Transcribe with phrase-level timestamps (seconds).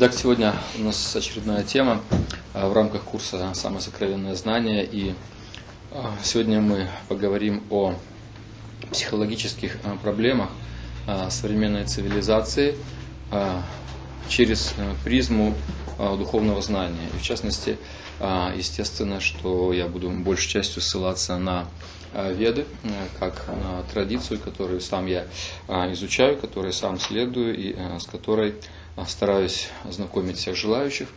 [0.00, 2.00] Итак, сегодня у нас очередная тема
[2.54, 4.86] а, в рамках курса «Самое сокровенное знание».
[4.86, 5.12] И
[5.90, 7.96] а, сегодня мы поговорим о
[8.92, 10.50] психологических а, проблемах
[11.30, 12.76] современной цивилизации
[14.28, 14.72] через
[15.04, 15.56] призму
[15.98, 17.08] духовного знания.
[17.12, 17.76] И в частности,
[18.20, 21.66] естественно, что я буду большей частью ссылаться на
[22.12, 22.66] Веды,
[23.18, 25.26] как на традицию, которую сам я
[25.68, 28.54] изучаю, которой сам следую и с которой
[29.06, 31.08] стараюсь ознакомить всех желающих.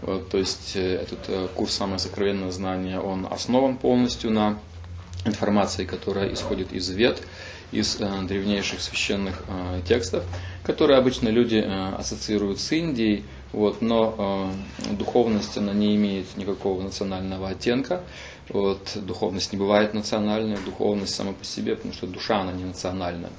[0.00, 4.58] То есть э, этот э, курс «Самое сокровенное знание», он основан полностью на
[5.24, 7.22] информации, которая исходит из вет,
[7.72, 9.42] из э, древнейших священных
[9.86, 10.24] текстов,
[10.62, 14.50] которые обычно люди ассоциируют с Индией, вот, но
[14.90, 18.02] духовность она не имеет никакого национального оттенка.
[18.48, 23.30] Вот, духовность не бывает национальной, духовность сама по себе, потому что душа она не национальная.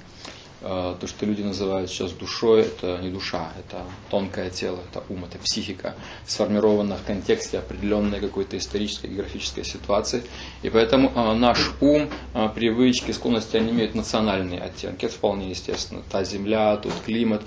[0.62, 5.26] Э, то, что люди называют сейчас душой, это не душа, это тонкое тело, это ум,
[5.26, 10.24] это психика, сформирована в контексте определенной какой-то исторической, географической ситуации.
[10.64, 15.06] И поэтому э, наш ум, э, привычки, склонности, они имеют национальные оттенки.
[15.06, 16.02] Это вполне естественно.
[16.10, 17.44] Та земля, тот климат,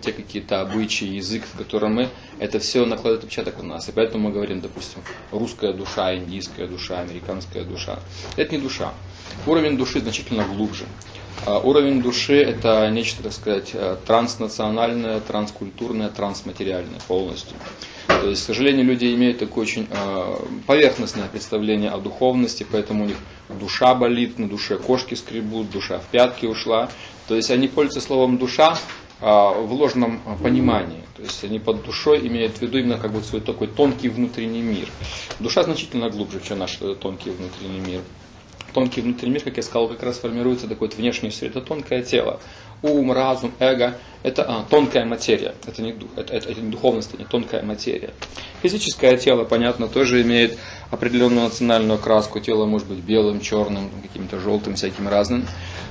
[0.00, 3.88] те какие-то обычаи, язык, в котором мы, это все накладывает отпечаток на нас.
[3.88, 7.98] И поэтому мы говорим, допустим, русская душа, индийская душа, американская душа.
[8.36, 8.94] Это не душа.
[9.46, 10.84] Уровень души значительно глубже.
[11.44, 17.56] А уровень души– это нечто, так сказать, э, транснациональное, транскультурное, трансматериальное полностью.
[18.06, 23.06] То есть, к сожалению, люди имеют такое очень э, поверхностное представление о духовности, поэтому у
[23.06, 26.88] них душа болит, на душе кошки скребут, душа в пятки ушла.
[27.28, 28.78] То есть они пользуются словом душа
[29.20, 31.02] а, в ложном понимании.
[31.16, 34.62] То есть они под душой имеют в виду именно как бы свой такой тонкий внутренний
[34.62, 34.88] мир.
[35.40, 38.00] Душа значительно глубже, чем наш тонкий внутренний мир
[38.76, 42.02] тонкий внутренний мир, как я сказал, как раз формируется такой вот внешний свет, это тонкое
[42.02, 42.40] тело.
[42.82, 47.08] Ум, разум, эго– это а, тонкая материя, это не, дух, это, это, это не духовность,
[47.08, 48.10] это не тонкая материя.
[48.62, 50.58] Физическое тело, понятно, тоже имеет
[50.90, 52.38] определенную национальную краску.
[52.38, 55.46] Тело может быть белым, черным, каким-то желтым, всяким разным.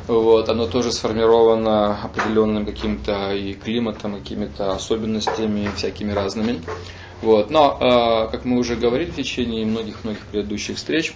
[0.06, 6.62] Вот, оно тоже сформировано определенным каким-то и климатом, какими-то особенностями всякими разными.
[7.24, 7.50] Вот.
[7.50, 11.16] Но, э, как мы уже говорили в течение многих-многих предыдущих встреч,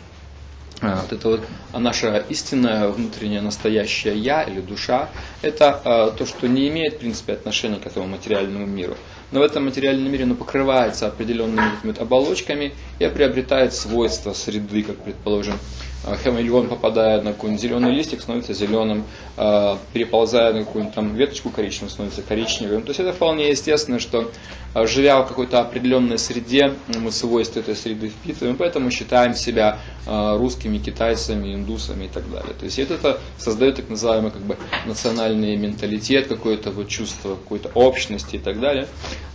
[0.81, 1.41] вот это вот
[1.72, 5.09] а наша истинная внутренняя настоящая я или душа,
[5.41, 8.95] это э, то, что не имеет, в принципе, отношения к этому материальному миру.
[9.31, 15.53] Но в этом материальном мире оно покрывается определенными оболочками и приобретает свойства среды, как предположим,
[15.53, 19.04] а, хамелеон, попадая на какой-нибудь зеленый листик, становится зеленым,
[19.38, 22.84] а, переползая на какую-нибудь там веточку коричневую, становится коричневым.
[22.84, 24.32] То есть это вполне естественно, что
[24.74, 30.78] а, живя в какой-то определенной среде, мы свойства этой среды впитываем, поэтому считаем себя русскими,
[30.78, 32.54] китайцами, индусами и так далее.
[32.58, 38.38] То есть это создает так называемый как бы национальный менталитет, какое-то вот чувство какой-то общности
[38.38, 38.88] и так далее.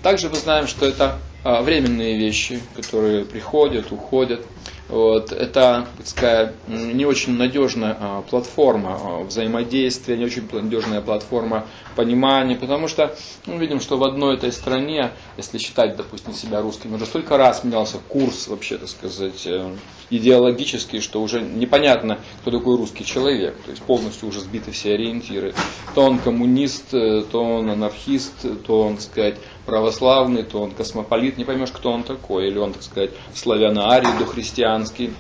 [0.03, 4.45] Также мы знаем, что это временные вещи, которые приходят, уходят.
[4.89, 11.67] Вот, это, так сказать, не очень надежная а, платформа а, взаимодействия, не очень надежная платформа
[11.97, 13.17] понимания, потому что
[13.47, 17.65] мы видим, что в одной этой стране, если считать, допустим, себя русским, уже столько раз
[17.65, 19.75] менялся курс, вообще, так сказать, э,
[20.11, 25.55] идеологический, что уже непонятно, кто такой русский человек, то есть полностью уже сбиты все ориентиры.
[25.95, 29.37] То он коммунист, э, то он анархист, то он, так сказать,
[29.67, 35.13] православный, то он космополит, не поймешь, кто он такой, или он, так сказать, славяно-арий, дохристианский.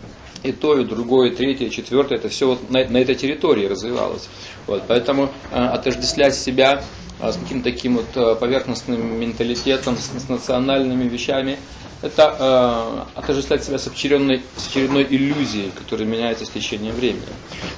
[0.43, 3.67] И то, и другое, и третье, и четвертое, это все вот на, на этой территории
[3.67, 4.29] развивалось.
[4.67, 6.85] Вот, поэтому э, отождествлять себя
[7.21, 11.59] э, с каким-то таким вот э, поверхностным менталитетом, с, с национальными вещами,
[12.03, 17.23] это э, отождествлять себя с с очередной иллюзией, которая меняется с течением времени.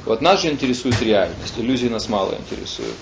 [0.05, 2.95] Вот нас же интересует реальность, иллюзии нас мало интересуют.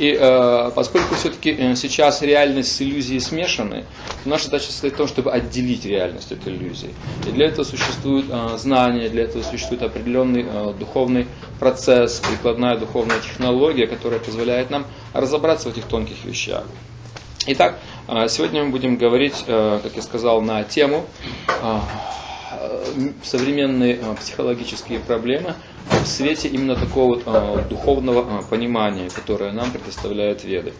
[0.00, 3.84] И э, поскольку все-таки э, сейчас реальность с иллюзией смешаны,
[4.24, 6.88] наша задача состоит в том, чтобы отделить реальность от иллюзии.
[7.28, 11.26] И для этого существует э, знание, для этого существует определенный э, духовный
[11.58, 16.64] процесс, прикладная духовная технология, которая позволяет нам разобраться в этих тонких вещах.
[17.48, 17.78] Итак,
[18.08, 21.04] э, сегодня мы будем говорить, э, как я сказал, на тему
[23.22, 25.54] современные психологические проблемы
[25.88, 30.72] в свете именно такого вот, а, духовного а, понимания, которое нам предоставляют веды.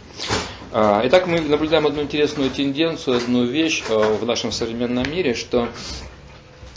[0.72, 5.68] А, итак, мы наблюдаем одну интересную тенденцию, одну вещь а, в нашем современном мире, что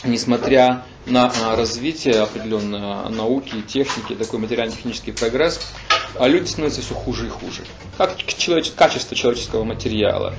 [0.03, 5.59] несмотря на развитие определенной науки, техники, такой материально-технический прогресс,
[6.17, 7.63] а люди становятся все хуже и хуже.
[7.97, 8.71] Как человеч...
[8.75, 10.33] качество человеческого материала.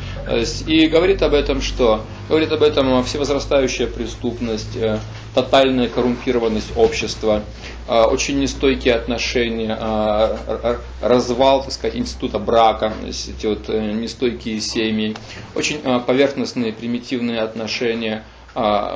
[0.67, 2.05] И говорит об этом что?
[2.29, 4.99] Говорит об этом всевозрастающая преступность, э,
[5.35, 7.43] тотальная коррумпированность общества,
[7.89, 9.77] очень нестойкие отношения,
[11.03, 15.17] развал, так сказать, института брака, эти вот нестойкие семьи,
[15.55, 18.25] очень поверхностные, примитивные отношения,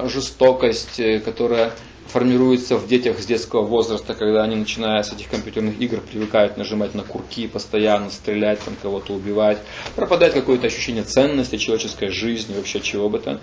[0.07, 1.73] жестокость, которая
[2.09, 6.95] формируется в детях с детского возраста, когда они, начиная с этих компьютерных игр, привыкают нажимать
[6.95, 9.59] на курки, постоянно стрелять, там кого-то убивать.
[9.95, 13.41] Пропадает какое-то ощущение ценности человеческой жизни, вообще чего бы то.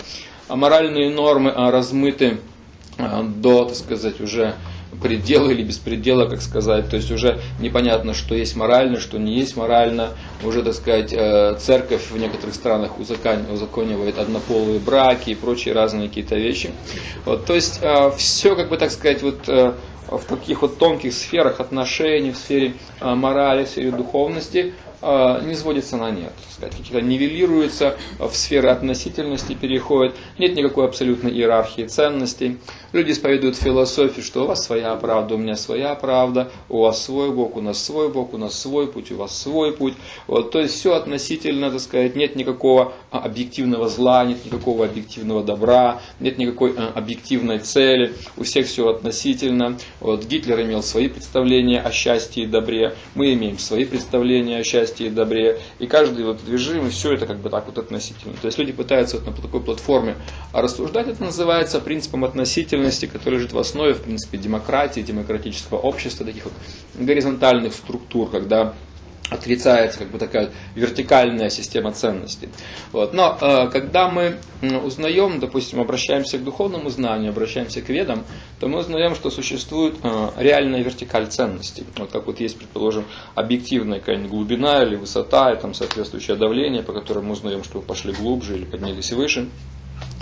[0.47, 2.54] А моральные нормы а, размыты а,
[2.97, 4.55] до, так сказать, уже
[5.01, 6.89] предела или беспредела, как сказать.
[6.89, 10.09] То есть уже непонятно, что есть морально, что не есть морально.
[10.43, 16.35] Уже, так сказать, э, церковь в некоторых странах узаконивает однополые браки и прочие разные какие-то
[16.35, 16.71] вещи.
[17.25, 19.73] Вот, то есть э, все, как бы так сказать, вот э,
[20.09, 25.97] в таких вот тонких сферах отношений, в сфере морали, в сфере духовности– Э, не сводится
[25.97, 32.57] на нет, сказать, какие-то нивелируются в сферы относительности, переходят, нет никакой абсолютной иерархии ценностей.
[32.91, 37.31] Люди исповедуют философию, что у вас своя правда, у меня своя правда, у вас свой
[37.31, 39.93] Бог, у нас свой Бог, у нас свой путь, у вас свой путь.
[40.27, 46.01] Вот, то есть все относительно, так сказать, нет никакого объективного зла, нет никакого объективного добра,
[46.19, 49.77] нет никакой объективной цели, у всех все относительно.
[49.99, 54.94] Вот, Гитлер имел свои представления о счастье и добре, мы имеем свои представления о счастье
[54.95, 55.59] счастье и добре.
[55.79, 58.33] И каждый вот движимый, все это как бы так вот относительно.
[58.41, 60.15] То есть люди пытаются вот на такой платформе
[60.51, 61.07] а рассуждать.
[61.07, 66.53] Это называется принципом относительности, который лежит в основе, в принципе, демократии, демократического общества, таких вот
[66.95, 68.73] горизонтальных структур, когда
[69.29, 72.49] отрицается как бы такая вертикальная система ценностей.
[72.91, 73.13] Вот.
[73.13, 78.23] Но э, когда мы узнаем, допустим, обращаемся к духовному знанию, обращаемся к ведам,
[78.59, 81.85] то мы узнаем, что существует э, реальная вертикаль ценностей.
[81.97, 86.93] Вот как вот есть, предположим, объективная какая-нибудь глубина или высота, и там соответствующее давление, по
[86.93, 89.49] которому мы узнаем, что вы пошли глубже или поднялись выше.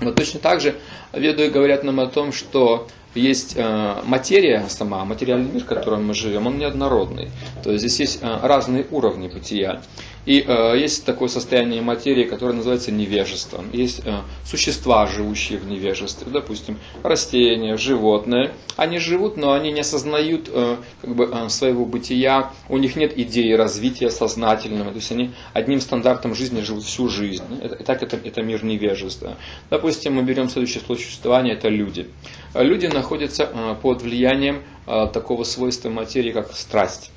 [0.02, 0.76] Но точно так же
[1.14, 6.14] веды говорят нам о том, что есть э, материя сама, материальный мир, в котором мы
[6.14, 7.30] живем, он неоднородный.
[7.64, 9.82] То есть здесь есть э, разные уровни бытия.
[10.26, 13.70] И э, есть такое состояние материи, которое называется невежеством.
[13.74, 18.54] Есть э, существа, живущие в невежестве, допустим, растения, животные.
[18.78, 23.18] Они живут, но они не осознают э, как бы, э, своего бытия, у них нет
[23.18, 27.44] идеи развития сознательного, то есть они одним стандартом жизни живут всю жизнь.
[27.62, 29.38] Это, и так это, это мир невежества.
[29.70, 32.08] Допустим, мы берем следующее существование, это люди.
[32.54, 37.12] Люди находятся э, под влиянием э, такого свойства материи, как страсть.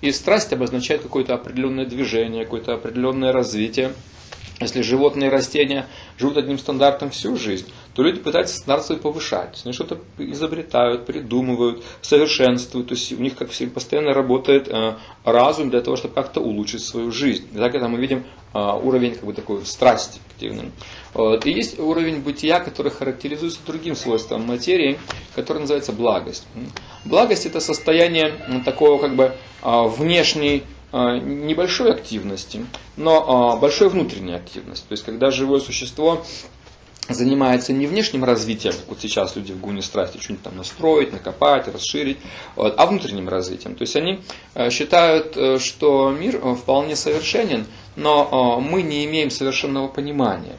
[0.00, 3.92] И страсть обозначает какое-то определенное движение, какое-то определенное развитие.
[4.62, 5.86] Если животные и растения
[6.18, 9.60] живут одним стандартом всю жизнь, то люди пытаются стандарт свой повышать.
[9.64, 12.88] Они что-то изобретают, придумывают, совершенствуют.
[12.88, 16.82] То есть у них как все постоянно работает э, разум для того, чтобы как-то улучшить
[16.82, 17.46] свою жизнь.
[17.52, 18.24] И так это мы видим
[18.54, 20.72] э, уровень как бы такой страсти активный.
[21.14, 21.46] Вот.
[21.46, 24.98] И есть уровень бытия, который характеризуется другим свойством материи,
[25.34, 26.46] который называется благость.
[27.04, 29.32] Благость это состояние такого как бы
[29.62, 32.66] э, внешней небольшой активности,
[32.96, 34.84] но а, большой внутренней активности.
[34.86, 36.22] То есть, когда живое существо
[37.08, 41.68] занимается не внешним развитием, как вот сейчас люди в гуне страсти что-нибудь там настроить, накопать,
[41.68, 42.18] расширить,
[42.54, 43.74] вот, а внутренним развитием.
[43.74, 44.20] То есть они
[44.54, 47.66] э, считают, э, что мир э, вполне совершенен,
[47.96, 50.56] но мы не имеем совершенного понимания.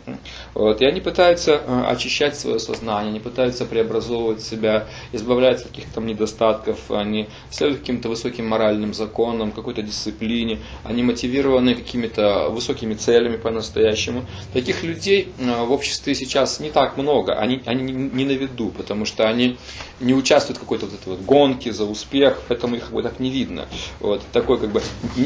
[0.53, 6.91] Вот, и они пытаются очищать свое сознание, они пытаются преобразовывать себя, избавляться от каких-то недостатков,
[6.91, 14.25] они следуют каким-то высоким моральным законам, какой-то дисциплине, они мотивированы какими-то высокими целями по-настоящему.
[14.53, 19.27] Таких людей в обществе сейчас не так много, они, они не на виду, потому что
[19.27, 19.57] они
[19.99, 23.19] не участвуют в какой-то вот этой вот гонке за успех, поэтому их как бы так
[23.19, 23.67] не видно.
[23.99, 24.81] Вот, такой как бы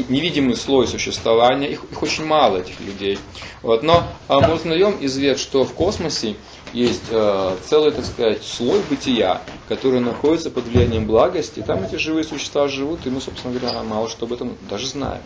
[0.08, 3.18] невидимый слой существования, их очень мало, этих людей.
[3.62, 6.36] Вот, но а мы узнаем из вет, что в космосе
[6.72, 12.24] есть э, целый, так сказать, слой бытия, который находится под влиянием благости, там эти живые
[12.24, 15.22] существа живут, и мы, собственно говоря, мало что об этом даже знаем.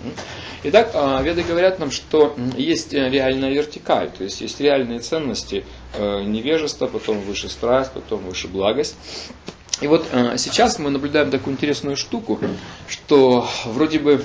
[0.65, 5.65] Итак, э, веды говорят нам, что есть реальная вертикаль, то есть есть реальные ценности
[5.95, 8.97] э, невежества, потом выше страсть, потом выше благость.
[9.81, 12.39] И вот э, сейчас мы наблюдаем такую интересную штуку,
[12.89, 14.25] что вроде бы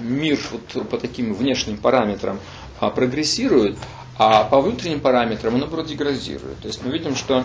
[0.00, 2.38] мир вот по таким внешним параметрам
[2.80, 3.76] э, прогрессирует,
[4.16, 6.60] а по внутренним параметрам он, наоборот, деградирует.
[6.60, 7.44] То есть мы видим, что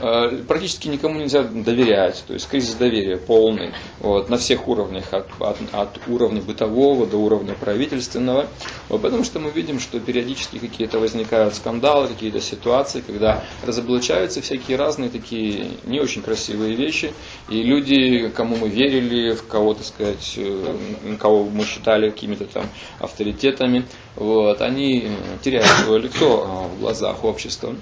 [0.00, 2.24] э, практически никому нельзя доверять.
[2.26, 7.18] То есть кризис доверия полный вот, на всех уровнях, от, от, от уровня бытового до
[7.18, 8.48] уровня правительственного.
[8.88, 14.76] Вот, потому что мы видим, что периодически какие-то возникают скандалы, какие-то ситуации, когда разоблачаются всякие
[14.76, 17.12] разные такие не очень красивые вещи.
[17.48, 22.66] И люди, кому мы верили, в кого, так сказать, э, кого мы считали какими-то там
[22.98, 23.84] авторитетами,
[24.18, 25.10] вот, они
[25.42, 27.74] теряют свое лицо в глазах общества.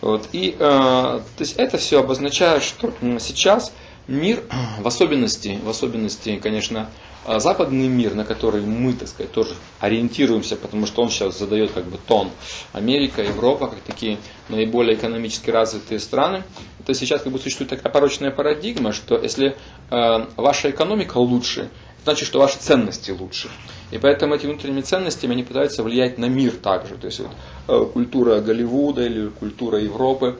[0.00, 3.72] Вот, и то есть это все обозначает, что сейчас
[4.08, 4.42] мир,
[4.80, 6.88] в особенности, в особенности, конечно,
[7.24, 11.70] а западный мир, на который мы, так сказать, тоже ориентируемся, потому что он сейчас задает
[11.70, 12.30] как бы тон.
[12.72, 14.18] Америка, Европа, как такие
[14.48, 16.42] наиболее экономически развитые страны.
[16.80, 19.56] Это сейчас как бы существует такая порочная парадигма, что если
[19.90, 21.70] э, ваша экономика лучше,
[22.04, 23.48] значит, что ваши ценности лучше.
[23.90, 26.96] И поэтому эти внутренними ценностями они пытаются влиять на мир также.
[26.96, 27.30] То есть вот,
[27.68, 30.38] э, культура Голливуда или культура Европы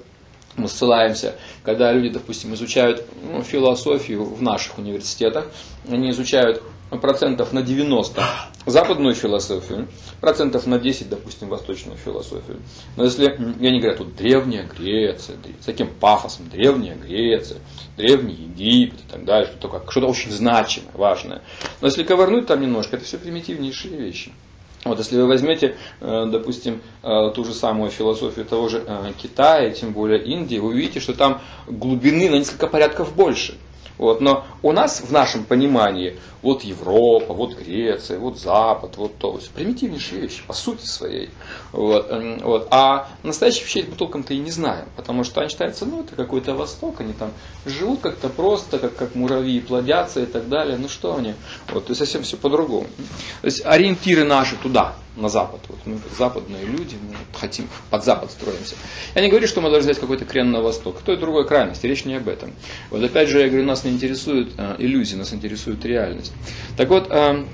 [0.57, 5.47] мы ссылаемся, когда люди, допустим, изучают ну, философию в наших университетах,
[5.89, 6.63] они изучают
[7.01, 8.23] процентов на 90
[8.67, 9.89] западную философию,
[10.21, 12.61] процентов на 10, допустим, восточную философию.
[12.97, 17.59] Но если, они говорят, тут древняя Греция, с таким пафосом, древняя Греция,
[17.97, 21.43] древний Египет и так далее, что-то, что-то очень значимое, важное.
[21.81, 24.33] Но если ковырнуть там немножко, это все примитивнейшие вещи.
[24.85, 29.71] Вот если вы возьмете, э, допустим, э, ту же самую философию того же э, Китая,
[29.71, 33.57] тем более Индии, вы увидите, что там глубины на несколько порядков больше.
[33.99, 39.35] Вот, но у нас в нашем понимании вот Европа, вот Греция, вот Запад, вот то.
[39.37, 41.31] Есть примитивнейшие вещи, по сути своей.
[41.73, 42.11] Вот,
[42.43, 42.69] вот.
[42.71, 46.55] А настоящие вещи мы толком-то и не знаем, потому что они считаются, ну, это какой-то
[46.55, 47.31] Восток, они там
[47.65, 50.77] живут как-то просто, как, как муравьи, плодятся и так далее.
[50.79, 51.35] Ну что они?
[51.71, 52.87] Вот, то есть совсем все по-другому.
[53.41, 55.61] То есть ориентиры наши туда, на Запад.
[55.69, 58.75] Вот мы западные люди, мы хотим под Запад строимся.
[59.15, 61.01] Я не говорю, что мы должны взять какой-то крен на Восток.
[61.03, 62.53] То и другой крайность, речь не об этом.
[62.91, 66.33] Вот опять же, я говорю, нас не интересует э, иллюзии, нас интересует реальность.
[66.77, 67.45] Так вот, э,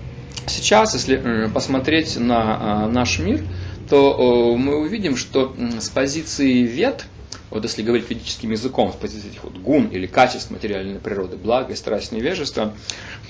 [0.46, 3.42] сейчас, если э, посмотреть на э, наш мир,
[3.88, 7.06] то мы увидим, что с позиции вет,
[7.50, 11.74] вот если говорить физическим языком, с позиции этих вот гун или качеств материальной природы, благо,
[11.74, 12.74] страсть, невежество,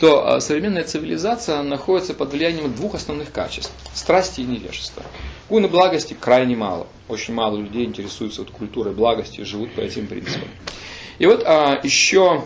[0.01, 5.03] то современная цивилизация находится под влиянием двух основных качеств– страсти и невежества.
[5.49, 6.87] Гуны благости крайне мало.
[7.09, 10.49] Очень мало людей интересуются вот культурой благости и живут по этим принципам.
[11.19, 12.45] И вот а, еще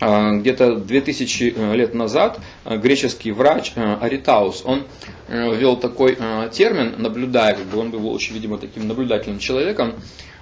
[0.00, 4.84] а, где-то 2000 э, лет назад э, греческий врач э, Аритаус, он
[5.28, 6.16] ввел такой
[6.52, 9.94] термин, наблюдая, как бы он был очень, видимо, таким наблюдательным человеком,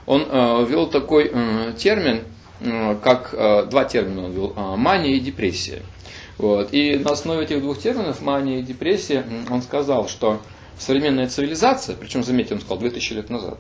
[0.07, 0.23] он
[0.67, 1.29] ввел такой
[1.79, 2.23] термин,
[3.03, 3.31] как
[3.71, 5.83] два термина он ввел, мания и депрессия.
[6.39, 6.69] Вот.
[6.73, 10.41] И на основе этих двух терминов, мания и депрессия, он сказал, что
[10.79, 13.59] современная цивилизация, причем, заметьте, он сказал 2000 лет назад,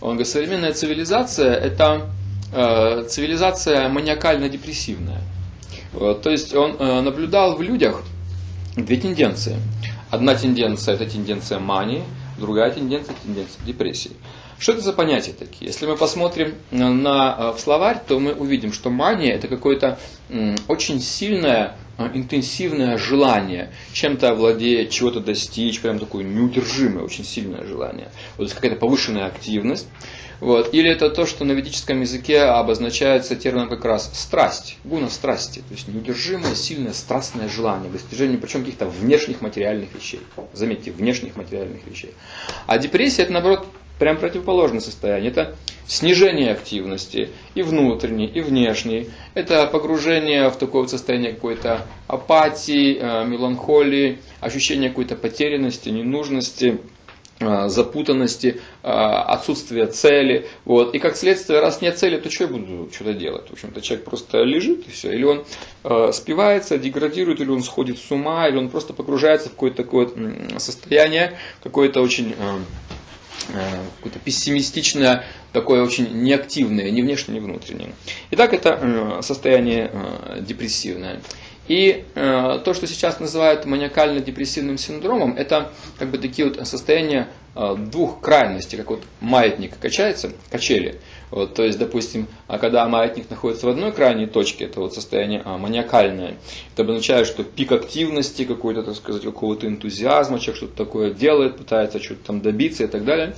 [0.00, 2.10] он говорит, современная цивилизация это
[2.52, 5.20] Э, цивилизация маниакально-депрессивная.
[5.92, 8.02] То есть он э, наблюдал в людях
[8.76, 9.56] две тенденции.
[10.10, 12.02] Одна тенденция– это тенденция мании,
[12.38, 14.12] другая тенденция– тенденция депрессии.
[14.60, 15.68] Что это за понятия такие?
[15.68, 19.98] Если мы посмотрим на, э, в словарь, то мы увидим, что мания– это какое-то
[20.68, 28.10] очень сильное, интенсивное желание чем-то овладеть, чего-то достичь, прям такое неудержимое, очень сильное желание.
[28.36, 29.88] Вот какая-то повышенная активность.
[30.40, 30.72] Вот.
[30.74, 35.74] Или это то, что на ведическом языке обозначается термином как раз страсть, гуна страсти, то
[35.74, 40.20] есть неудержимое, сильное, страстное желание, достижение причем каких-то внешних материальных вещей.
[40.52, 42.12] Заметьте, внешних материальных вещей.
[42.66, 43.66] А депрессия это наоборот
[44.00, 45.30] прям противоположное состояние.
[45.30, 45.54] Это
[45.86, 49.10] снижение активности и внутренней, и внешней.
[49.34, 56.80] Это погружение в такое вот состояние какой-то апатии, э, меланхолии, ощущение какой-то потерянности, ненужности
[57.42, 60.46] Э, запутанности, э, отсутствия цели.
[60.66, 60.94] Вот.
[60.94, 63.48] И как следствие, раз нет цели, то что я буду что-то делать?
[63.48, 65.10] В общем-то, человек просто лежит и все.
[65.10, 65.44] Или он
[65.84, 70.10] э, спивается, деградирует, или он сходит с ума, или он просто погружается в какое-то такое
[70.58, 72.34] состояние, какое-то очень
[73.48, 77.92] какое-то пессимистичное, такое очень неактивное, ни внешнее, ни внутреннее.
[78.30, 79.90] Итак, это состояние
[80.40, 81.20] депрессивное.
[81.70, 85.70] И э, то, что сейчас называют маниакально-депрессивным синдромом, это
[86.00, 90.98] как бы такие вот состояния э, двух крайностей, как вот маятник качается, качели.
[91.30, 95.42] Вот, то есть, допустим, а когда маятник находится в одной крайней точке, это вот состояние
[95.44, 96.36] а, маниакальное.
[96.72, 102.00] Это обозначает, что пик активности, какой-то, так сказать, какого-то энтузиазма, человек что-то такое делает, пытается
[102.00, 103.34] что-то там добиться и так далее.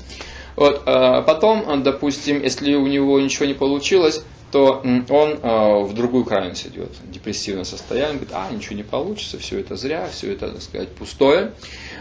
[0.56, 4.22] Вот, а потом, допустим, если у него ничего не получилось,
[4.52, 9.58] то он э, в другую крайность идет, депрессивное состояние, говорит, а, ничего не получится, все
[9.60, 11.52] это зря, все это, так сказать, пустое.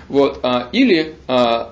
[0.10, 1.66] Вот, э, или э,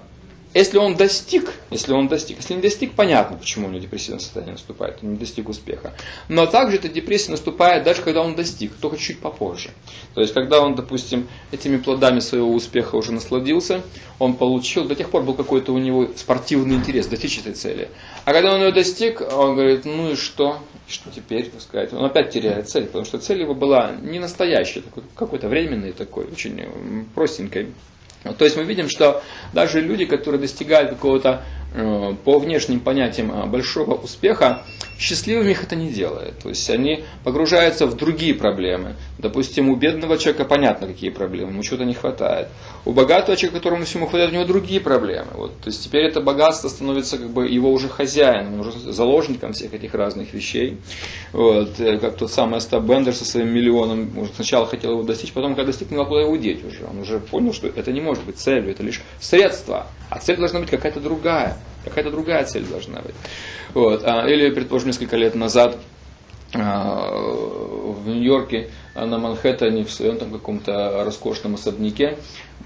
[0.53, 4.53] если он достиг, если он достиг, если не достиг, понятно, почему у него депрессивное состояние
[4.53, 5.93] наступает, он не достиг успеха.
[6.27, 9.69] Но также эта депрессия наступает даже когда он достиг, только чуть попозже.
[10.15, 13.83] То есть, когда он, допустим, этими плодами своего успеха уже насладился,
[14.17, 17.89] он получил, до тех пор был какой-то у него спортивный интерес достичь этой цели.
[18.25, 20.59] А когда он ее достиг, он говорит, ну и что?
[20.87, 21.93] Что теперь, так сказать?
[21.93, 24.81] Он опять теряет цель, потому что цель его была не настоящая,
[25.15, 27.67] какой-то временный такой, очень простенькой
[28.23, 29.23] То есть мы видим, что
[29.53, 31.43] даже люди, которые достигают какого-то
[32.23, 34.63] по внешним понятиям э, большого успеха,
[34.97, 36.39] счастливыми их это не делает.
[36.39, 38.95] То есть они погружаются в другие проблемы.
[39.17, 42.49] Допустим, у бедного человека понятно, какие проблемы, ему чего-то не хватает.
[42.85, 45.29] У богатого человека, которому всему хватает, у него другие проблемы.
[45.33, 45.59] Вот.
[45.61, 49.93] То есть теперь это богатство становится как бы его уже хозяином, уже заложником всех этих
[49.93, 50.77] разных вещей.
[51.31, 51.79] Вот.
[51.79, 55.67] Э, как тот самый Остап Бендер со своим миллионом сначала хотел его достичь, потом, когда
[55.67, 56.85] достиг, не знал, куда его деть уже.
[56.89, 59.87] Он уже понял, что это не может быть целью, это лишь средство.
[60.09, 61.57] А цель должна быть какая-то другая.
[61.89, 63.15] Какая-то другая цель должна быть.
[63.73, 64.03] Вот.
[64.05, 65.77] А, или, предположим, несколько лет назад
[66.53, 72.17] а, в Нью-Йорке на Манхэттене в своем там каком-то роскошном особняке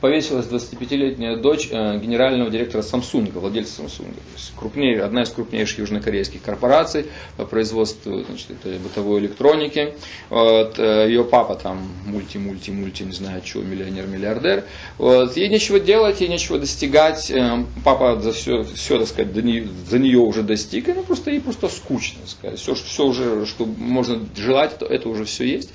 [0.04, 4.14] повесилась 25-летняя дочь э, генерального директора Samsung, владельца Samsung.
[4.58, 7.06] Крупнее, одна из крупнейших южнокорейских корпораций
[7.38, 9.94] по производству значит, этой бытовой электроники.
[10.30, 14.66] Вот, э, ее папа там мульти-мульти-мульти, не знаю, чего, миллионер-миллиардер.
[14.98, 17.32] Вот, ей нечего делать, ей нечего достигать.
[17.32, 21.70] Э, папа за все, все так сказать, за нее уже достиг, ну, просто ей просто
[21.70, 22.20] скучно.
[22.28, 22.60] Сказать.
[22.60, 25.70] Все, все уже, что можно желать, то это уже все есть.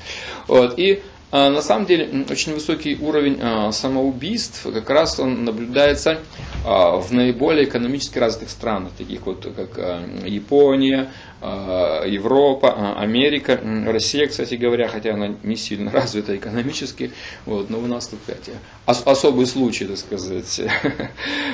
[0.49, 6.21] Вот, и на самом деле очень высокий уровень а, самоубийств как раз он наблюдается
[6.65, 9.79] а, в наиболее экономически развитых странах, таких вот как
[10.25, 17.13] Япония, Европа, Америка, Россия, кстати говоря, хотя она не сильно развита экономически,
[17.47, 18.57] вот, но у нас тут эти
[18.87, 20.61] особые случаи, так сказать.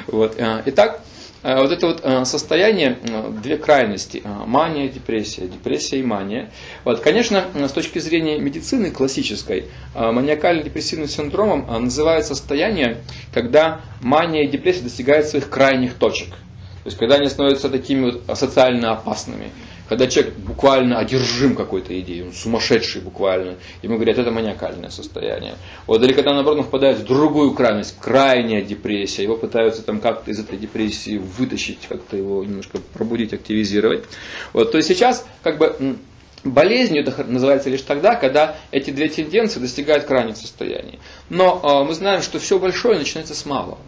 [0.06, 0.36] Вот.
[0.66, 1.00] Итак,
[1.44, 6.50] вот это вот э, состояние, э, две крайности, мания, депрессия, депрессия и мания.
[6.84, 14.82] Вот, конечно, с точки зрения медицины классической, маниакально-депрессивным синдромом называют состояние, когда мания и депрессия
[14.82, 16.30] достигают своих крайних точек.
[16.30, 19.50] То есть, когда они становятся такими вот социально опасными
[19.88, 25.54] когда человек буквально одержим какой-то идеей, он сумасшедший буквально, ему говорят, это маниакальное состояние.
[25.86, 30.30] Вот, или когда, наоборот, он впадает в другую крайность, крайняя депрессия, его пытаются там как-то
[30.30, 34.04] из этой депрессии вытащить, как-то его немножко пробудить, активизировать.
[34.52, 35.98] Вот, то есть сейчас как бы
[36.44, 40.98] Болезнью это называется лишь тогда, когда эти две тенденции достигают крайних состояний.
[41.30, 43.78] Но э, мы знаем, что все большое начинается с малого.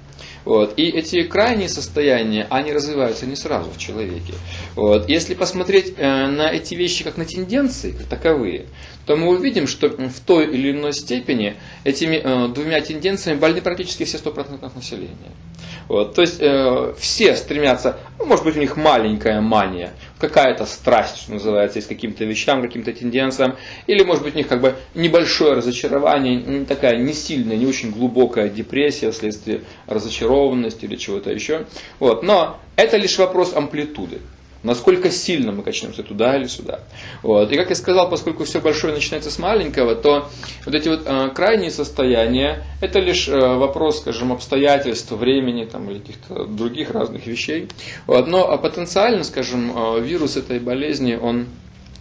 [0.46, 0.74] Вот.
[0.78, 4.32] И эти крайние состояния, они развиваются не сразу в человеке.
[4.76, 5.08] Вот.
[5.08, 8.66] Если посмотреть э, на эти вещи как на тенденции, как таковые,
[9.06, 14.04] то мы увидим, что в той или иной степени этими э, двумя тенденциями больны практически
[14.04, 15.30] все 100% населения.
[15.88, 16.14] Вот.
[16.14, 21.32] То есть э, все стремятся, ну, может быть у них маленькая мания, какая-то страсть, что
[21.34, 23.54] называется, есть каким-то вещам, каким-то тенденциям,
[23.86, 28.48] или может быть у них как бы небольшое разочарование, такая не сильная, не очень глубокая
[28.48, 31.66] депрессия вследствие разочарованности или чего-то еще.
[32.00, 32.24] Вот.
[32.24, 34.18] Но это лишь вопрос амплитуды
[34.66, 36.80] насколько сильно мы качнемся туда или сюда.
[37.22, 37.50] Вот.
[37.52, 40.28] И как я сказал, поскольку все большое начинается с маленького, то
[40.64, 46.00] вот эти вот э, крайние состояния, это лишь э, вопрос, скажем, обстоятельств, времени там, или
[46.00, 47.68] каких-то других разных вещей.
[48.06, 48.26] Вот.
[48.26, 51.46] Но а потенциально, скажем, э, вирус этой болезни, он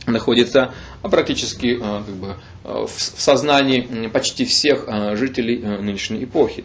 [0.08, 6.64] находится практически как бы, в сознании почти всех жителей нынешней эпохи.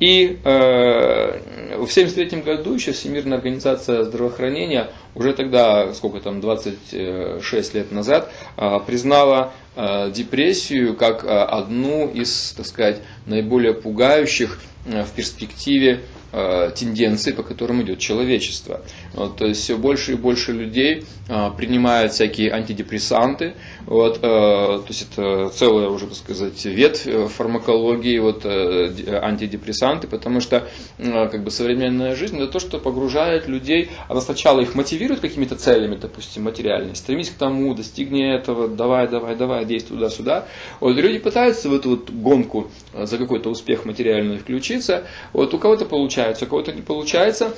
[0.00, 1.38] И э,
[1.76, 8.78] в 1973 году еще Всемирная организация здравоохранения уже тогда, сколько там, 26 лет назад, э,
[8.86, 16.00] признала э, депрессию как э, одну из, так сказать, наиболее пугающих э, в перспективе
[16.36, 18.80] Э, тенденции, по которым идет человечество.
[19.12, 23.54] Вот, то есть все больше и больше людей а, принимают всякие антидепрессанты.
[23.86, 28.92] Вот, а, то есть это целая уже, так сказать, ветвь фармакологии, вот, а,
[29.22, 30.68] антидепрессанты, потому что
[30.98, 35.96] как бы современная жизнь это то, что погружает людей, она сначала их мотивирует какими-то целями,
[35.96, 40.46] допустим, материальными, стремись к тому, достигни этого, давай, давай, давай, действуй туда-сюда.
[40.80, 45.84] Вот, люди пытаются в эту вот гонку за какой-то успех материальный включиться, вот у кого-то
[45.84, 47.54] получается, у кого-то не получается.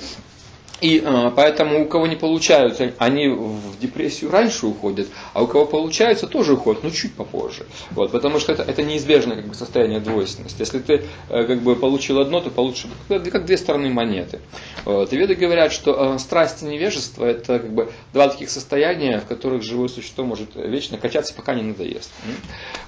[0.79, 5.65] И э, поэтому у кого не получаются, они в депрессию раньше уходят, а у кого
[5.65, 7.65] получается, тоже уходят, но чуть попозже.
[7.91, 10.59] Вот, потому что это, это неизбежное как бы, состояние двойственности.
[10.59, 14.39] Если ты э, как бы, получил одно, то получишь как, как две стороны монеты.
[14.85, 15.11] Вот.
[15.13, 19.25] И веды говорят, что э, страсть и невежество это как бы, два таких состояния, в
[19.25, 22.11] которых живое существо может вечно качаться, пока не надоест.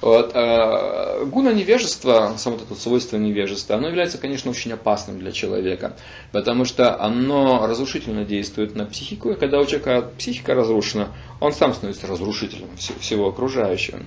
[0.02, 0.32] Вот.
[0.36, 5.96] Э, гуна невежества, само это свойство невежества, оно является, конечно, очень опасным для человека,
[6.32, 11.74] потому что оно разрушительно действует на психику, и когда у человека психика разрушена, он сам
[11.74, 12.68] становится разрушителем
[13.00, 14.02] всего окружающего.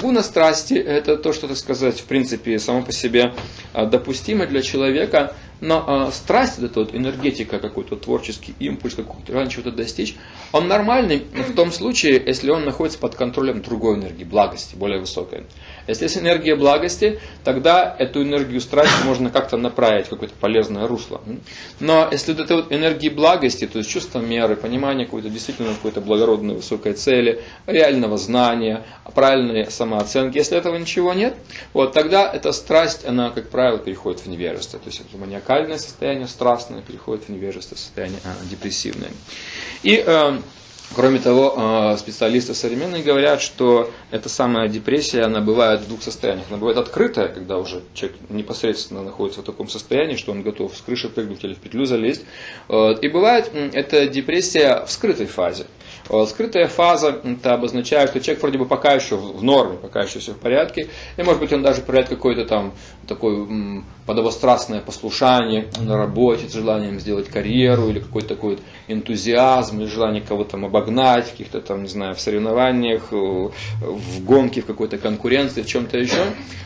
[0.00, 3.34] Гуна страсти– это то, что, так сказать, в принципе, само по себе
[3.74, 9.28] а, допустимо для человека, Но э, страсть, вот эта вот энергетика, какой-то творческий импульс, какой-то
[9.28, 10.16] желание чего-то достичь,
[10.50, 15.44] он нормальный в том случае, если он находится под контролем другой энергии, благости, более высокой.
[15.86, 21.20] Если есть энергия благости, тогда эту энергию страсти можно как-то направить в какое-то полезное русло.
[21.78, 26.00] Но если вот этой вот энергии благости, то есть чувство меры, понимание какой-то действительно какой-то
[26.00, 31.36] благородной высокой цели, реального знания, правильной самооценки, если этого ничего нет,
[31.72, 34.80] вот тогда эта страсть, она, как правило, переходит в невежество.
[34.80, 35.16] То есть это
[35.52, 39.10] маниакальное состояние, страстное, переходит в невежество, состояние а, депрессивное.
[39.82, 40.38] И э,
[40.94, 46.44] Кроме того, э, специалисты современные говорят, что эта самая депрессия, она бывает в двух состояниях.
[46.50, 50.82] Она бывает открытая, когда уже человек непосредственно находится в таком состоянии, что он готов с
[50.82, 52.26] крыши прыгнуть или в петлю залезть.
[52.68, 55.64] И бывает эта депрессия в скрытой фазе.
[56.26, 60.32] Скрытая фаза, это обозначает, что человек вроде бы пока еще в норме, пока еще все
[60.32, 62.72] в порядке, и может быть он даже проявляет какое-то там
[63.06, 70.22] такое подобострастное послушание на работе, с желанием сделать карьеру, или какой-то такой энтузиазм, или желание
[70.22, 75.66] кого-то там обогнать, каких-то там, не знаю, в соревнованиях, в гонке, в какой-то конкуренции, в
[75.66, 76.24] чем-то еще.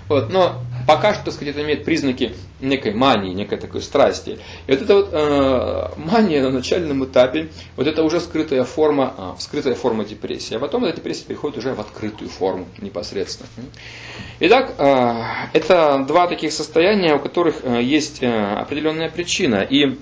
[0.09, 0.31] Вот.
[0.31, 4.39] Но пока что, так сказать, это имеет признаки некой мании, некой такой страсти.
[4.67, 9.37] И вот эта вот э, мания на начальном этапе, вот это уже скрытая форма, а,
[9.39, 10.55] скрытая форма депрессии.
[10.55, 13.49] А потом эта депрессия переходит уже в открытую форму непосредственно.
[14.41, 19.57] Итак, э, это два таких состояния, у которых э, есть э, определенная причина.
[19.69, 19.99] И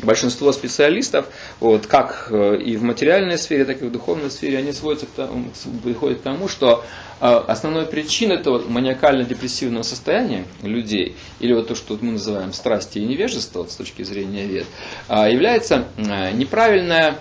[0.00, 1.26] большинство специалистов,
[1.60, 5.10] вот, как э, и в материальной сфере, так и в духовной сфере, они сводятся к
[5.10, 5.46] тому,
[5.82, 6.84] приходят к тому, что
[7.20, 13.04] а, основной причиной этого маниакально-депрессивного состояния людей, или вот то, что мы называем страсти и
[13.04, 14.66] невежество вот, с точки зрения вед,
[15.08, 17.18] а, является а, неправильная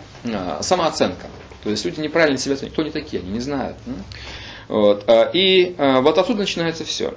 [0.62, 1.28] самооценка.
[1.64, 2.74] То есть люди неправильно себя оценивают.
[2.74, 3.78] Кто они такие, они не знают.
[4.68, 5.06] Вот.
[5.34, 7.14] И вот отсюда начинается все.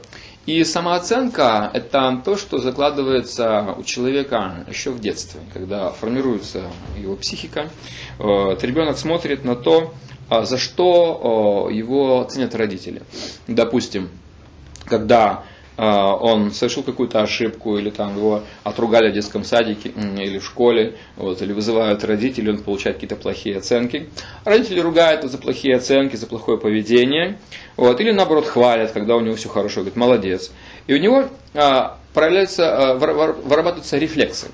[0.46, 6.64] И самооценка– это то, что закладывается у человека еще в детстве, когда формируется
[6.98, 7.70] его психика.
[8.18, 8.62] Вот.
[8.62, 9.94] Ребенок смотрит на то,
[10.28, 13.02] а за что его ценят родители.
[13.46, 14.11] Допустим,
[14.85, 20.45] когда а, он совершил какую-то ошибку, или там его отругали в детском садике или в
[20.45, 24.09] школе, вот, или вызывают родители, он получает какие-то плохие оценки.
[24.45, 27.39] Родители ругают за плохие оценки, за плохое поведение,
[27.77, 30.53] вот, или наоборот хвалят, когда у него все хорошо, говорит, молодец.
[30.87, 34.49] И у него а, проявляются, а, вырабатываются рефлексы.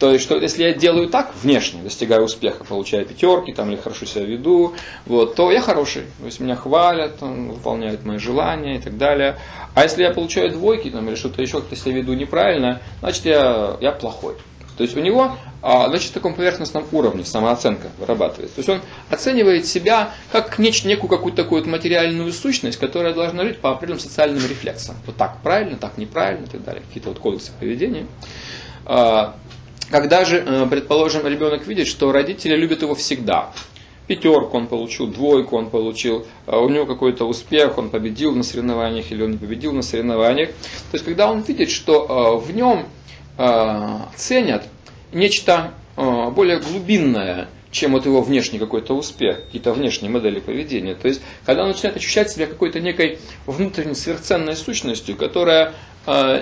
[0.00, 4.06] То есть, что если я делаю так внешне, достигаю успеха, получаю пятерки там, или хорошо
[4.06, 6.04] себя веду, вот, то я хороший.
[6.18, 9.36] То есть меня хвалят, там, выполняют мои желания и так далее.
[9.74, 13.76] А если я получаю двойки там, или что-то еще, как-то себя веду неправильно, значит я,
[13.82, 14.36] я плохой.
[14.78, 18.54] То есть у него а, значит, в таком поверхностном уровне самооценка вырабатывается.
[18.54, 23.44] То есть он оценивает себя как неч, некую какую-то такую вот материальную сущность, которая должна
[23.44, 24.96] жить по определенным социальным рефлексам.
[25.04, 26.82] Вот так правильно, так неправильно и так далее.
[26.88, 28.06] Какие-то вот кодексы поведения.
[28.86, 29.34] А,
[29.90, 33.52] когда же, э, предположим, ребенок видит, что родители любят его всегда,
[34.06, 39.10] пятерку он получил, двойку он получил, а у него какой-то успех, он победил на соревнованиях
[39.12, 40.50] или он не победил на соревнованиях.
[40.50, 42.86] То есть, когда он видит, что э, в нем
[43.38, 44.66] э, ценят
[45.12, 50.94] нечто более глубинное, чем вот его внешний какой-то успех, какие-то внешние модели поведения.
[50.94, 55.99] То есть, когда он начинает ощущать себя какой-то некой внутренней сверхценной сущностью, которая э,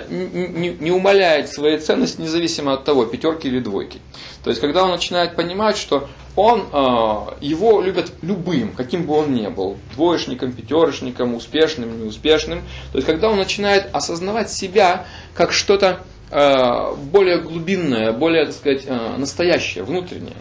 [0.09, 3.99] не, не умаляет своей ценности независимо от того, пятерки или двойки.
[4.43, 9.33] То есть, когда он начинает понимать, что он, э, его любят любым, каким бы он
[9.33, 12.61] ни был, двоечником, пятерочником, успешным, неуспешным.
[12.91, 15.99] То есть, когда он начинает осознавать себя как что-то
[16.31, 20.37] э, более глубинное, более, так сказать, настоящее, внутреннее.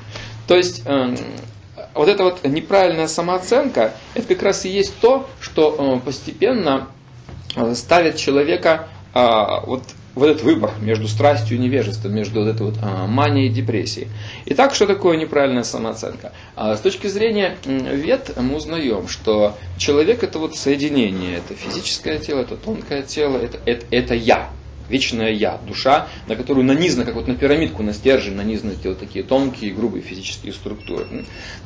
[0.46, 0.82] То есть
[1.94, 6.88] вот эта вот неправильная самооценка, это как раз и есть то, что постепенно
[7.74, 9.82] ставит человека а, вот
[10.14, 14.08] в этот выбор между страстью и невежеством, между вот этой вот а, манией и депрессией.
[14.46, 16.32] Итак, что такое неправильная самооценка?
[16.56, 22.40] А, с точки зрения вет мы узнаем, что человек это вот соединение, это физическое тело,
[22.40, 24.50] это тонкое тело, это, это, это я
[24.88, 28.98] вечное я, душа, на которую нанизано, как вот на пирамидку, на стержень нанизаны эти вот
[28.98, 31.06] такие тонкие, грубые физические структуры.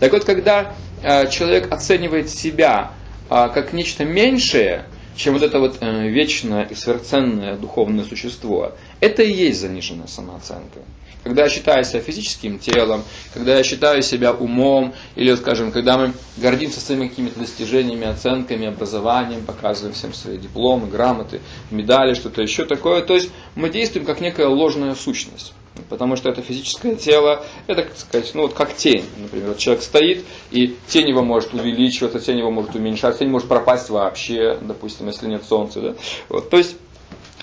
[0.00, 2.90] Так вот, когда э, человек оценивает себя
[3.30, 9.22] э, как нечто меньшее, чем вот это вот э, вечное и сверхценное духовное существо, это
[9.22, 10.80] и есть заниженная самооценка.
[11.24, 16.14] Когда я считаю себя физическим телом, когда я считаю себя умом, или, скажем, когда мы
[16.36, 23.02] гордимся своими какими-то достижениями, оценками, образованием, показываем всем свои дипломы, грамоты, медали, что-то еще такое.
[23.02, 25.52] То есть мы действуем как некая ложная сущность.
[25.88, 29.04] Потому что это физическое тело, это, так сказать, ну вот как тень.
[29.18, 33.88] Например, человек стоит, и тень его может увеличиваться, тень его может уменьшаться, тень может пропасть
[33.90, 35.80] вообще, допустим, если нет солнца.
[35.80, 35.94] Да?
[36.28, 36.76] Вот, то есть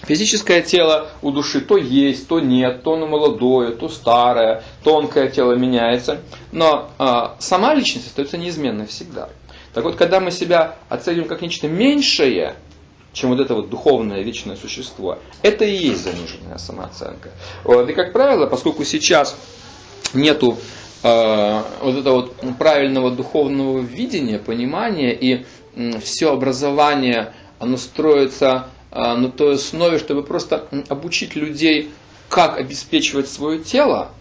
[0.07, 5.53] Физическое тело у души то есть, то нет, то оно молодое, то старое, тонкое тело
[5.53, 6.21] меняется.
[6.51, 9.29] Но э, сама личность остается неизменной всегда.
[9.73, 12.55] Так вот, когда мы себя оцениваем как нечто меньшее,
[13.13, 17.31] чем вот это вот духовное вечное существо, это и есть заниженная самооценка.
[17.63, 17.89] Вот.
[17.89, 19.35] И, как правило, поскольку сейчас
[20.13, 20.57] нету
[21.03, 25.45] э, вот этого вот правильного духовного видения, понимания, и
[25.75, 31.91] э, все образование, оно строится э, на той основе, чтобы просто обучить людей,
[32.29, 34.11] как обеспечивать свое тело,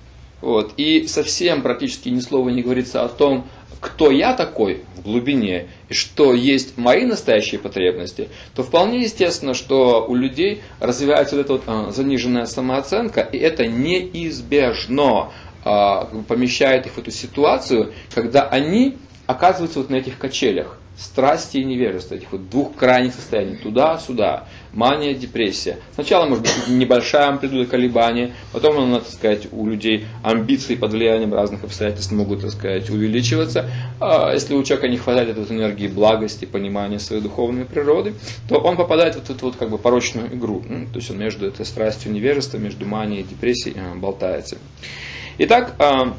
[0.40, 3.46] вот, и совсем практически ни слова не говорится о том,
[3.80, 10.04] кто я такой в глубине и что есть мои настоящие потребности, то вполне естественно, что
[10.06, 15.30] у людей развивается вот эта вот а, заниженная самооценка, и это неизбежно
[15.64, 21.64] а, помещает их в эту ситуацию, когда они оказываются вот на этих качелях страсти и
[21.64, 25.78] невежества, этих вот двух крайних состояний, туда-сюда, мания, депрессия.
[25.94, 31.64] Сначала может быть небольшая амплитуда колебания, потом, надо сказать, у людей амбиции под влиянием разных
[31.64, 33.68] обстоятельств могут, так сказать, увеличиваться.
[34.00, 38.14] А если у человека не хватает этой энергии благости, понимания своей духовной природы,
[38.48, 40.62] то он попадает в эту вот как бы порочную игру.
[40.68, 44.58] Ну, то есть он между этой страстью невежества, между манией и депрессией э, болтается.
[45.38, 46.14] Итак, а,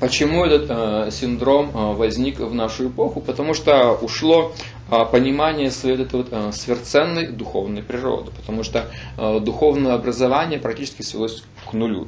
[0.00, 3.20] Почему этот э, синдром э, возник в нашу эпоху?
[3.20, 4.52] Потому что ушло
[4.88, 8.30] понимание своей этой вот, э, сверхценной духовной природы.
[8.36, 12.06] Потому что э, духовное образование практически свелось к нулю.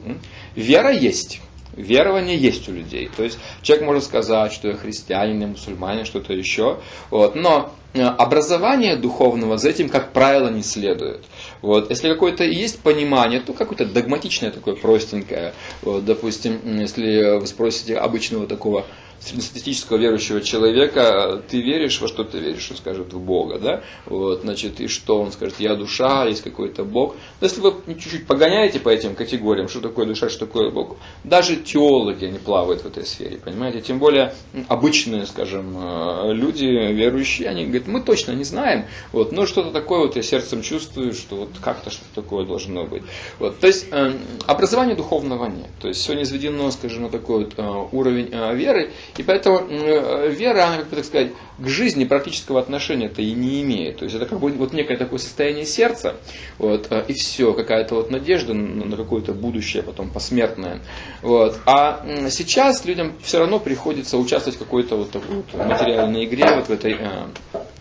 [0.55, 1.41] Вера есть.
[1.77, 3.11] Верование есть у людей.
[3.15, 6.79] То есть человек может сказать, что я христианин, я мусульманин, что-то еще.
[7.11, 7.35] Вот.
[7.35, 11.25] Но образование духовного за этим, как правило, не следует.
[11.61, 11.91] Вот.
[11.91, 15.53] Если какое-то есть понимание, то какое-то догматичное такое простенькое.
[15.83, 18.87] Вот, допустим, если вы спросите обычного такого
[19.21, 24.43] среднестатистического верующего человека, ты веришь, во что ты веришь, он скажет в Бога, да, вот,
[24.43, 27.17] значит, и что он скажет, я душа, есть какой-то Бог.
[27.41, 31.57] Но если вы чуть-чуть погоняете по этим категориям, что такое душа, что такое Бог, даже
[31.57, 34.35] теологи, они плавают в этой сфере, понимаете, тем более
[34.69, 40.01] обычные, скажем, э, люди, верующие, они говорят, мы точно не знаем, вот, но что-то такое
[40.01, 43.03] вот я сердцем чувствую, что вот как-то что-то такое должно быть.
[43.39, 44.13] Вот, то есть э,
[44.47, 48.27] образования духовного нет, то есть все низведено, скажем, на такой вот э, уровень
[48.57, 53.33] веры, и поэтому э, вера, она, как бы так сказать, к жизни практического отношения-то и
[53.33, 53.99] не имеет.
[53.99, 56.17] То есть это как бы вот некое такое состояние сердца,
[56.59, 60.81] вот, э, и все, какая-то вот надежда на какое-то будущее потом посмертное.
[61.23, 61.59] Вот.
[61.67, 66.67] А сейчас людям все равно приходится участвовать в какой-то вот такой вот материальной игре, вот
[66.67, 67.09] в этой э,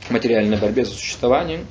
[0.09, 1.65] материальной борьбе за существование.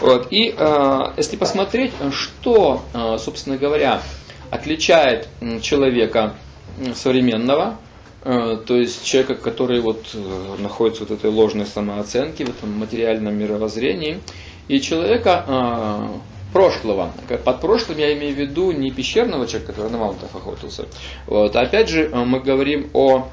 [0.00, 0.28] Вот.
[0.30, 4.02] И э, если посмотреть, что, э, собственно говоря,
[4.50, 5.28] отличает
[5.62, 6.34] человека
[6.94, 7.78] современного
[8.22, 14.20] то есть человека, который вот э, находится в этой ложной самооценке, в этом материальном мировоззрении,
[14.68, 16.08] и человека э,
[16.52, 17.12] прошлого.
[17.44, 20.86] Под прошлым я имею в виду не пещерного человека, который на мамонтов охотился.
[21.26, 21.56] Вот.
[21.56, 23.28] Опять же, мы говорим о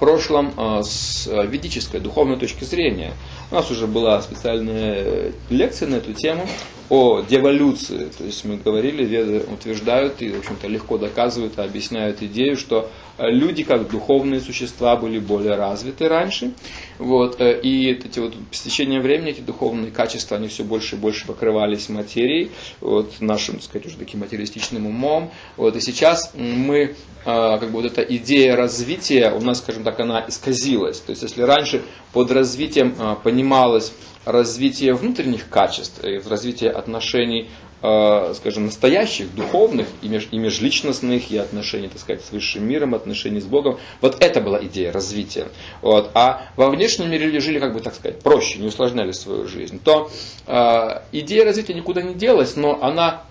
[0.00, 3.12] прошлом с ведической, духовной точки зрения.
[3.50, 6.46] У нас уже была специальная лекция на эту тему
[6.88, 8.08] о деволюции.
[8.16, 13.62] То есть мы говорили, веды утверждают и, в общем-то, легко доказывают объясняют идею, что люди,
[13.62, 16.52] как духовные существа, были более развиты раньше.
[16.98, 20.98] Вот, э, и эти вот, с течением времени эти духовные качества, они все больше и
[20.98, 25.30] больше покрывались материей, вот, нашим, так сказать, уже таким материалистичным умом.
[25.56, 30.00] Вот, и сейчас мы, э, как бы вот эта идея развития, у нас, скажем так,
[30.00, 31.00] она исказилась.
[31.00, 31.82] То есть, если раньше
[32.12, 33.92] под развитием э, понималось
[34.26, 37.48] развитие внутренних качеств, развитие отношений
[37.82, 42.94] Э, скажем, настоящих, духовных и, меж, и межличностных, и отношений, так сказать, с высшим миром,
[42.94, 43.78] отношений с Богом.
[44.02, 45.48] Вот это была идея развития.
[45.80, 46.10] Вот.
[46.12, 49.80] А во внешнем мире люди жили, как бы так сказать, проще, не усложняли свою жизнь.
[49.82, 50.10] То
[50.46, 53.22] э, идея развития никуда не делась, но она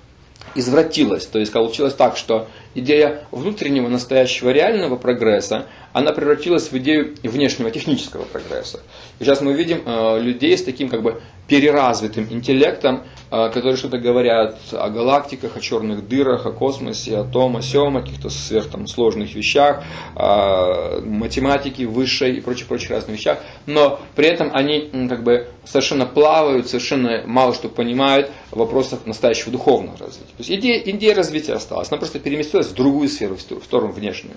[0.55, 1.27] извратилась.
[1.27, 7.71] То есть получилось так, что идея внутреннего, настоящего, реального прогресса, она превратилась в идею внешнего
[7.71, 8.80] технического прогресса.
[9.19, 13.97] И сейчас мы видим э, людей с таким как бы переразвитым интеллектом, э, которые что-то
[13.97, 18.69] говорят о галактиках, о черных дырах, о космосе, о том, о сем, о каких-то сверх
[18.69, 19.84] там, сложных вещах,
[20.15, 26.06] о математике высшей и прочих, прочих разных вещах, но при этом они как бы совершенно
[26.06, 30.34] плавают, совершенно мало что понимают в вопросах настоящего духовного развития.
[30.38, 34.36] То есть идея, идея развития осталась, она просто переместилась в другую сферу, в сторону внешнюю.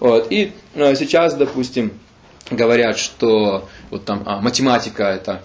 [0.00, 0.32] Вот.
[0.32, 1.92] И э, сейчас, допустим,
[2.50, 5.42] говорят, что вот там а, математика это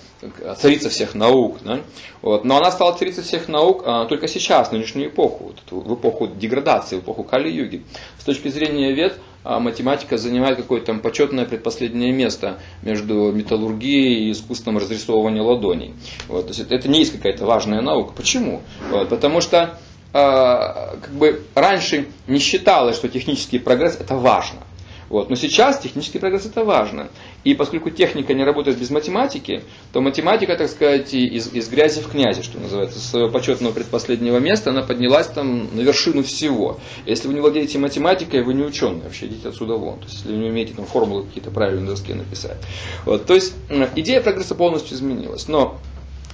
[0.57, 1.81] царица всех наук, да?
[2.21, 2.45] вот.
[2.45, 6.27] но она стала царицей всех наук а, только сейчас, в нынешнюю эпоху, вот, в эпоху
[6.27, 7.83] деградации, в эпоху Кали-юги.
[8.19, 14.31] С точки зрения вет, а математика занимает какое-то там почетное предпоследнее место между металлургией и
[14.31, 15.93] искусством разрисовывания ладоней.
[16.27, 18.13] Вот, то есть это, это не есть какая-то важная наука.
[18.15, 18.63] Почему?
[18.89, 19.77] Вот, потому что
[20.13, 24.61] э, как бы раньше не считалось, что технический прогресс это важно.
[25.09, 25.29] Вот.
[25.29, 27.09] Но сейчас технический прогресс это важно.
[27.43, 29.63] И поскольку техника не работает без математики,
[29.93, 34.39] то математика, так сказать, из, из грязи в князи, что называется, с своего почетного предпоследнего
[34.39, 36.79] места, она поднялась там на вершину всего.
[37.05, 39.99] Если вы не владеете математикой, вы не ученый, вообще идите отсюда вон.
[39.99, 42.57] То есть, если вы не умеете там формулы какие-то правильно на доске написать.
[43.05, 43.25] Вот.
[43.25, 43.53] То есть,
[43.95, 45.47] идея прогресса полностью изменилась.
[45.47, 45.77] Но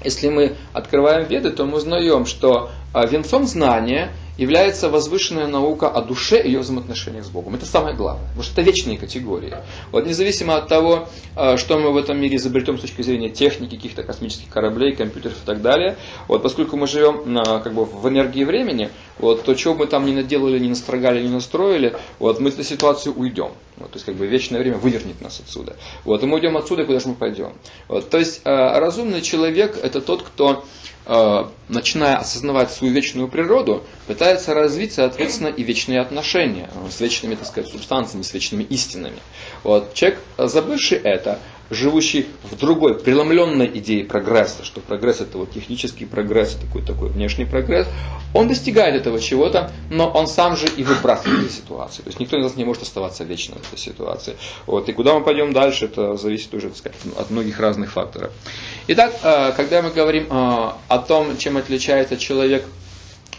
[0.03, 6.01] если мы открываем веды, то мы узнаем, что а, венцом знания является возвышенная наука о
[6.01, 7.55] душе и ее взаимоотношениях с Богом.
[7.55, 9.55] Это самое главное, потому что это вечные категории.
[9.91, 13.75] Вот независимо от того, э, что мы в этом мире изобретем с точки зрения техники,
[13.75, 18.07] каких-то космических кораблей, компьютеров и так далее, вот поскольку мы живем на, как бы, в
[18.07, 18.89] энергии времени,
[19.19, 22.65] вот, то чего мы там ни наделали, ни настрогали, ни настроили, вот, мы из этой
[22.65, 23.51] ситуации уйдем.
[23.77, 25.75] Вот, то есть как бы вечное время вывернет нас отсюда.
[26.03, 27.53] Вот, и мы уйдем отсюда, куда же мы пойдем.
[27.87, 30.63] Вот, то есть э, разумный человек это тот, кто
[31.00, 31.00] Э,
[31.67, 37.69] начиная осознавать свою вечную природу, пытается развить, соответственно, и вечные отношения с вечными, так сказать,
[37.69, 39.19] субстанциями, с вечными истинами.
[39.63, 39.93] Вот.
[39.93, 41.39] Человек, забывший это,
[41.71, 47.45] живущий в другой, преломленной идее прогресса, что прогресс это вот технический прогресс, такой, такой внешний
[47.45, 47.87] прогресс,
[48.33, 52.03] он достигает этого чего-то, но он сам же и выбрасывает из ситуации.
[52.03, 54.35] То есть никто из нас не может оставаться вечно в этой ситуации.
[54.67, 54.89] Вот.
[54.89, 58.31] И куда мы пойдем дальше, это зависит уже так сказать, от многих разных факторов.
[58.87, 62.65] Итак, э, когда мы говорим э, о том, чем отличается человек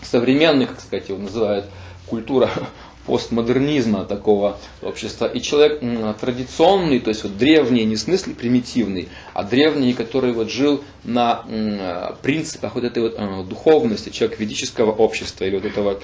[0.03, 1.67] современный, как сказать, его называют
[2.07, 2.51] культура
[3.07, 5.27] постмодернизма такого общества.
[5.27, 5.81] И человек
[6.21, 11.45] традиционный, то есть вот древний, не в смысле примитивный, а древний, который вот жил на
[12.23, 16.01] принципах вот этой вот э, духовности, человек ведического общества, или вот этого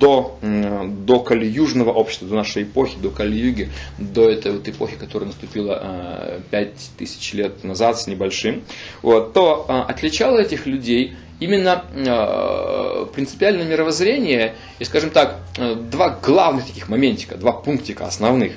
[0.00, 6.40] до, до кали-южного общества, до нашей эпохи, до кали-юги, до этой вот эпохи, которая наступила
[6.50, 8.64] 5000 э, лет назад с небольшим,
[9.02, 16.10] вот, то э, отличало этих людей именно э, принципиальное мировоззрение и, скажем так, э, два
[16.10, 18.54] главных таких моментика, два пунктика основных.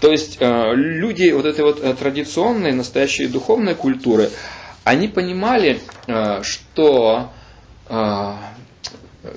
[0.00, 4.30] То есть э, люди вот этой вот традиционной, настоящей духовной культуры,
[4.84, 5.80] они понимали,
[6.42, 7.30] что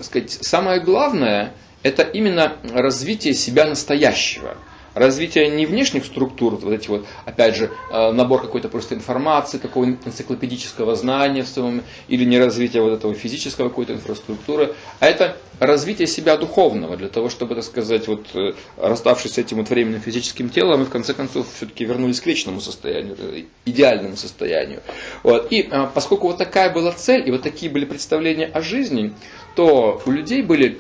[0.02, 4.58] сказать, самое главное это именно развитие себя настоящего–
[4.96, 9.86] развитие не внешних структур, вот эти вот, опять же, э, набор какой-то просто информации, какого
[9.86, 16.08] энциклопедического знания в своем, или не развитие вот этого физического какой-то инфраструктуры, а это развитие
[16.08, 20.50] себя духовного, для того, чтобы, так сказать, вот, э, расставшись с этим вот временным физическим
[20.50, 24.82] телом, мы в конце концов все-таки вернулись к вечному состоянию, э, идеальному состоянию.
[25.24, 25.52] Вот.
[25.52, 29.14] И поскольку вот такая была цель, и вот такие были представления о жизни,
[29.56, 30.80] то у людей были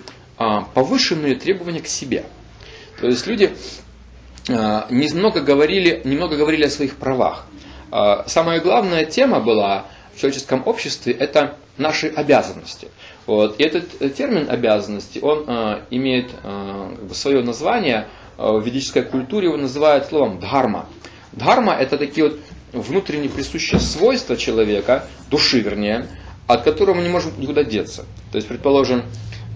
[0.73, 2.25] повышенные требования к себе.
[2.99, 3.84] То есть люди а,
[4.47, 7.45] немного говорили, немного говорили о своих правах.
[7.91, 12.89] А, самая главная тема была в человеческом обществе– это наши обязанности.
[13.25, 13.59] Вот.
[13.59, 19.03] И этот э, термин обязанности, он э, имеет э, как бы свое название, в ведической
[19.03, 20.87] культуре его называют словом дхарма.
[21.31, 22.39] Дхарма– это такие вот
[22.73, 26.07] внутренне присущие свойства человека, души вернее,
[26.45, 28.03] от которого мы не можем никуда деться.
[28.33, 29.03] То есть, предположим,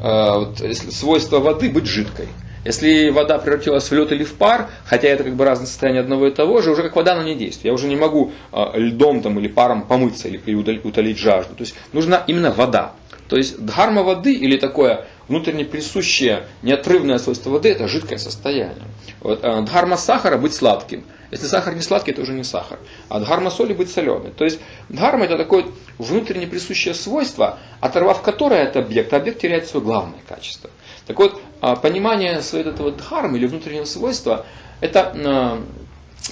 [0.01, 0.59] вот,
[0.93, 2.29] свойство воды быть жидкой–
[2.65, 6.27] если вода превратилась в лед или в пар, хотя это как бы разное состояние одного
[6.27, 7.65] и того же, уже как вода она не действует.
[7.65, 10.37] Я уже не могу э, льдом там, или паром помыться или,
[10.83, 11.55] утолить, жажду.
[11.55, 12.93] То есть нужна именно вода.
[13.27, 18.83] То есть дхарма воды или такое внутренне присущее неотрывное свойство воды это жидкое состояние.
[19.21, 21.03] Вот, э, дхарма сахара быть сладким.
[21.31, 22.79] Если сахар не сладкий, это уже не сахар.
[23.07, 24.31] А дхарма соли быть соленой.
[24.31, 25.65] То есть дхарма это такое
[25.99, 30.71] внутренне присущее свойство, оторвав которое от объекта, объект теряет свое главное качество.
[31.09, 34.45] Так вот, а, понимание своего этого дхармы или внутреннего свойства,
[34.79, 35.59] это а,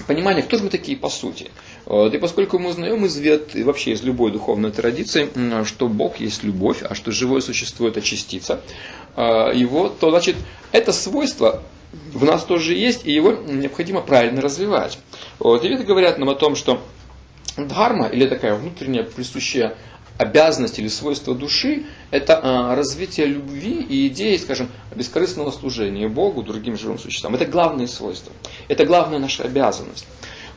[0.06, 1.50] понимание, кто же мы такие по сути.
[1.88, 5.30] Вот, и поскольку мы узнаем из вет и вообще из любой духовной традиции,
[5.66, 8.62] что Бог есть любовь, а что живое существо это частица
[9.16, 10.36] а, его, то значит
[10.72, 11.64] это свойство
[12.14, 15.00] в нас тоже есть, и его необходимо правильно развивать.
[15.40, 16.84] Вот, и веды говорят нам о том, что
[17.58, 19.76] дхарма, или такая внутренняя присущая
[20.18, 26.78] обязанность или свойство души– это а, развитие любви и идеи, скажем, бескорыстного служения Богу, другим
[26.78, 27.36] живым существам.
[27.36, 28.34] Это главные свойства.
[28.68, 30.08] Это главная наша обязанность.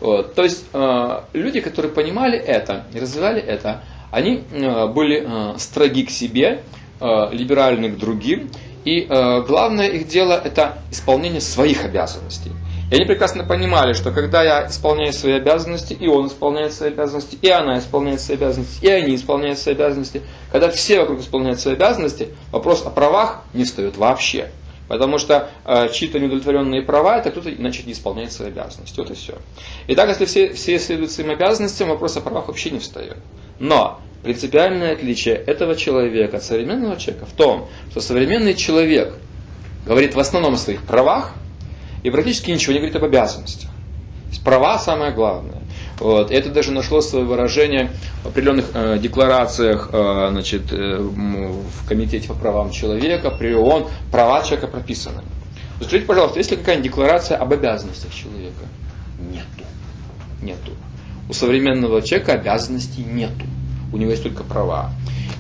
[0.01, 0.35] Вот.
[0.35, 6.11] То есть а, люди, которые понимали это и развивали это, они а, были строги к
[6.11, 6.63] себе,
[7.01, 8.51] либеральны к другим,
[8.85, 12.51] и главное их дело– это исполнение своих обязанностей.
[12.91, 17.39] И они прекрасно понимали, что когда я исполняю свои обязанности, и он исполняет свои обязанности,
[17.41, 21.75] и она исполняет свои обязанности, и они исполняют свои обязанности, когда все вокруг исполняют свои
[21.75, 24.51] обязанности, вопрос о правах не встает вообще.
[24.89, 28.99] Потому что э, чьи-то неудовлетворенные права, это кто-то, значит, не исполняет свои обязанности.
[28.99, 29.35] Вот и все.
[29.87, 33.19] Итак, если все, все следуют своим обязанностям, вопрос о правах вообще не встает.
[33.61, 39.15] Но принципиальное отличие этого человека от современного человека в том, что современный человек
[39.87, 41.35] говорит в основном о своих правах
[42.03, 43.71] и практически ничего не говорит об обязанностях.
[44.45, 45.61] Права самое главное.
[45.99, 46.31] Вот.
[46.31, 47.91] Это даже нашло свое выражение
[48.25, 54.43] в определенных э, декларациях э, значит, э, в Комитете по правам человека, при ООН, права
[54.43, 55.23] человека прописаны.
[55.77, 58.65] Скажите, пожалуйста, есть ли какая-нибудь декларация об обязанностях человека?
[59.19, 59.65] Нету.
[60.41, 60.73] Нету.
[61.29, 63.45] У современного человека обязанностей нету.
[63.93, 64.91] У него есть только права.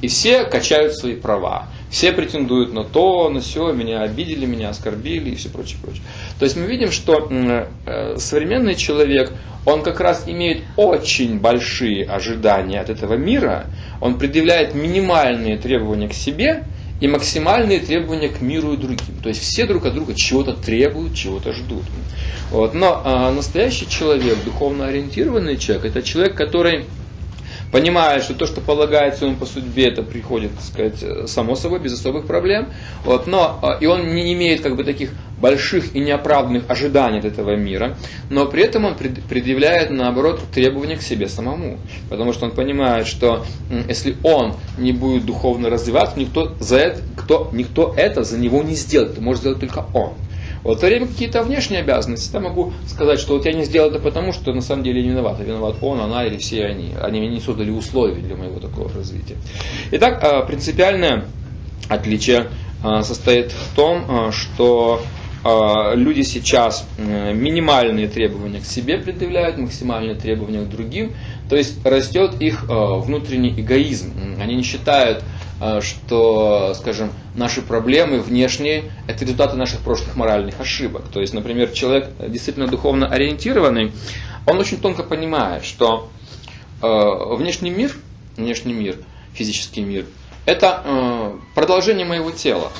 [0.02, 1.68] И все качают свои права.
[1.90, 6.02] Все претендуют на то, на все, меня обидели, меня оскорбили и все прочее, прочее.
[6.38, 9.32] То есть мы видим, что э, современный человек,
[9.66, 13.66] он как раз имеет очень большие ожидания от этого мира,
[14.00, 16.64] он предъявляет минимальные требования к себе
[17.00, 19.16] и максимальные требования к миру и другим.
[19.22, 21.84] То есть все друг от друга чего-то требуют, чего-то ждут.
[22.50, 22.74] Вот.
[22.74, 26.84] Но а, настоящий человек, духовно ориентированный человек, это человек, который
[27.70, 31.92] понимает, что то, что полагается ему по судьбе, это приходит, так сказать, само собой, без
[31.92, 32.68] особых проблем.
[33.04, 37.24] Вот, но, а, и он не имеет как бы таких больших и неоправданных ожиданий от
[37.24, 37.96] этого мира,
[38.28, 41.78] но при этом он предъявляет, наоборот, требования к себе самому.
[42.08, 43.46] Потому что он понимает, что
[43.88, 48.74] если он не будет духовно развиваться, никто, за это, кто, никто это за него не
[48.74, 49.12] сделает.
[49.12, 50.14] Это может сделать только он.
[50.62, 53.90] Вот в то время какие-то внешние обязанности, я могу сказать, что вот я не сделал
[53.90, 55.36] это потому, что на самом деле не виноват.
[55.40, 56.94] А виноват он, она или все они.
[57.00, 59.36] Они мне не создали условия для моего такого развития.
[59.92, 61.24] Итак, а, принципиальное
[61.88, 62.48] отличие
[62.82, 65.02] а, состоит в том, а, что
[65.42, 71.14] люди сейчас минимальные требования к себе предъявляют, максимальные требования к другим,
[71.48, 74.12] то есть растет их внутренний эгоизм.
[74.38, 75.24] Они не считают
[75.82, 81.08] что, скажем, наши проблемы внешние– это результаты наших прошлых моральных ошибок.
[81.12, 83.92] То есть, например, человек действительно духовно ориентированный,
[84.46, 86.08] он очень тонко понимает, что
[86.82, 86.86] э,
[87.36, 87.92] внешний мир,
[88.36, 88.96] внешний мир,
[89.34, 90.06] физический мир,
[90.46, 92.72] это э, продолжение моего тела.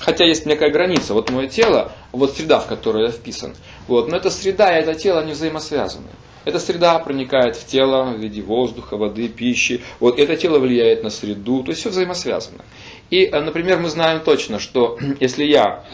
[0.00, 1.14] Хотя есть некая граница.
[1.14, 3.54] Вот мое тело, вот среда, в которой я вписан.
[3.88, 6.08] Вот, но эта среда и это тело не взаимосвязаны.
[6.44, 9.82] Эта среда проникает в тело в виде воздуха, воды, пищи.
[10.00, 12.64] Вот это тело влияет на среду, то есть все взаимосвязано.
[13.10, 15.84] И, э, например, мы знаем точно, что если я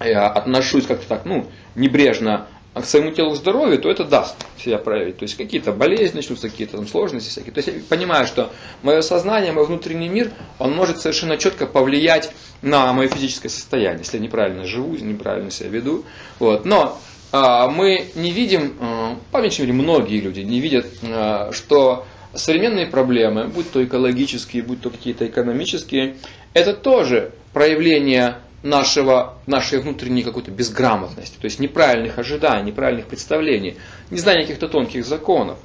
[0.00, 5.18] э, отношусь как-то так, ну, небрежно к своему телу здоровью, то это даст себя проявить.
[5.18, 7.52] То есть какие-то болезни начнутся, какие-то там сложности всякие.
[7.52, 8.50] То есть я понимаю, что
[8.82, 14.16] мое сознание, мой внутренний мир, он может совершенно четко повлиять на мое физическое состояние, если
[14.16, 16.04] я неправильно живу, неправильно себя веду.
[16.38, 16.64] Вот.
[16.64, 16.98] Но
[17.32, 22.04] мы не видим, а, по меньшей мере многие люди не видят, а, что
[22.34, 26.16] современные проблемы, будь то экологические, будь то какие-то экономические,
[26.54, 33.76] это тоже проявление нашего, нашей внутренней какой-то безграмотности, то есть неправильных ожиданий, неправильных представлений,
[34.10, 35.58] не знания каких-то тонких законов.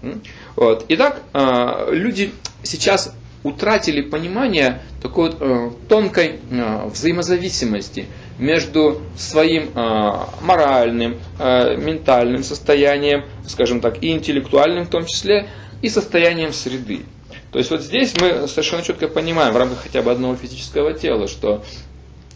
[0.55, 0.85] Вот.
[0.89, 1.21] Итак,
[1.91, 2.31] люди
[2.63, 3.13] сейчас
[3.43, 8.07] утратили понимание такой вот э, тонкой э, взаимозависимости
[8.37, 10.11] между своим э,
[10.41, 15.49] моральным, э, ментальным состоянием, скажем так, и интеллектуальным в том числе,
[15.81, 17.01] и состоянием среды.
[17.51, 21.27] То есть вот здесь мы совершенно четко понимаем в рамках хотя бы одного физического тела,
[21.27, 21.63] что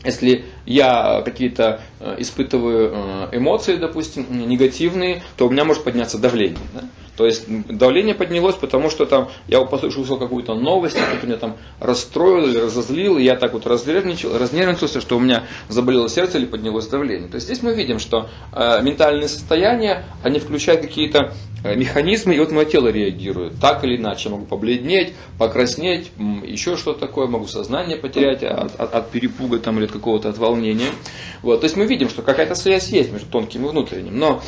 [0.04, 6.58] если я какие-то э, испытываю эмоции, допустим, негативные, то у меня может подняться давление.
[6.74, 6.84] Да?
[7.18, 12.48] То есть давление поднялось, потому что там я послушал какую-то новость, кто-то меня там расстроил
[12.48, 16.88] или разозлил, и я так вот разнервничал, разнервничался, что у меня заболело сердце или поднялось
[16.88, 17.28] давление.
[17.28, 21.34] То есть здесь мы видим, что э, ментальные состояния, они включают какие-то
[21.66, 24.30] э, механизмы, и вот мое тело реагирует так или иначе.
[24.30, 26.12] Я могу побледнеть, покраснеть,
[26.46, 30.38] еще что-то такое, могу сознание потерять от, от, от перепуга там, или от какого-то от
[30.38, 30.90] волнения.
[31.42, 31.60] Вот.
[31.60, 34.42] То есть мы видим, что какая-то связь есть между тонким и внутренним, но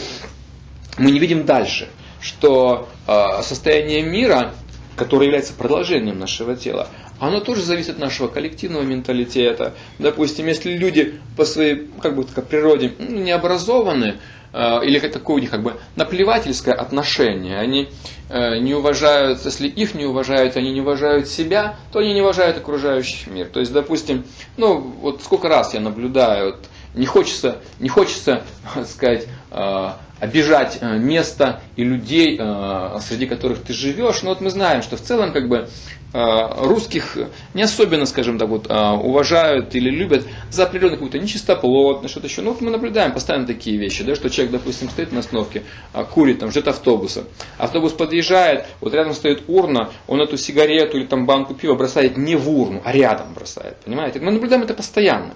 [0.97, 1.89] мы не видим дальше–
[2.23, 4.53] что э, состояние мира,
[4.95, 6.87] которое является продолжением нашего тела,
[7.19, 9.73] оно тоже зависит от нашего коллективного менталитета.
[9.99, 14.19] Допустим, если люди по своей как бы, так, природе ну, не образованы,
[14.53, 17.89] э, или такое у них как бы наплевательское отношение, они
[18.29, 22.57] э, не уважают, если их не уважают, они не уважают себя, то они не уважают
[22.57, 23.47] окружающий мир.
[23.47, 24.23] То есть, допустим,
[24.55, 26.65] ну вот сколько раз я наблюдаю, вот,
[26.95, 28.43] не хочется, не хочется
[28.87, 29.27] сказать,
[30.19, 32.37] обижать место и людей,
[33.01, 34.23] среди которых ты живешь.
[34.23, 35.67] Но вот мы знаем, что в целом как бы
[36.13, 37.17] Э, русских
[37.55, 42.43] не особенно, скажем так, вот, э, уважают или любят за определенную какую-то нечистоплотность, что-то еще.
[42.43, 46.05] Ну, вот мы наблюдаем постоянно такие вещи, да, что человек, допустим, стоит на остановке, э,
[46.05, 47.23] курит, там, ждет автобуса.
[47.57, 52.35] Автобус подъезжает, вот рядом стоит урна, он эту сигарету или там банку пива бросает не
[52.35, 54.19] в урну, а рядом бросает, понимаете?
[54.19, 55.33] Мы наблюдаем это постоянно.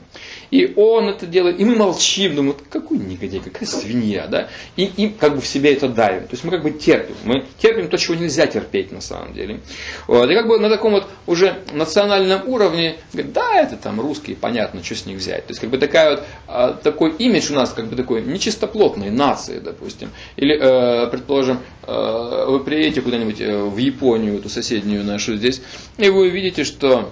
[0.51, 4.49] И он это делает, и мы молчим, думаем, какой негодяй, какая свинья, да?
[4.75, 6.23] И, и как бы в себе это давим.
[6.23, 7.15] То есть мы как бы терпим.
[7.23, 9.61] Мы терпим то, чего нельзя терпеть на самом деле.
[10.07, 10.29] Вот.
[10.29, 14.95] И как бы на таком вот уже национальном уровне, да, это там русские, понятно, что
[14.95, 15.45] с них взять.
[15.45, 19.09] То есть как бы такая вот, а, такой имидж у нас как бы такой нечистоплотной
[19.09, 20.09] нации, допустим.
[20.35, 25.61] Или, э, предположим, э, вы приедете куда-нибудь э, в Японию, эту соседнюю нашу здесь,
[25.97, 27.11] и вы увидите, что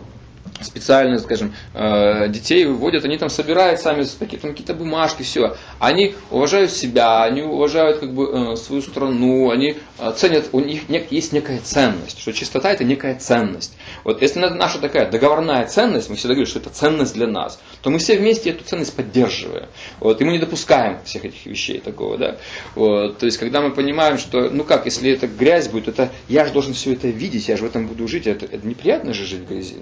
[0.61, 5.55] специально, скажем, э, детей выводят, они там собирают сами какие-то, какие-то бумажки, все.
[5.79, 10.83] Они уважают себя, они уважают как бы э, свою страну, они э, ценят, у них
[11.11, 13.75] есть некая ценность, что чистота это некая ценность.
[14.03, 17.91] Вот если наша такая договорная ценность, мы всегда говорим, что это ценность для нас, то
[17.91, 19.67] мы все вместе эту ценность поддерживаем.
[19.99, 22.38] Вот, и мы не допускаем всех этих вещей такого, да.
[22.73, 26.47] Вот, то есть, когда мы понимаем, что, ну как, если это грязь будет, это я
[26.47, 29.23] же должен все это видеть, я же в этом буду жить, это, это неприятно же
[29.23, 29.75] жить в грязи.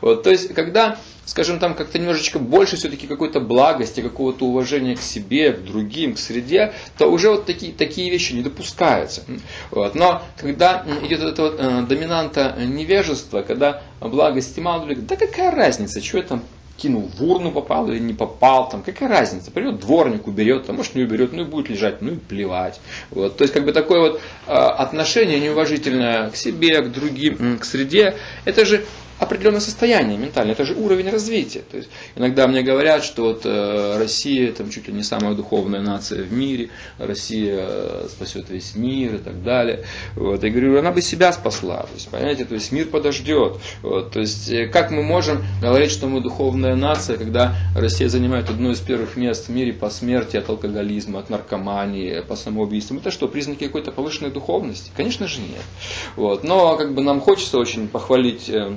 [0.00, 0.96] Вот, то есть, когда,
[1.26, 6.18] скажем, там как-то немножечко больше все-таки какой-то благости, какого-то уважения к себе, к другим, к
[6.18, 9.24] среде, то уже вот такие, такие вещи не допускаются.
[9.70, 9.94] Вот.
[9.94, 16.02] Но когда идет это вот, э, доминанта невежества, когда благости мало, говорят, да какая разница,
[16.02, 16.42] что я там
[16.76, 20.94] кинул в урну попал или не попал, там, какая разница, придет дворник, уберет, а может
[20.94, 22.80] не уберет, ну и будет лежать, ну и плевать.
[23.10, 23.36] Вот.
[23.36, 28.16] То есть как бы такое вот э, отношение неуважительное к себе, к другим, к среде,
[28.44, 28.84] это же
[29.22, 31.62] определенное состояние ментальное, это же уровень развития.
[31.70, 35.80] То есть, иногда мне говорят, что вот, э, Россия там, чуть ли не самая духовная
[35.80, 39.84] нация в мире, Россия э, спасет весь мир и так далее.
[40.16, 41.82] Вот, я говорю, она бы себя спасла.
[41.82, 43.58] То есть, понимаете, то есть мир подождет.
[43.82, 48.50] Вот, то есть, э, как мы можем говорить, что мы духовная нация, когда Россия занимает
[48.50, 52.98] одно из первых мест в мире по смерти от алкоголизма, от наркомании, по самоубийствам?
[52.98, 54.90] Это что, признаки какой-то повышенной духовности?
[54.96, 55.62] Конечно же нет.
[56.16, 58.72] Вот, но как бы нам хочется очень похвалить э,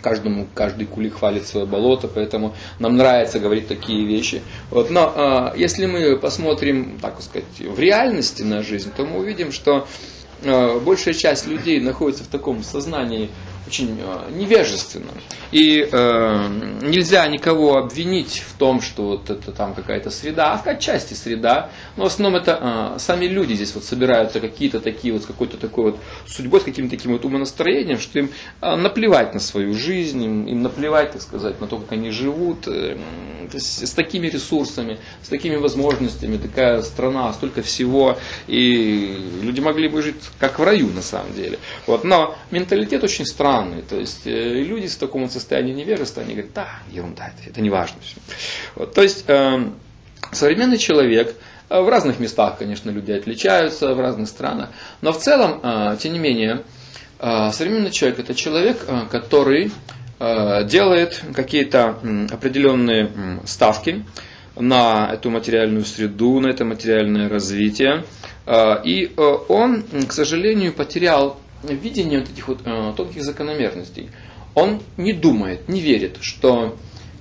[0.00, 4.42] каждому, каждый кули хвалит свое болото, поэтому нам нравится говорить такие вещи.
[4.70, 4.90] Вот.
[4.90, 9.86] Но э, если мы посмотрим, так сказать, в реальности на жизнь, то мы увидим, что
[10.42, 13.30] э, большая часть людей находится в таком сознании
[13.70, 15.14] очень э, невежественным.
[15.52, 16.48] И э,
[16.82, 22.04] нельзя никого обвинить в том, что вот это там какая-то среда, а отчасти среда, но
[22.04, 25.92] в основном это э, сами люди здесь вот собираются какие-то такие вот с какой-то такой
[25.92, 30.46] вот судьбой, с каким-то таким вот умонастроением, что им э, наплевать на свою жизнь, им,
[30.46, 32.98] им наплевать, так сказать, на то, как они живут, э,
[33.52, 38.18] с такими ресурсами, с такими возможностями, такая страна, столько всего,
[38.48, 41.58] и люди могли бы жить как в раю на самом деле.
[41.86, 43.82] Вот, но менталитет очень странный странные.
[43.82, 47.70] То есть э, люди в таком состоянии невежества, они говорят, да, ерунда, это, это не
[47.70, 47.96] важно.
[48.74, 49.70] Вот, то есть э,
[50.32, 51.34] современный человек,
[51.68, 54.70] э, в разных местах, конечно, люди отличаются, в разных странах,
[55.02, 56.62] но в целом, э, тем не менее,
[57.18, 59.70] э, современный человек это человек, э, который
[60.18, 61.98] э, делает какие-то
[62.30, 63.10] определенные
[63.46, 64.04] ставки
[64.56, 68.04] на эту материальную среду, на это материальное развитие.
[68.46, 74.10] Э, и он, к сожалению, потерял видение вот этих вот э, тонких закономерностей.
[74.54, 76.76] Он не думает, не верит, что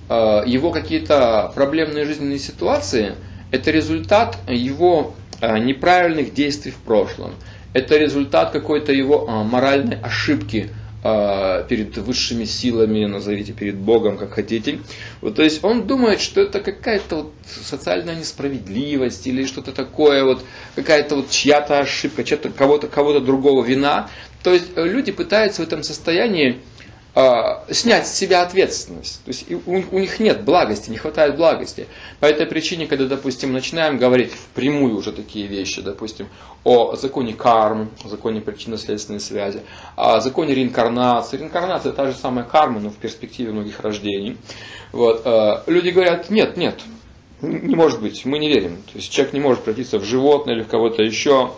[0.09, 0.13] э,
[0.45, 3.15] его какие-то проблемные жизненные ситуации
[3.51, 7.33] это результат его э, неправильных действий в прошлом.
[7.73, 10.69] Это результат какой-то его э, моральной ошибки
[11.03, 14.79] э, перед высшими силами, назовите перед Богом, как хотите.
[15.21, 20.43] Вот, то есть он думает, что это какая-то вот социальная несправедливость или что-то такое, вот
[20.75, 24.09] какая-то вот чья-то ошибка, чья-то кого-то кого-то другого вина.
[24.43, 26.59] То есть э, люди пытаются в этом состоянии
[27.15, 29.21] э, снять с себя ответственность.
[29.25, 31.87] То есть у, у них нет благости, не хватает благости.
[32.19, 36.27] По этой причине, когда, допустим, начинаем говорить впрямую уже такие вещи, допустим,
[36.63, 39.61] о законе кармы, о законе причинно-следственной связи,
[39.95, 41.37] о законе реинкарнации.
[41.37, 44.37] Реинкарнация та же самая карма, но в перспективе многих рождений.
[44.91, 46.79] Вот, э, люди говорят, нет, нет,
[47.41, 48.77] не может быть, мы не верим.
[48.91, 51.51] То есть человек не может превратиться в животное или в кого-то еще.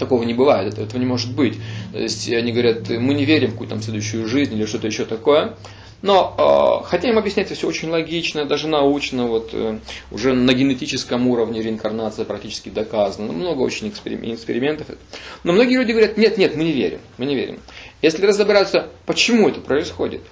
[0.00, 1.58] Такого не бывает, этого не может быть.
[1.92, 5.56] То есть они говорят, мы не верим в какую-то следующую жизнь или что-то еще такое.
[6.02, 9.78] Но, э, хотя им объяснять это все очень логично, даже научно, вот, э,
[10.10, 14.86] уже на генетическом уровне реинкарнация практически доказана, много очень экспериментов.
[15.44, 17.60] Но многие люди говорят, нет, нет, мы не верим, мы не верим.
[18.00, 20.22] Если разобраться, почему это происходит,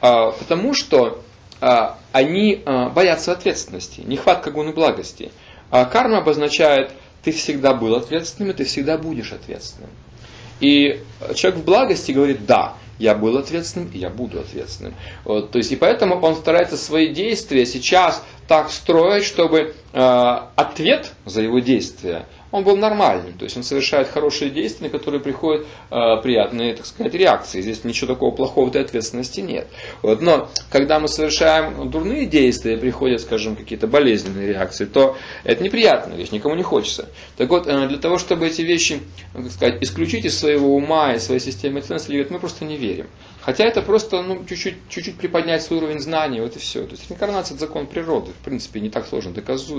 [0.00, 1.22] э, потому что
[1.60, 1.66] э,
[2.12, 5.30] они э, боятся ответственности, нехватка гуны благости.
[5.70, 9.90] А карма обозначает, ты всегда был ответственным, и ты всегда будешь ответственным.
[10.60, 11.00] И
[11.34, 14.94] человек в благости говорит, да, я был ответственным, и я буду ответственным.
[15.24, 21.42] Вот, то есть, и поэтому он старается свои действия сейчас так строить, чтобы ответ за
[21.42, 23.34] его действия он был нормальным.
[23.34, 27.60] То есть он совершает хорошие действия, на которые приходят э, приятные, так сказать, реакции.
[27.60, 29.68] Здесь ничего такого плохого в этой ответственности нет.
[30.02, 30.20] Вот.
[30.22, 36.30] Но когда мы совершаем дурные действия, приходят, скажем, какие-то болезненные реакции, то это неприятная вещь,
[36.30, 37.08] никому не хочется.
[37.36, 39.00] Так вот, э, для того, чтобы эти вещи,
[39.32, 43.06] так сказать, исключить из своего ума и своей системы ценностей, мы просто не верим.
[43.40, 46.82] Хотя это просто ну, чуть-чуть, чуть-чуть приподнять свой уровень знаний, вот и все.
[46.84, 49.32] То есть реинкарнация это закон природы, в принципе, не так сложно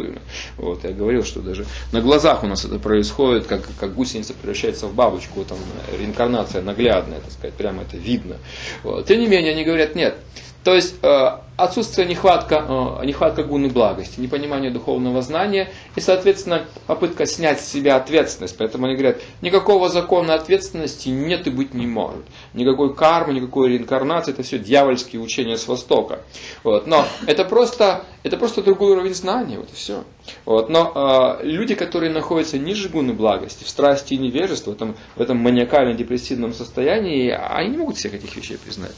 [0.09, 0.21] доказуемо.
[0.57, 4.87] Вот, я говорил, что даже на глазах у нас это происходит, как, как гусеница превращается
[4.87, 5.57] в бабочку, там
[5.97, 8.37] реинкарнация наглядная, так сказать, прямо это видно.
[8.83, 9.05] Вот.
[9.05, 10.17] Тем не менее, они говорят, нет,
[10.63, 12.65] то есть э, отсутствие нехватка,
[13.01, 18.57] э, нехватка гуны благости, непонимание духовного знания и, соответственно, попытка снять с себя ответственность.
[18.57, 22.23] Поэтому они говорят, никакого закона ответственности нет и быть не может.
[22.53, 26.19] Никакой кармы, никакой реинкарнации, это все дьявольские учения с Востока.
[26.63, 26.87] Вот.
[26.87, 30.03] Но это просто, это просто другой уровень знания, вот и все.
[30.43, 30.69] Вот.
[30.69, 35.21] Но э, люди, которые находятся ниже гуны благости, в страсти и невежестве, в этом, в
[35.21, 38.95] этом маниакально-депрессивном состоянии, они не могут всех этих вещей признать.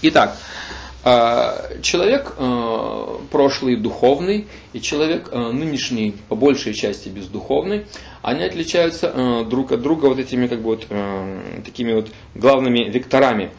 [0.00, 0.36] Итак,
[1.02, 7.86] человек э, прошлый духовный и человек э, нынешний по большей части бездуховный,
[8.22, 10.86] они отличаются друг от друга вот этими как бы вот
[11.64, 13.50] такими вот главными векторами.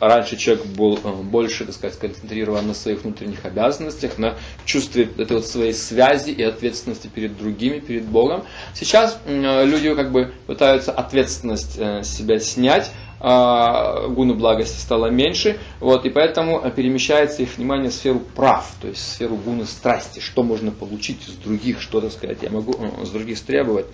[0.00, 5.46] Раньше человек был больше, так сказать, сконцентрирован на своих внутренних обязанностях, на чувстве этой вот
[5.46, 8.44] своей связи и ответственности перед другими, перед Богом.
[8.74, 12.90] Сейчас люди как бы пытаются ответственность себя снять,
[13.26, 18.88] а, гуны благости стало меньше, вот, и поэтому перемещается их внимание в сферу прав, то
[18.88, 22.74] есть в сферу гуны страсти, что можно получить с других, что, так сказать, я могу
[22.74, 23.86] э, с других требовать.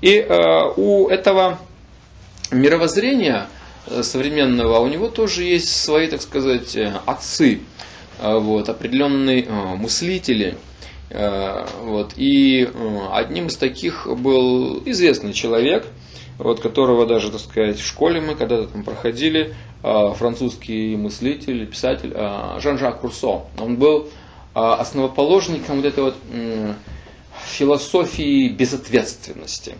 [0.00, 1.58] И э, у этого
[2.50, 3.48] мировоззрения
[3.86, 6.74] э, современного, у него тоже есть свои, так сказать,
[7.04, 7.60] отцы,
[8.18, 9.44] вот, определенные
[9.76, 10.56] мыслители,
[11.10, 12.66] вот, и
[13.12, 15.84] одним из таких был известный человек–
[16.38, 22.12] вот которого даже, так сказать, в школе мы когда-то там проходили, а, французский мыслитель, писатель
[22.14, 23.42] а, Жан-Жак Руссо.
[23.58, 24.08] Он был
[24.54, 26.16] а, основоположником вот этой вот
[27.46, 29.76] философии безответственности.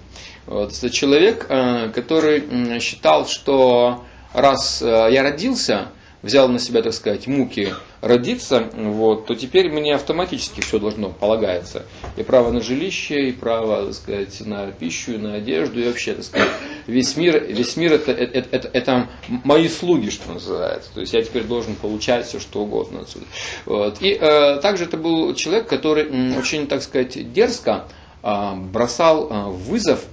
[0.47, 0.73] Вот.
[0.73, 5.89] Это человек, который считал, что раз я родился,
[6.23, 11.87] взял на себя, так сказать, муки родиться, вот, то теперь мне автоматически все должно полагается.
[12.17, 16.15] И право на жилище, и право, так сказать, на пищу, и на одежду, и вообще,
[16.15, 16.51] так сказать,
[16.87, 19.09] весь мир, весь мир это, это, это, это
[19.45, 20.91] мои слуги, что называется.
[20.93, 23.27] То есть я теперь должен получать все, что угодно отсюда.
[23.65, 24.03] Вот.
[24.03, 27.85] И э, также это был человек, который очень, так сказать, дерзко
[28.23, 30.05] э, бросал э, вызов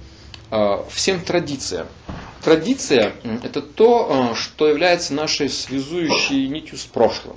[0.50, 1.86] э, всем традициям.
[2.46, 7.34] Традиция– это то, э, что является нашей связующей нитью с прошлым.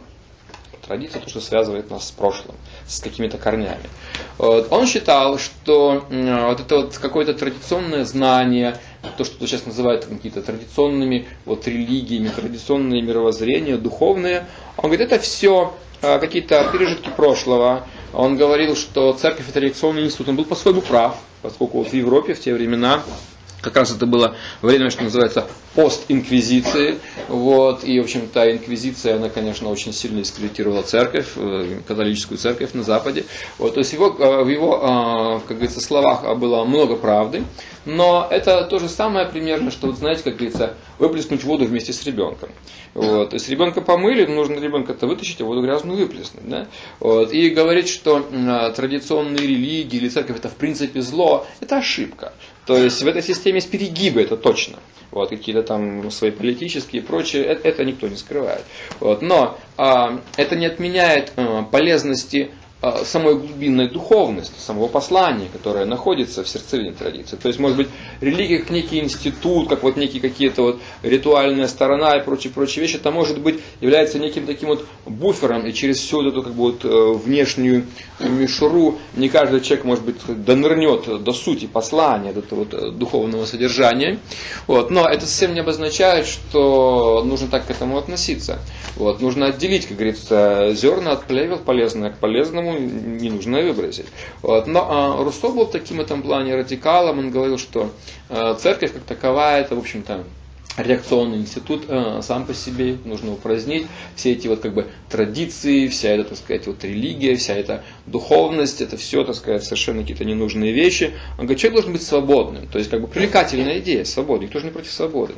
[0.86, 2.56] Традиция– то, что связывает нас с прошлым,
[2.86, 3.90] с какими-то корнями.
[4.38, 8.78] Он считал, что вот это вот какое-то традиционное знание,
[9.18, 14.46] то, что сейчас называют какими-то традиционными вот, религиями, традиционные мировоззрения, духовные,
[14.78, 17.88] он говорит, это все э, какие-то пережитки прошлого.
[18.14, 20.30] Он говорил, что церковь это реакционный институт.
[20.30, 23.02] Он был по-своему прав, поскольку вот в Европе в те времена
[23.62, 27.00] как раз это было время, что называется, постинквизиции.
[27.28, 32.84] Вот, и, в общем-то, инквизиция, она, конечно, очень сильно дискредитировала церковь, э, католическую церковь на
[32.84, 33.26] Западе.
[33.58, 37.44] Вот, то есть его, э, в его, э, как говорится, словах было много правды,
[37.86, 42.04] но это то же самое примерно, что, вот, знаете, как говорится, выплеснуть воду вместе с
[42.04, 42.50] ребенком.
[42.94, 43.30] Вот.
[43.30, 46.48] То есть ребенка помыли, нужно ребенка-то вытащить, а воду грязную выплеснуть.
[46.48, 46.68] Да?
[47.00, 47.32] Вот.
[47.32, 48.26] И говорить, что
[48.76, 52.34] традиционные религии или церковь это в принципе зло, это ошибка.
[52.66, 54.78] То есть в этой системе есть перегибы, это точно.
[55.12, 58.64] Вот, какие-то там свои политические и прочее, это, это никто не скрывает.
[59.00, 59.22] Вот.
[59.22, 62.52] Но а, это не отменяет а, полезности
[63.04, 67.36] самой глубинной духовности, самого послания, которое находится в сердцевине традиции.
[67.36, 67.90] То есть, может быть,
[68.22, 72.96] религия как некий институт, как вот некие какие-то вот ритуальная сторона и прочие, прочие вещи,
[72.96, 76.86] это может быть является неким таким вот буфером, и через всю эту как бы вот
[76.86, 77.86] э, внешнюю
[78.20, 83.46] мишуру не каждый человек, может быть, донырнет до сути послания, до этого вот э, духовного
[83.46, 84.20] содержания.
[84.68, 84.90] Вот.
[84.90, 88.60] Но это совсем не обозначает, что нужно так к этому относиться.
[88.96, 89.22] Вот.
[89.22, 94.08] Нужно отделить, как говорится, зерна от плевел, полезное к полезному, ему не нужно выбросить.
[94.42, 94.68] Вот.
[94.68, 97.92] Но а, Руссо был таким в этом плане радикалом, он говорил, что
[98.30, 100.24] а, церковь как таковая, это, в общем-то,
[100.78, 103.88] реакционный институт э, сам по себе нужно упразднить.
[104.16, 108.82] Все эти вот как бы традиции, вся эта, так сказать, вот религия, вся эта духовность,
[108.82, 111.14] это все, так сказать, совершенно какие-то ненужные вещи.
[111.38, 112.68] Он говорит, человек должен быть свободным.
[112.68, 114.46] То есть как бы привлекательная идея, свобода.
[114.46, 115.34] Никто же не против свободы.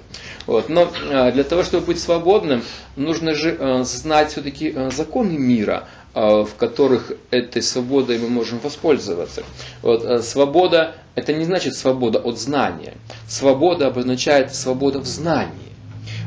[0.45, 0.69] Вот.
[0.69, 2.63] Но э, для того, чтобы быть свободным,
[2.95, 8.59] нужно же э, знать все-таки э, законы мира, э, в которых этой свободой мы можем
[8.59, 9.43] воспользоваться.
[9.82, 12.95] Вот, э, свобода это не значит свобода от знания.
[13.28, 15.53] Свобода обозначает свобода в знании.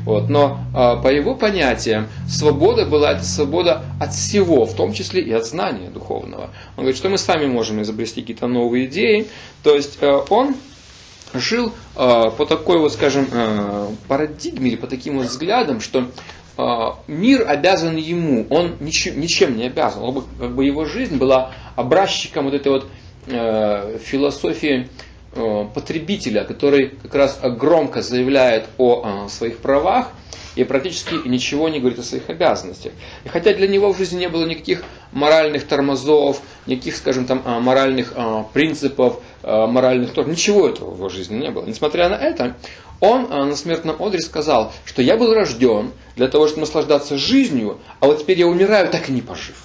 [0.05, 0.29] Вот.
[0.29, 5.31] Но э, по его понятиям, свобода была это свобода от всего, в том числе и
[5.31, 6.49] от знания духовного.
[6.77, 9.27] Он говорит, что мы сами можем изобрести какие-то новые идеи.
[9.63, 10.55] То есть он
[11.33, 16.07] жил по такой вот, скажем, э, парадигме или по таким вот взглядам, что
[17.07, 20.03] мир обязан ему, он ничем, ничем не обязан.
[20.03, 22.87] Он, как бы его жизнь была образчиком вот этой вот
[23.27, 24.87] Э, философии
[25.33, 30.11] э, потребителя, который как раз громко заявляет о э, своих правах
[30.55, 32.93] и практически ничего не говорит о своих обязанностях.
[33.23, 38.13] И хотя для него в жизни не было никаких моральных тормозов, никаких, скажем там, моральных
[38.53, 41.65] принципов, моральных тор, ничего этого в его жизни не было.
[41.65, 42.55] Несмотря на это,
[43.01, 48.07] он на смертном одре сказал, что я был рожден для того, чтобы наслаждаться жизнью, а
[48.07, 49.57] вот теперь я умираю, так и не пожив.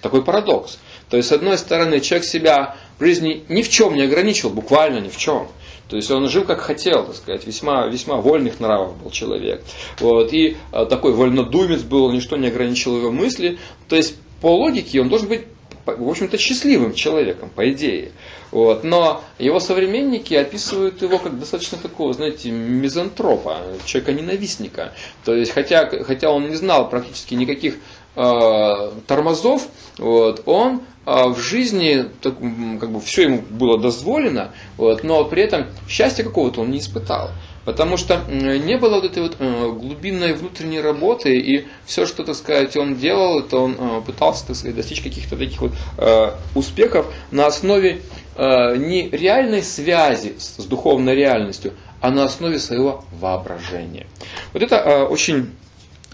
[0.00, 0.78] Такой парадокс.
[1.10, 4.98] То есть, с одной стороны, человек себя в жизни ни в чем не ограничивал, буквально
[4.98, 5.48] ни в чем.
[5.92, 9.62] То есть он жил как хотел, так сказать, весьма, весьма вольных нравов был человек.
[10.00, 13.58] Вот, и а, такой вольнодумец был, ничто не ограничило его мысли.
[13.90, 15.42] То есть по логике он должен быть,
[15.84, 18.12] в общем-то, счастливым человеком, по идее.
[18.52, 18.84] Вот.
[18.84, 24.94] Но его современники описывают его как достаточно такого, знаете, мизантропа, человека-ненавистника.
[25.26, 27.74] То есть, хотя, хотя он не знал практически никаких
[28.14, 35.24] тормозов, вот, он а в жизни так, как бы все ему было дозволено, вот, но
[35.24, 37.30] при этом счастья какого-то он не испытал.
[37.64, 42.34] Потому что не было вот этой вот э, глубинной внутренней работы, и все, что, так
[42.34, 47.12] сказать, он делал, это он э, пытался, так сказать, достичь каких-то таких вот э, успехов
[47.30, 48.02] на основе
[48.34, 54.06] не реальной связи с духовной реальностью, а на основе своего воображения.
[54.54, 55.50] Вот это очень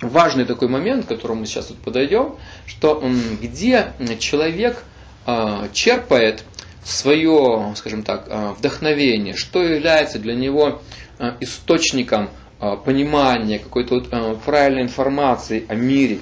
[0.00, 2.36] важный такой момент, к которому мы сейчас тут подойдем,
[2.66, 3.02] что
[3.40, 4.84] где человек
[5.26, 6.44] а, черпает
[6.84, 10.80] свое, скажем так, а, вдохновение, что является для него
[11.18, 12.30] а, источником
[12.84, 16.18] понимания, какой-то вот правильной информации о мире.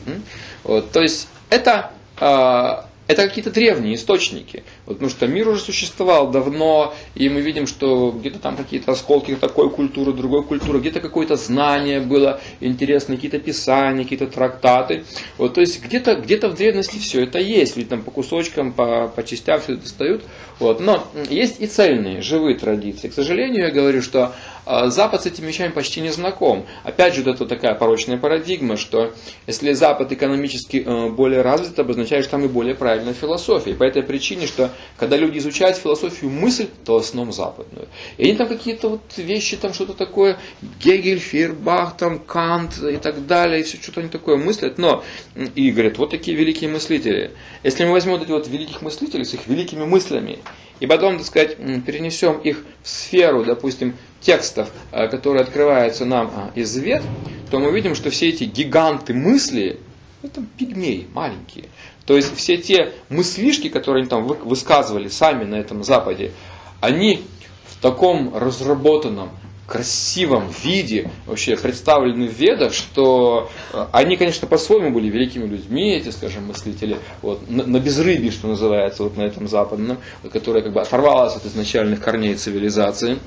[0.64, 4.64] То есть это это какие-то древние источники.
[4.86, 9.34] Вот, потому что мир уже существовал давно, и мы видим, что где-то там какие-то осколки
[9.36, 15.04] такой культуры, другой культуры, где-то какое-то знание было интересное, какие-то писания, какие-то трактаты.
[15.38, 19.08] Вот, то есть где-то где в древности все это есть, ведь там по кусочкам, по,
[19.08, 20.22] по частям все это достают.
[20.58, 20.80] Вот.
[20.80, 23.08] Но есть и цельные, живые традиции.
[23.08, 24.34] К сожалению, я говорю, что
[24.64, 26.66] а, Запад с этими вещами почти не знаком.
[26.82, 29.12] Опять же, это такая порочная парадигма, что
[29.46, 33.72] если Запад экономически э, более развит, это обозначает, что там и более правильная философия.
[33.72, 37.88] И по этой причине, что когда люди изучают философию мысль, то в основном западную.
[38.16, 40.38] И они там какие-то вот вещи, там что-то такое,
[40.80, 44.78] Гегель, Фейербах, там Кант и так далее, и все что-то они такое мыслят.
[44.78, 45.04] Но,
[45.34, 47.32] и говорят, вот такие великие мыслители.
[47.62, 50.38] Если мы возьмем вот эти вот великих мыслителей с их великими мыслями,
[50.78, 56.50] и потом, так сказать, перенесем их в сферу, допустим, текстов, э, которые открываются нам а,
[56.54, 57.02] из вет,
[57.50, 59.78] то мы видим, что все эти гиганты мысли,
[60.22, 61.66] это пигмеи маленькие.
[62.06, 66.32] То есть все те мыслишки, которые они там высказывали сами на этом Западе,
[66.80, 67.24] они
[67.66, 69.30] в таком разработанном,
[69.66, 76.10] красивом виде вообще представлены в Ведах, что э, они, конечно, по-своему были великими людьми, эти,
[76.10, 79.98] скажем, мыслители, вот, на, на безрыбье, что называется, вот на этом западном,
[80.32, 83.18] которое как бы оторвалось от изначальных корней цивилизации.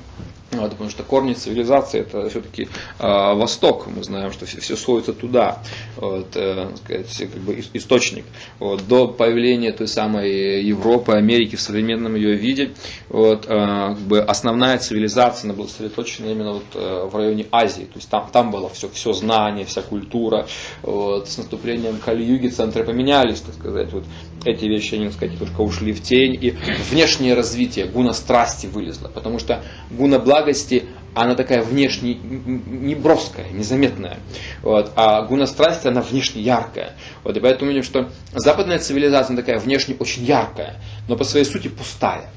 [0.52, 3.86] Вот, потому что корни цивилизации это все-таки э, Восток.
[3.86, 5.62] Мы знаем, что все, все сводится туда.
[5.96, 8.24] Вот, э, сказать, как бы источник.
[8.58, 12.72] Вот, до появления той самой Европы, Америки в современном ее виде,
[13.08, 17.84] вот, э, как бы основная цивилизация она была сосредоточена именно вот, э, в районе Азии.
[17.84, 20.48] То есть там, там было все, все знание, вся культура.
[20.82, 23.92] Вот, с наступлением Кали-Юги центры поменялись, так сказать.
[23.92, 24.04] Вот,
[24.44, 26.38] эти вещи, они, так сказать, только ушли в тень.
[26.40, 26.56] И
[26.90, 29.08] внешнее развитие гуна страсти вылезло.
[29.08, 30.84] Потому что гуна благости,
[31.14, 34.18] она такая внешне неброская, незаметная.
[34.62, 34.92] Вот.
[34.96, 36.94] А гуна страсти, она внешне яркая.
[37.24, 37.36] Вот.
[37.36, 40.76] И поэтому видим, что западная цивилизация такая внешне очень яркая,
[41.08, 42.30] но по своей сути пустая.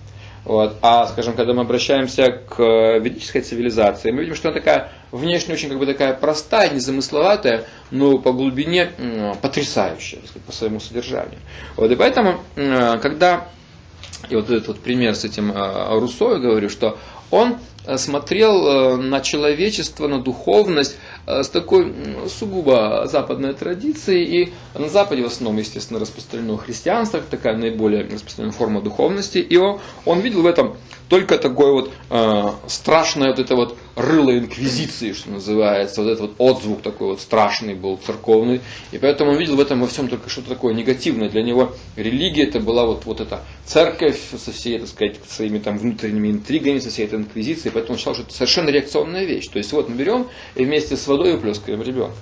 [0.46, 0.76] Вот.
[0.82, 2.62] А, скажем, когда мы обращаемся к
[3.00, 8.18] ведической цивилизации, мы видим, что она такая внешне очень как бы такая простая, незамысловатая, но
[8.18, 8.92] по глубине
[9.42, 11.40] потрясающая, сказать, по своему содержанию.
[11.78, 11.90] Вот.
[11.90, 13.48] И поэтому, когда
[14.30, 16.98] и вот этот вот пример с этим э, Руссо, я говорю, что
[17.30, 21.94] он э, смотрел э, на человечество, на духовность с такой
[22.28, 24.24] сугубо западной традицией.
[24.26, 29.38] И на Западе в основном, естественно, распространено христианство, такая наиболее распространенная форма духовности.
[29.38, 30.76] И он, он видел в этом
[31.10, 36.36] только такое вот э, страшное вот это вот рыло инквизиции, что называется, вот этот вот
[36.40, 38.62] отзвук такой вот страшный был церковный,
[38.92, 41.30] и поэтому он видел в этом во всем только что-то такое негативное.
[41.30, 45.78] Для него религия это была вот, вот эта церковь со всей, так сказать, своими там
[45.78, 49.48] внутренними интригами, со всей этой инквизицией, поэтому он считал, что это совершенно реакционная вещь.
[49.50, 52.18] То есть вот мы берем и вместе с водой уплескиваем ребенка.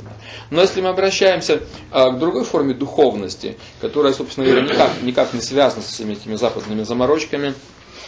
[0.50, 5.42] Но если мы обращаемся а, к другой форме духовности, которая, собственно говоря, никак, никак не
[5.42, 7.54] связана с всеми этими западными заморочками,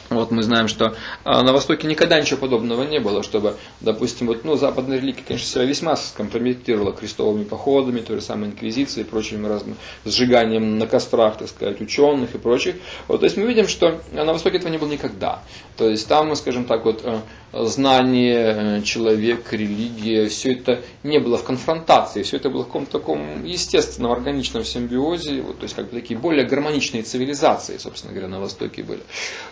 [0.10, 4.44] вот мы знаем, что а, на Востоке никогда ничего подобного не было, чтобы, допустим, вот,
[4.44, 9.48] ну, западная религия, конечно, себя весьма скомпрометировала крестовыми походами, той же самой инквизицией и прочими
[9.48, 9.76] разными
[10.06, 12.76] сжиганием на кострах, так сказать, ученых и прочих.
[13.08, 15.42] Вот, то есть мы видим, что на Востоке этого не было никогда.
[15.78, 17.20] То есть там, скажем так, вот э,
[17.54, 23.00] знание, э, человек, религия, все это не было в конфронтации, все это было в каком-то
[23.00, 28.28] таком естественном, органичном симбиозе, вот, то есть как бы такие более гармоничные цивилизации, собственно говоря,
[28.28, 29.02] на Востоке были,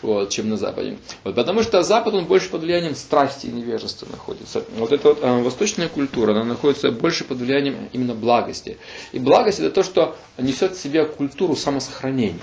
[0.02, 0.98] вот, чем на Западе.
[1.24, 4.64] Вот, потому что Запад, он больше под влиянием страсти и невежества находится.
[4.78, 8.78] Вот эта вот э, восточная культура, она находится больше под влиянием именно благости.
[9.12, 12.40] И благость это то, что несет в себе культуру самосохранения.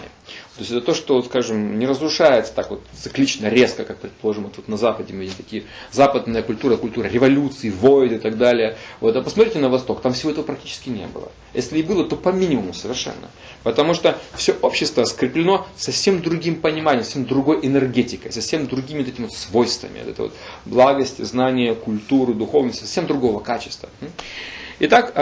[0.59, 4.56] То есть это то, что, скажем, не разрушается так вот циклично, резко, как, предположим, вот,
[4.56, 8.76] вот на Западе мы видим такие западная культура, культура революции, войн и так далее.
[8.98, 11.30] Вот, а посмотрите на Восток, там всего этого практически не было.
[11.54, 13.30] Если и было, то по минимуму совершенно.
[13.62, 19.26] Потому что все общество скреплено совсем другим пониманием, совсем другой энергетикой, совсем другими вот этими
[19.26, 20.00] вот свойствами.
[20.00, 20.34] Это вот
[20.64, 23.88] благость, знание, культуру, духовность, совсем другого качества.
[24.80, 25.12] Итак,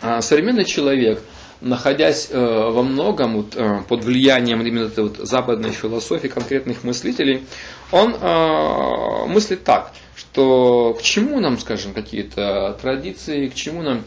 [0.00, 1.22] а, современный человек–
[1.62, 7.44] находясь э, во многом вот, э, под влиянием именно этой вот западной философии конкретных мыслителей,
[7.90, 14.04] он э, мыслит так, что к чему нам, скажем, какие-то традиции, к чему нам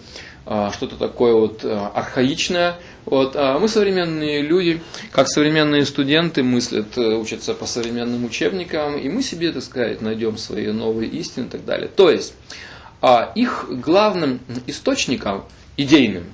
[0.73, 2.75] что-то такое вот архаичное.
[3.05, 4.79] Вот, а мы современные люди,
[5.11, 10.67] как современные студенты мыслят, учатся по современным учебникам, и мы себе, так сказать, найдем свои
[10.67, 11.87] новые истины и так далее.
[11.87, 12.35] То есть,
[13.33, 15.45] их главным источником
[15.77, 16.25] идейным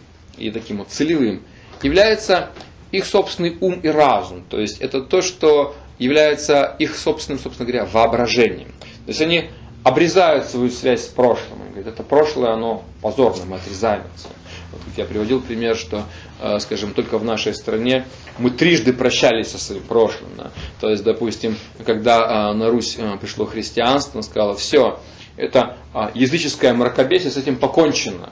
[0.41, 1.43] и таким вот целевым,
[1.81, 2.49] является
[2.91, 4.43] их собственный ум и разум.
[4.49, 8.69] То есть это то, что является их собственным, собственно говоря, воображением.
[9.05, 9.49] То есть они
[9.83, 11.61] обрезают свою связь с прошлым.
[11.61, 14.33] Они говорят, это прошлое, оно позорно, мы отрезаем это.
[14.71, 16.05] Вот я приводил пример, что,
[16.39, 18.05] э, скажем, только в нашей стране
[18.37, 20.29] мы трижды прощались со своим прошлым.
[20.37, 20.51] Да.
[20.79, 24.99] То есть, допустим, когда э, на Русь э, пришло христианство, он сказал, все,
[25.37, 25.77] это
[26.13, 28.31] языческое мракобесие, с этим покончено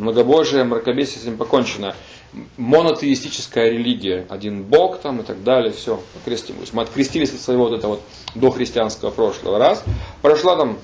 [0.00, 1.94] многобожие, мракобесие с этим покончено.
[2.56, 6.74] Монотеистическая религия, один бог там и так далее, все, крестимся.
[6.74, 8.02] Мы открестились от своего вот этого вот
[8.34, 9.58] дохристианского прошлого.
[9.58, 9.84] Раз.
[10.22, 10.78] Прошла там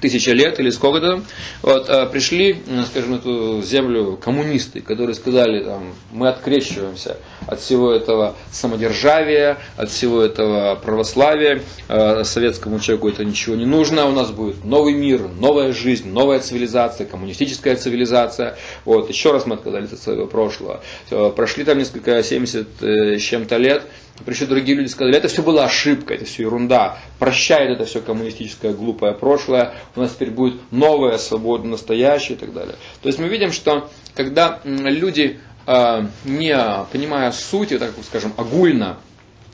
[0.00, 1.22] тысяча лет или сколько-то,
[1.62, 7.92] вот, а, пришли, скажем, на эту землю коммунисты, которые сказали, там, мы открещиваемся от всего
[7.92, 14.30] этого самодержавия, от всего этого православия, а, советскому человеку это ничего не нужно, у нас
[14.30, 18.56] будет новый мир, новая жизнь, новая цивилизация, коммунистическая цивилизация.
[18.84, 20.82] Вот, еще раз мы отказались от своего прошлого.
[21.34, 23.82] Прошли там несколько, 70 э, с чем-то лет,
[24.24, 26.98] Пришли другие люди сказали, это все была ошибка, это все ерунда.
[27.18, 29.74] Прощает это все коммунистическое глупое прошлое.
[29.94, 32.76] У нас теперь будет новое, свободное, настоящее и так далее.
[33.02, 36.56] То есть мы видим, что когда люди, а, не
[36.90, 38.96] понимая сути, так скажем, огульно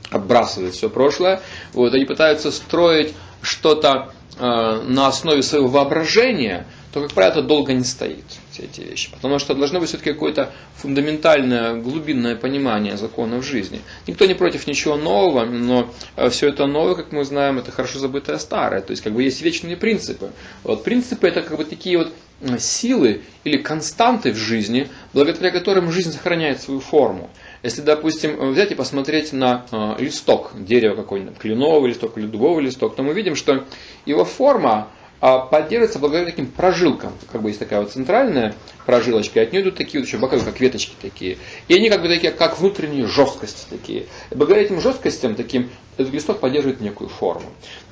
[0.09, 1.41] отбрасывают все прошлое,
[1.73, 7.73] вот, они пытаются строить что-то а, на основе своего воображения, то, как правило, это долго
[7.73, 8.23] не стоит
[8.53, 9.09] все эти вещи.
[9.11, 13.81] Потому что должно быть все-таки какое-то фундаментальное, глубинное понимание законов жизни.
[14.07, 17.99] Никто не против ничего нового, но э, все это новое, как мы знаем, это хорошо
[17.99, 18.81] забытое старое.
[18.81, 20.31] То есть как бы есть вечные принципы.
[20.63, 22.13] Вот принципы это как бы такие вот
[22.59, 27.29] силы или константы в жизни, благодаря которым жизнь сохраняет свою форму.
[27.63, 32.95] Если, допустим, взять и посмотреть на э, листок дерева какой-нибудь, кленовый листок или дубовый листок,
[32.95, 33.65] то мы видим, что
[34.05, 34.89] его форма,
[35.25, 37.13] а поддерживается благодаря таким прожилкам.
[37.31, 38.55] Как бы есть такая вот центральная
[38.85, 41.37] прожилочка, и от нее идут такие вот еще боковые, как веточки такие.
[41.69, 44.07] И они как бы такие, как внутренние жесткости такие.
[44.31, 47.45] И благодаря этим жесткостям таким этот листок поддерживает некую форму.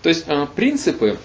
[0.04, 1.20] То есть э, принципы,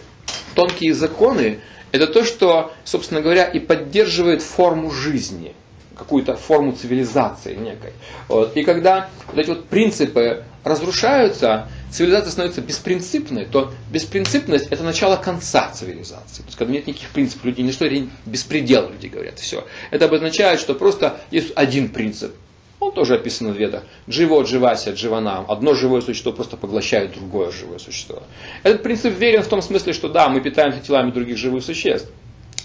[0.54, 1.58] тонкие законы,
[1.90, 5.56] это то, что, собственно говоря, и поддерживает форму жизни
[5.96, 7.92] какую-то форму цивилизации некой.
[8.28, 8.56] Вот.
[8.56, 15.70] И когда вот эти вот принципы разрушаются, цивилизация становится беспринципной, то беспринципность это начало конца
[15.70, 16.42] цивилизации.
[16.42, 17.88] То есть, когда нет никаких принципов, люди не что
[18.26, 19.64] беспредел, люди говорят, все.
[19.90, 22.34] Это обозначает, что просто есть один принцип.
[22.78, 23.84] Он тоже описан в ведах.
[24.08, 25.50] Дживо дживася дживанам.
[25.50, 28.22] Одно живое существо просто поглощает другое живое существо.
[28.64, 32.10] Этот принцип верен в том смысле, что да, мы питаемся телами других живых существ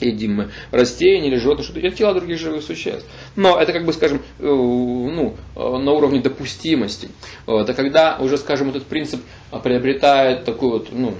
[0.06, 3.06] едим мы растения или животные, что-то, это тела других живых существ.
[3.36, 7.10] Но это, как бы, скажем, э, ну, э, на уровне допустимости.
[7.45, 7.70] Вот.
[7.70, 9.22] А когда уже, скажем, этот принцип
[9.64, 11.16] приобретает такой вот, ну,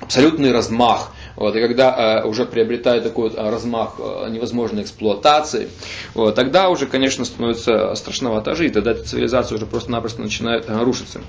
[0.00, 5.68] абсолютный размах, вот, и когда э, уже приобретает такой вот размах э, невозможной эксплуатации,
[6.14, 11.20] вот, тогда уже, конечно, становится страшновато жить, тогда эта цивилизация уже просто-напросто начинает э, рушиться.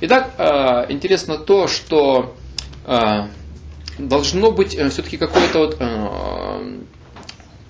[0.00, 2.34] Итак, э, интересно то, что
[2.86, 2.96] э,
[3.98, 6.80] должно быть э, все-таки какое-то вот э,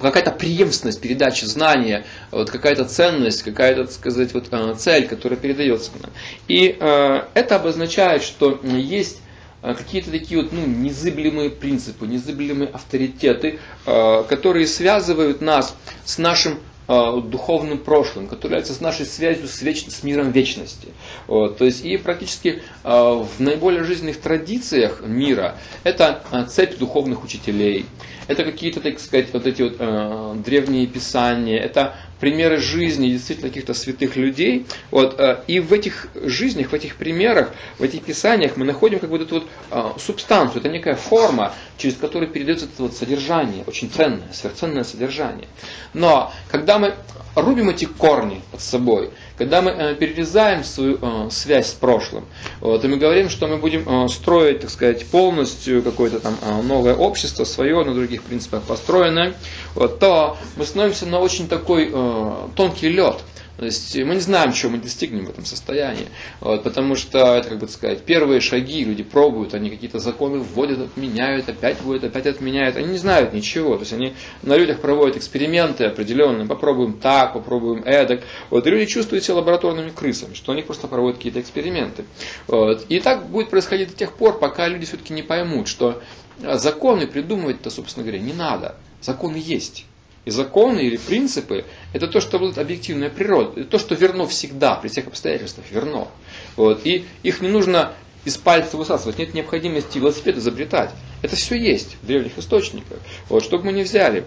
[0.01, 5.91] какая-то преемственность передачи знания, вот какая-то ценность, какая-то, так сказать, вот э, цель, которая передается
[6.01, 6.11] нам.
[6.49, 9.21] И это обозначает, что есть
[9.63, 15.75] какие-то такие вот ну, незыблемые принципы, незыблемые авторитеты, которые связывают нас
[16.05, 19.87] с нашим Э, духовным прошлым, который является нашей связью с, веч...
[19.89, 20.89] с миром вечности.
[21.27, 27.25] Вот, то есть и практически э, в наиболее жизненных традициях мира это э, цепь духовных
[27.25, 27.87] учителей,
[28.29, 33.75] это какие-то, так сказать, вот эти вот э, древние писания, это примеры жизни действительно каких-то
[33.75, 34.67] святых людей.
[34.91, 39.11] Вот, э, и в этих жизнях, в этих примерах, в этих писаниях мы находим как
[39.11, 43.91] бы эту вот э, субстанцию, это некая форма, через которую передается это вот содержание, очень
[43.91, 45.47] ценное, сверхценное содержание.
[45.95, 46.95] Но когда мы
[47.37, 52.25] рубим эти корни под собой, когда мы э, перерезаем свою э, связь с прошлым,
[52.63, 56.95] и мы говорим, что мы будем э, строить, так сказать, полностью какое-то там э, новое
[56.95, 59.35] общество, свое, на других принципах построенное,
[59.75, 63.17] то мы становимся на очень такой э, тонкий лед.
[63.57, 66.07] То есть мы не знаем, чего мы достигнем в этом состоянии.
[66.41, 70.81] Вот, потому что, это, как бы сказать, первые шаги люди пробуют, они какие-то законы вводят,
[70.81, 72.77] отменяют, опять вводят, опять отменяют.
[72.77, 73.75] Они не знают ничего.
[73.77, 78.23] То есть они на людях проводят эксперименты определенные, попробуем так, попробуем эдак.
[78.51, 82.05] Вот, и люди чувствуют себя лабораторными крысами, что они просто проводят какие-то эксперименты.
[82.47, 82.85] Вот.
[82.89, 86.03] И так будет происходить до тех пор, пока люди все-таки не поймут, что
[86.39, 88.77] законы придумывать-то, собственно говоря, не надо.
[89.01, 89.87] Законы есть.
[90.27, 93.61] И законы или принципы– это то, что будет объективная природа.
[93.61, 96.09] Это то, что верно всегда, при всех обстоятельствах верно.
[96.57, 96.85] Вот.
[96.85, 97.93] И их не нужно
[98.25, 100.91] из пальца высасывать, нет необходимости велосипед изобретать.
[101.23, 102.99] Это все есть в древних источниках.
[103.29, 104.25] Вот, что бы мы ни взяли,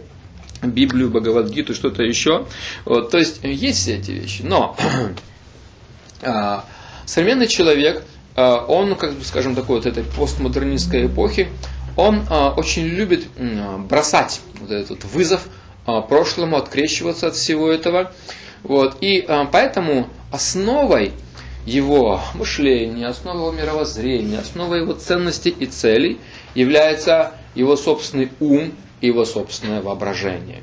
[0.63, 2.47] Библию, Бхагавадгиту, что-то еще.
[2.85, 4.41] Вот, то есть есть все эти вещи.
[4.41, 4.77] Но
[6.21, 6.63] а,
[7.05, 8.03] современный человек,
[8.37, 11.49] а, он, как бы, скажем, такой вот этой постмодернистской эпохи,
[11.97, 13.27] он а, очень любит
[13.89, 15.49] бросать вот этот вызов
[16.07, 18.11] прошлому, открещиваться от всего этого.
[18.63, 18.97] Вот.
[19.01, 21.13] И а, поэтому основой
[21.65, 26.19] его мышления, основой его мировоззрения, основой его ценностей и целей
[26.55, 30.61] является его собственный ум и его собственное воображение.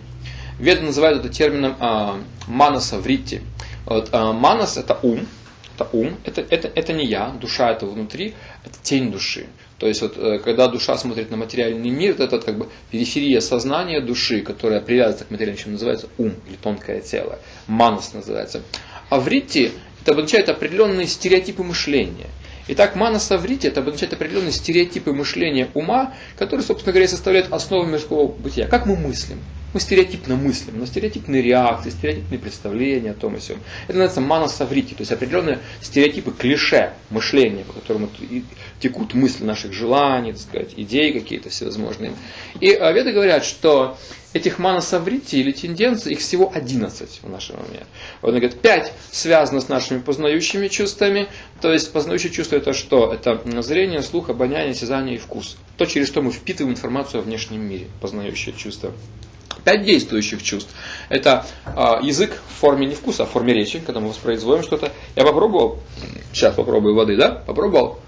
[0.59, 3.43] Веды называют это термином а, манаса вритти.
[3.85, 5.27] Вот, а, манас это ум,
[5.75, 9.47] это ум, это, это, это не я, душа это внутри, это тень души.
[9.79, 13.41] То есть, вот, э, когда душа смотрит на материальный мир, вот это как бы периферия
[13.41, 17.39] сознания души, которая привязана к материальному, чем называется ум или тонкое тело.
[17.67, 18.63] Манус называется.
[19.11, 19.73] А вритти
[20.03, 22.29] это обозначает определенные стереотипы мышления.
[22.69, 28.27] Итак, манаса врити это обозначает определенные стереотипы мышления ума, которые, собственно говоря, составляют основу мирского
[28.27, 28.67] бытия.
[28.67, 29.39] Как мы мыслим?
[29.77, 33.59] Мы стереотипно мыслим, но стереотипные реакции, стереотипные представления о том и сём.
[33.89, 38.09] Это называется манасаврити, то есть определенные стереотипы, клише мышления, по которым
[38.81, 42.13] текут мысли наших желаний, так сказать, идей какие-то всевозможные.
[42.59, 43.99] И а, веды говорят, что
[44.33, 47.85] этих манасаврити или тенденций, их всего 11 в нашем уме.
[48.23, 51.29] Вот он говорит, 5 связано с нашими познающими чувствами,
[51.61, 53.13] то есть познающие чувства это что?
[53.13, 55.59] Это зрение, слух, обоняние, осязание и вкус.
[55.77, 58.95] То, через что мы впитываем информацию о внешнем мире, познающие чувства.
[59.65, 60.73] Пять действующих чувств.
[61.09, 61.71] Это э,
[62.03, 64.93] язык в форме не вкуса, а в форме речи, когда мы воспроизводим что-то.
[65.15, 65.81] Я попробовал,
[66.33, 67.31] сейчас попробую воды, да?
[67.31, 67.99] Попробовал.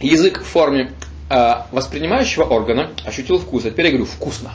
[0.00, 0.92] Язык в форме
[1.30, 3.64] э, воспринимающего органа ощутил вкус.
[3.64, 4.52] А теперь я говорю вкусно.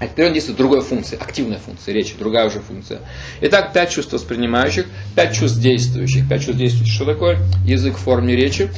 [0.00, 3.00] А теперь он действует другой функции, активная функция речи, другая уже функция.
[3.40, 6.28] Итак, пять чувств воспринимающих, пять чувств действующих.
[6.28, 7.38] Пять чувств действующих, что такое?
[7.64, 8.70] Язык в форме речи,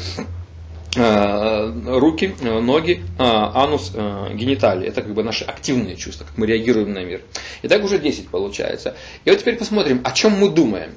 [0.97, 4.89] руки, э, ноги, э, анус, гениталии.
[4.89, 7.21] Это как бы наши активные чувства, как мы реагируем на мир.
[7.63, 8.97] И так уже 10 получается.
[9.25, 10.93] И вот теперь посмотрим, о чем мы думаем.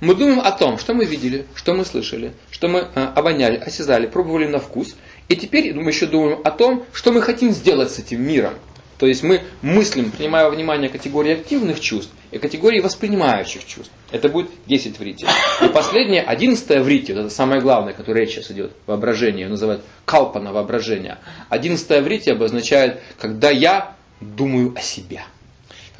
[0.00, 4.46] Мы думаем о том, что мы видели, что мы слышали, что мы обоняли, осязали, пробовали
[4.46, 4.96] на вкус.
[5.28, 8.54] И теперь мы еще думаем о том, что мы хотим сделать с этим миром.
[9.00, 13.90] То есть мы мыслим, принимая во внимание категории активных чувств и категории воспринимающих чувств.
[14.10, 15.26] Это будет 10 в рите.
[15.64, 19.52] И последнее, 11 в рите, вот это самое главное, которое речь сейчас идет, воображение, его
[19.52, 21.16] называют калпана воображение.
[21.48, 25.22] 11 в рите обозначает, когда я думаю о себе.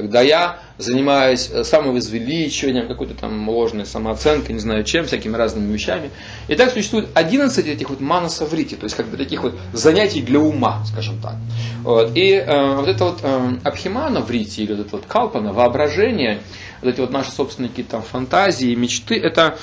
[0.01, 6.11] Когда я занимаюсь э, самовозвеличиванием, какой-то там ложной самооценкой, не знаю чем, всякими разными вещами.
[6.49, 10.41] И так существует 11 этих вот манасаврити, то есть как бы таких вот занятий для
[10.41, 11.35] ума, скажем так.
[11.83, 12.17] Вот.
[12.17, 16.41] И э, вот это вот э, абхимана врити, или вот это вот калпана, воображение,
[16.83, 19.59] вот эти вот наши собственные какие-то там фантазии, мечты, это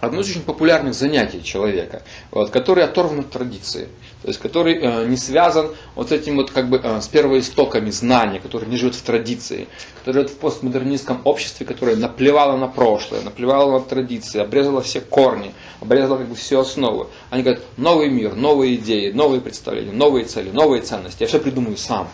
[0.00, 2.02] одно из очень популярных занятий человека,
[2.32, 3.88] вот, который оторван от традиции
[4.22, 7.90] то есть который э, не связан вот с этим вот как бы э, с первоистоками
[7.90, 9.66] знания, который не живет в традиции,
[9.98, 15.52] который живет в постмодернистском обществе, которое наплевало на прошлое, наплевало на традиции, обрезало все корни,
[15.80, 17.08] обрезало как бы все основы.
[17.30, 21.22] Они говорят, новый мир, новые идеи, новые представления, новые цели, новые ценности.
[21.22, 22.08] Я все придумаю сам.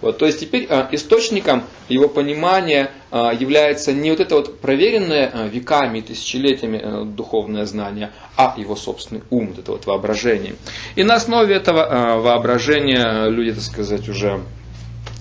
[0.00, 5.48] Вот, то есть теперь э, источником его понимания является не вот это вот проверенное э,
[5.48, 10.56] веками тысячелетиями э, духовное знание, а его собственный ум, вот это вот воображение.
[10.96, 14.40] И на основе этого воображения люди, так сказать, уже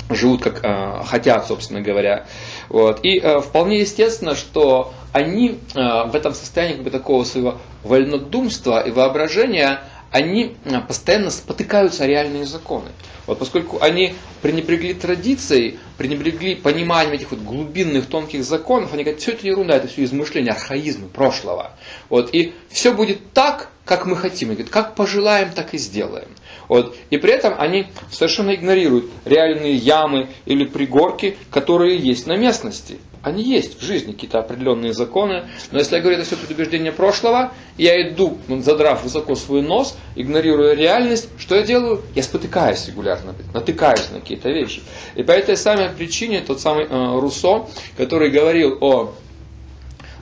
[0.10, 2.26] живут как хотят, собственно говоря.
[2.70, 3.00] Вот.
[3.04, 9.80] И вполне естественно, что они в этом состоянии как бы, такого своего вольнодумства и воображения,
[10.14, 10.56] они
[10.88, 12.90] постоянно спотыкаются о реальные законы.
[13.26, 19.32] Вот поскольку они пренебрегли традицией, пренебрегли пониманием этих вот глубинных тонких законов, они говорят, все
[19.32, 21.72] это ерунда, это все измышления, архаизмы прошлого.
[22.10, 24.50] Вот, и все будет так, как мы хотим.
[24.50, 26.28] И говорят, как пожелаем, так и сделаем.
[26.68, 26.96] Вот.
[27.10, 33.00] И при этом они совершенно игнорируют реальные ямы или пригорки, которые есть на местности.
[33.22, 35.46] Они есть в жизни, какие-то определенные законы.
[35.72, 40.74] Но если я говорю, это все предубеждение прошлого, я иду, задрав высоко свой нос, игнорируя
[40.74, 42.02] реальность, что я делаю?
[42.16, 44.82] Я спотыкаюсь регулярно, натыкаюсь на какие-то вещи.
[45.16, 47.66] И по этой самой причине тот самый э, Руссо,
[47.96, 49.14] который говорил о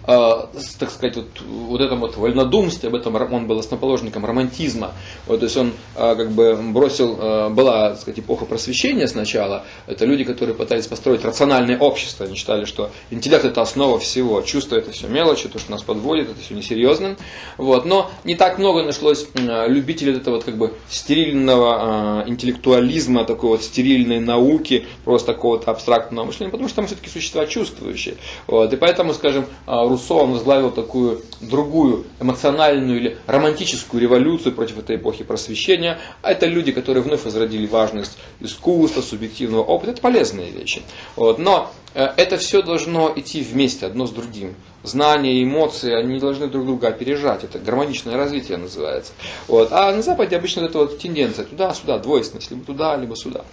[0.06, 4.94] так сказать, вот, вот этом вот вольнодумстве, об этом он был основоположником романтизма.
[5.28, 9.64] Вот, то есть он э, как бы бросил, э, была так сказать, эпоха просвещения сначала.
[9.88, 12.26] Это люди, которые пытались построить рациональное общество.
[12.26, 16.30] Они считали, что интеллект это основа всего, чувство это все мелочи, то, что нас подводит,
[16.30, 17.16] это все несерьезно.
[17.58, 17.86] Вот.
[17.86, 24.20] Но не так много нашлось любителей этого вот, как бы стерильного интеллектуализма, такой вот стерильной
[24.20, 28.16] науки, просто такого вот абстрактного мышления, потому что мы все-таки существа чувствующие.
[28.48, 28.74] Вот.
[28.74, 29.46] И поэтому, скажем,
[29.92, 36.00] Руссо, он возглавил такую другую эмоциональную или романтическую революцию против этой эпохи просвещения.
[36.22, 39.92] А это люди, которые вновь возродили важность искусства, субъективного опыта.
[39.92, 40.82] Это полезные вещи.
[41.16, 41.40] Вот.
[41.40, 44.56] Но э, это все должно идти вместе, одно с другим.
[44.84, 47.44] Знания, эмоции, они должны друг друга опережать.
[47.44, 49.14] Это гармоничное развитие называется.
[49.48, 49.72] Вот.
[49.72, 53.44] А на Западе обычно это вот тенденция туда-сюда, двойственность, либо туда, либо сюда.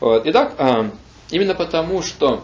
[0.00, 0.22] Вот.
[0.26, 0.90] Итак, э,
[1.30, 2.42] именно потому, что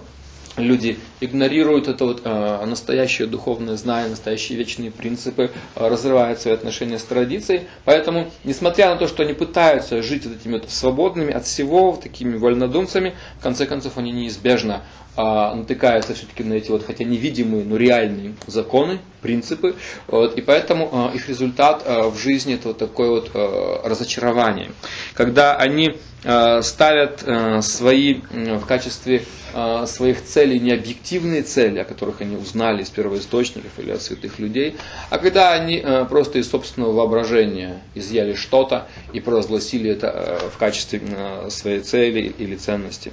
[0.57, 6.98] люди игнорируют это вот, э, настоящее духовное знание, настоящие вечные принципы, э, разрывают свои отношения
[6.98, 7.62] с традицией.
[7.84, 12.36] Поэтому, несмотря на то, что они пытаются жить вот этими вот свободными от всего, такими
[12.36, 14.82] вольнодумцами, в конце концов они неизбежно
[15.16, 15.22] э,
[15.54, 19.74] натыкаются все-таки на эти вот, хотя невидимые, но реальные законы, принципы.
[20.06, 24.70] Вот, и поэтому э, их результат э, в жизни это вот такое вот э, разочарование.
[25.14, 29.22] Когда они э, ставят э, свои э, в качестве
[29.54, 30.72] э, своих целей не
[31.07, 34.76] объективные цели, о которых они узнали из первоисточников или от святых людей,
[35.09, 40.59] а когда они э, просто из собственного воображения изъяли что-то и провозгласили это э, в
[40.59, 43.12] качестве э, своей цели или ценности.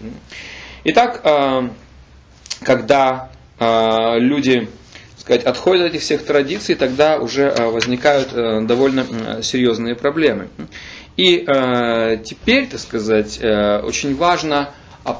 [0.85, 1.21] Итак,
[2.61, 4.67] когда люди
[5.17, 8.33] сказать, отходят от этих всех традиций, тогда уже возникают
[8.67, 10.49] довольно серьезные проблемы.
[11.15, 11.45] И
[12.25, 14.71] теперь, так сказать, очень важно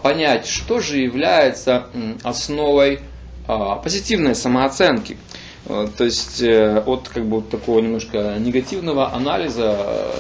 [0.02, 1.88] понять, что же является
[2.24, 3.02] основой
[3.84, 5.18] позитивной самооценки.
[5.66, 10.12] То есть от как бы такого немножко негативного анализа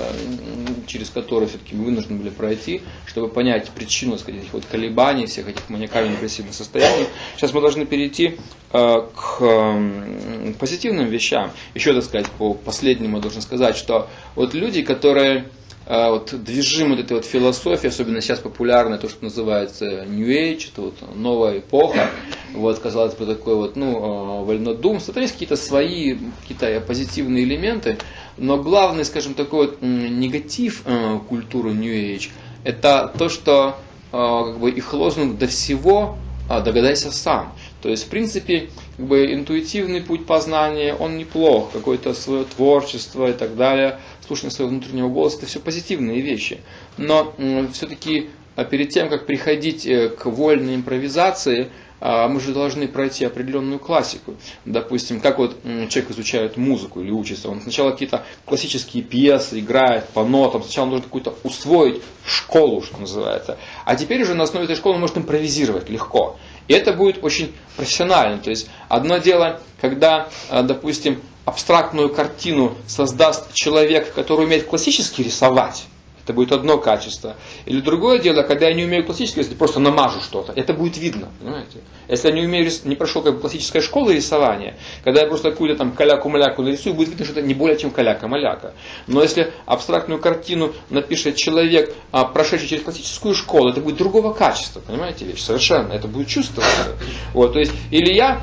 [0.87, 5.47] через который все-таки мы вынуждены были пройти, чтобы понять причину сказать, этих вот колебаний, всех
[5.47, 7.07] этих маниакально-депрессивных состояний.
[7.35, 8.37] Сейчас мы должны перейти
[8.71, 11.51] э, к э, позитивным вещам.
[11.73, 16.99] Еще, так сказать, по последнему должен сказать, что вот люди, которые э, вот, движим вот
[16.99, 22.09] этой вот философией, особенно сейчас популярная то, что называется New Age, это вот новая эпоха,
[22.53, 27.97] вот, казалось бы, такой вот, ну, э, вольнодумство, там есть какие-то свои, какие-то позитивные элементы,
[28.37, 32.29] но главный, скажем, такой вот негатив э, культуры New Age,
[32.63, 33.75] это то, что
[34.11, 36.17] э, как бы их лозунг до всего
[36.49, 37.53] а, догадайся сам.
[37.81, 43.33] То есть, в принципе, как бы интуитивный путь познания, он неплох, какое-то свое творчество и
[43.33, 43.99] так далее,
[44.33, 46.61] слушание своего внутреннего голоса, это все позитивные вещи.
[46.97, 47.33] Но
[47.73, 51.71] все-таки а перед тем, как приходить э, к вольной импровизации,
[52.05, 54.35] а, мы же должны пройти определенную классику.
[54.65, 60.25] Допустим, как вот человек изучает музыку или учится, он сначала какие-то классические пьесы играет по
[60.25, 63.57] нотам, сначала должен какую-то усвоить школу, что называется.
[63.85, 66.37] А теперь уже на основе этой школы он может импровизировать легко.
[66.67, 68.37] И это будет очень профессионально.
[68.39, 75.85] То есть одно дело, когда, а, допустим, абстрактную картину создаст человек, который умеет классически рисовать,
[76.23, 77.35] это будет одно качество.
[77.65, 81.29] Или другое дело, когда я не умею классически, если просто намажу что-то, это будет видно,
[81.41, 81.79] понимаете?
[82.07, 85.77] Если я не умею, не прошел как бы классическая школа рисования, когда я просто какую-то
[85.77, 88.73] там каляку-маляку нарисую, будет видно, что это не более чем каляка-маляка.
[89.07, 94.79] Но если абстрактную картину напишет человек, а, прошедший через классическую школу, это будет другого качества,
[94.79, 95.41] понимаете вещь?
[95.41, 96.95] Совершенно, это будет чувствоваться.
[97.33, 98.41] Вот, то есть, или я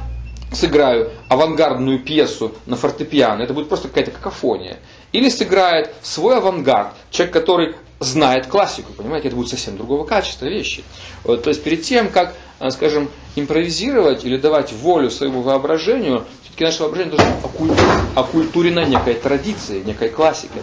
[0.52, 4.78] сыграю авангардную пьесу на фортепиано, это будет просто какая-то какофония.
[5.12, 10.82] Или сыграет свой авангард, человек, который знает классику, понимаете, это будет совсем другого качества вещи.
[11.24, 16.64] Вот, то есть перед тем, как, э, скажем, импровизировать или давать волю своему воображению, все-таки
[16.64, 17.78] наше воображение должно быть
[18.14, 20.62] оккультурено некой традицией, некой классикой.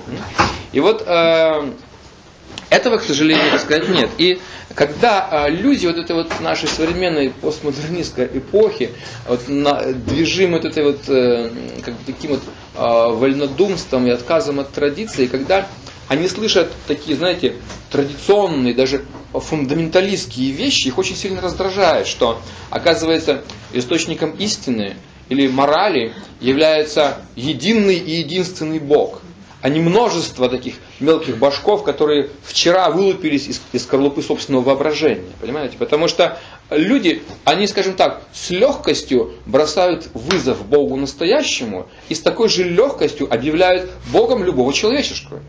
[0.72, 1.72] И вот э,
[2.70, 4.10] этого, к сожалению, сказать, нет.
[4.18, 4.40] И
[4.78, 8.92] когда а, люди вот этой вот нашей современной постмодернистской эпохи,
[9.28, 11.50] вот, на, движимы вот этой вот, э,
[11.84, 12.44] как бы таким вот
[12.76, 15.68] э, вольнодумством и отказом от традиции, когда
[16.08, 17.56] они слышат такие, знаете,
[17.90, 22.40] традиционные, даже фундаменталистские вещи, их очень сильно раздражает, что,
[22.70, 23.42] оказывается,
[23.74, 24.96] источником истины
[25.30, 29.24] или морали является единый и единственный Бог–
[29.62, 35.32] а не множество таких мелких башков, которые вчера вылупились из, из скорлупы собственного воображения.
[35.40, 35.78] Понимаете?
[35.78, 36.38] Потому что
[36.70, 43.32] люди, они, скажем так, с легкостью бросают вызов Богу настоящему и с такой же легкостью
[43.32, 45.42] объявляют Богом любого человеческого.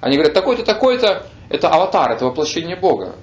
[0.00, 3.14] Они говорят, такой-то, такой-то, это аватар, это воплощение Бога.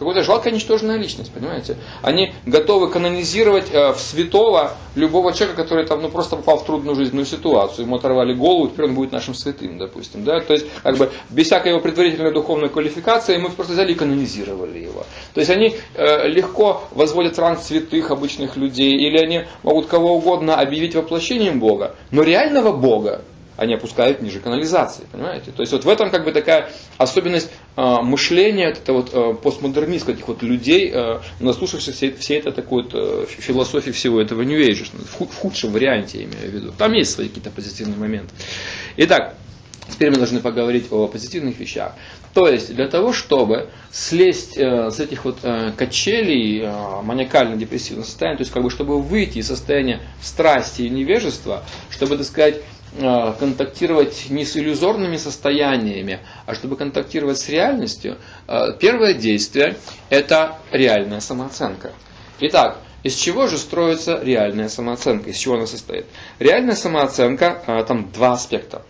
[0.00, 1.76] Какая-то жалкая, ничтожная личность, понимаете?
[2.00, 6.96] Они готовы канонизировать э, в святого любого человека, который там ну, просто попал в трудную
[6.96, 7.84] жизненную ситуацию.
[7.84, 10.24] Ему оторвали голову, теперь он будет нашим святым, допустим.
[10.24, 10.40] Да?
[10.40, 14.78] То есть, как бы, без всякой его предварительной духовной квалификации мы просто взяли и канонизировали
[14.78, 15.04] его.
[15.34, 20.56] То есть, они э, легко возводят ранг святых обычных людей, или они могут кого угодно
[20.56, 23.20] объявить воплощением Бога, но реального Бога
[23.60, 25.52] они опускают ниже канализации, понимаете?
[25.52, 30.14] То есть вот в этом как бы такая особенность э, мышления, это вот э, постмодернистских
[30.14, 34.58] этих вот людей, э, наслушавшихся всей, всей этой такой вот э, философии всего этого New
[34.58, 36.72] Age, в, в худшем варианте я имею в виду.
[36.76, 38.32] Там есть свои какие-то позитивные моменты.
[38.96, 39.34] Итак,
[39.90, 41.94] Теперь мы должны поговорить о позитивных вещах.
[42.32, 48.36] То есть, для того, чтобы слезть э, с этих вот э, качелей э, маниакально-депрессивного состояния,
[48.36, 52.62] то есть, как бы, чтобы выйти из состояния страсти и невежества, чтобы, так сказать,
[52.98, 58.18] контактировать не с иллюзорными состояниями, а чтобы контактировать с реальностью,
[58.48, 59.76] э, первое действие–
[60.10, 61.92] это реальная самооценка.
[62.40, 65.30] Итак, из чего же строится реальная самооценка?
[65.30, 66.06] Из чего она состоит?
[66.38, 68.82] Реальная самооценка, э, там два аспекта.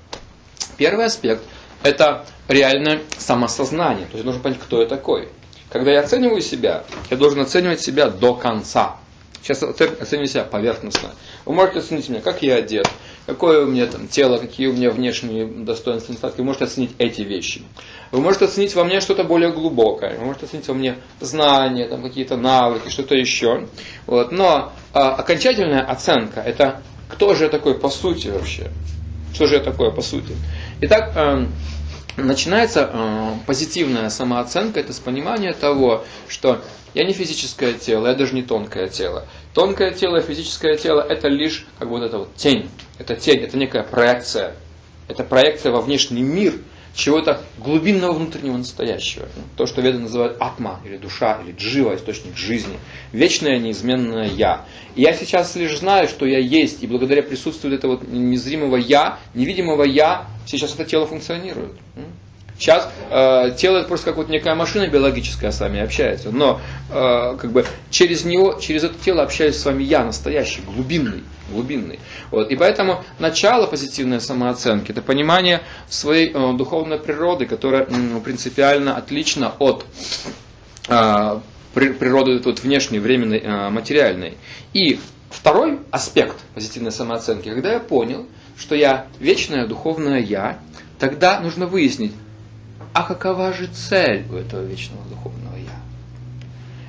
[0.76, 1.42] Первый аспект–
[1.82, 4.06] это реальное самосознание.
[4.06, 5.28] То есть нужно понять, кто я такой.
[5.68, 8.96] Когда я оцениваю себя, я должен оценивать себя до конца.
[9.42, 11.10] Сейчас оцениваю себя поверхностно.
[11.46, 12.88] Вы можете оценить меня, как я одет,
[13.26, 16.38] какое у меня там тело, какие у меня внешние достоинства, недостатки.
[16.40, 17.62] Вы можете оценить эти вещи.
[18.10, 20.18] Вы можете оценить во мне что-то более глубокое.
[20.18, 23.66] Вы можете оценить во мне знания, там, какие-то навыки, что-то еще.
[24.06, 24.30] Вот.
[24.30, 28.70] Но а, окончательная оценка– это кто же я такой по сути вообще?
[29.34, 30.34] Что же я такое по сути?
[30.80, 31.46] Итак, э,
[32.16, 36.62] начинается э, позитивная самооценка, это с понимания того, что
[36.94, 39.26] я не физическое тело, я даже не тонкое тело.
[39.54, 42.68] Тонкое тело и физическое тело это лишь как вот эта вот тень.
[42.98, 44.54] Это тень, это некая проекция.
[45.08, 46.54] Это проекция во внешний мир
[46.94, 49.28] чего-то глубинного внутреннего настоящего.
[49.56, 52.78] То, что веды называют атма, или душа, или джива, источник жизни.
[53.12, 54.66] Вечное, неизменное я.
[54.96, 59.18] И я сейчас лишь знаю, что я есть, и благодаря присутствию этого вот незримого я,
[59.34, 61.72] невидимого я, сейчас это тело функционирует.
[62.60, 66.60] Сейчас э, тело это просто как вот некая машина биологическая с вами общается, но
[66.90, 71.98] э, как бы через него, через это тело общаюсь с вами я, настоящий, глубинный, глубинный.
[72.30, 72.50] Вот.
[72.50, 79.54] И поэтому начало позитивной самооценки это понимание своей э, духовной природы, которая э, принципиально отлична
[79.58, 79.86] от
[80.86, 81.40] э,
[81.72, 84.36] природы вот, внешней, временной, э, материальной.
[84.74, 85.00] И
[85.30, 88.26] второй аспект позитивной самооценки, когда я понял,
[88.58, 90.58] что я вечное духовное я,
[90.98, 92.12] тогда нужно выяснить,
[92.92, 95.80] а какова же цель у этого вечного духовного я?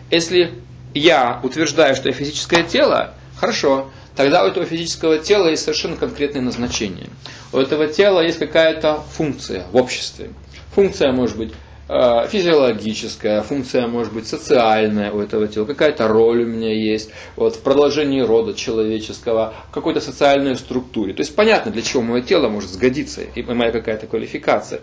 [0.10, 0.53] Если
[0.94, 6.41] я утверждаю, что я физическое тело, хорошо, тогда у этого физического тела есть совершенно конкретное
[6.41, 7.07] назначение.
[7.53, 10.32] У этого тела есть какая-то функция в обществе.
[10.76, 11.53] Функция может быть
[11.91, 17.59] физиологическая, функция может быть социальная у этого тела, какая-то роль у меня есть вот, в
[17.59, 21.13] продолжении рода человеческого, в какой-то социальной структуре.
[21.13, 24.80] То есть понятно, для чего мое тело может сгодиться, и моя какая-то квалификация.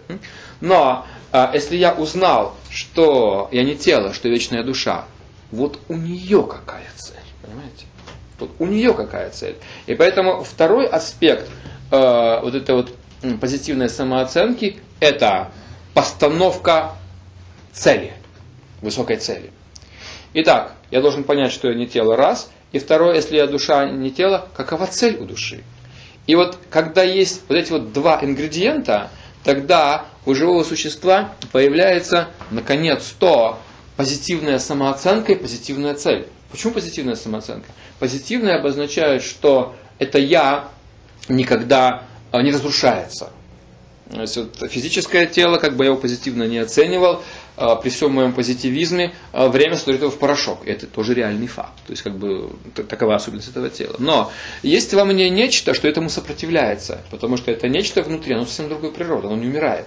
[0.60, 5.06] Но э, если я узнал, что я не тело, что вечная душа,
[5.50, 7.86] вот у нее какая цель, понимаете?
[8.38, 9.56] Вот у нее какая цель.
[9.86, 11.48] И поэтому второй аспект
[11.90, 12.94] э, вот этой вот
[13.40, 15.50] позитивной самооценки– это
[15.94, 16.92] постановка
[17.72, 18.12] цели,
[18.82, 19.50] высокой цели.
[20.34, 22.50] Итак, я должен понять, что я не тело, раз.
[22.72, 25.64] И второе, если я душа, не тело, какова цель у души?
[26.26, 29.10] И вот когда есть вот эти вот два ингредиента,
[29.42, 33.58] тогда у живого существа появляется наконец-то
[33.96, 36.28] позитивная самооценка и позитивная цель.
[36.50, 37.68] Почему позитивная самооценка?
[37.98, 40.68] Позитивная обозначает, что это я
[41.28, 43.30] никогда а, не разрушается.
[44.10, 47.22] То есть вот физическое тело, как бы я его позитивно не оценивал, а,
[47.76, 50.66] при всем моем позитивизме а, время стоит его в порошок.
[50.66, 51.74] Это тоже реальный факт.
[51.86, 52.50] То есть как бы
[52.88, 53.96] такова особенность этого тела.
[53.98, 54.30] Но
[54.62, 57.00] есть во мне нечто, что этому сопротивляется.
[57.10, 59.86] Потому что это нечто внутри, оно совсем другой природы, оно не умирает.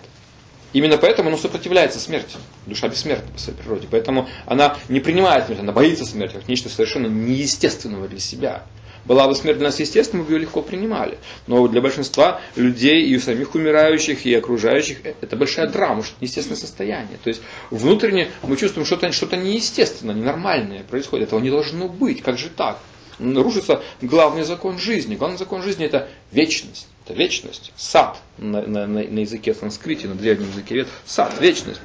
[0.73, 2.38] Именно поэтому оно сопротивляется смерти.
[2.65, 3.88] Душа бессмертна по своей природе.
[3.91, 8.64] Поэтому она не принимает смерть, она боится смерти, как нечто совершенно неестественного для себя.
[9.06, 11.18] Была бы смерть для нас естественной, мы бы ее легко принимали.
[11.48, 16.15] Но для большинства людей, и у самих умирающих, и окружающих, э, это большая драма, что
[16.19, 17.18] естественное состояние.
[17.23, 21.28] То есть внутренне мы чувствуем что-то что неестественное, ненормальное происходит.
[21.28, 22.22] Этого не должно быть.
[22.22, 22.80] Как же так?
[23.19, 25.15] Рушится главный закон жизни.
[25.15, 26.88] Главный закон жизни это вечность.
[27.06, 27.72] Это вечность.
[27.76, 30.88] Сад на, на, на языке санскрите, на древнем языке.
[31.06, 31.82] Сад, вечность.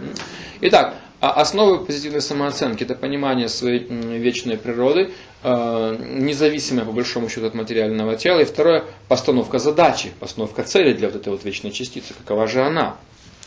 [0.61, 5.13] Итак, а основы позитивной самооценки– это понимание своей вечной природы,
[5.43, 8.41] э, независимое по большому счету от материального тела.
[8.41, 12.13] И второе– постановка задачи, постановка цели для вот этой вот вечной частицы.
[12.15, 12.97] Какова же она?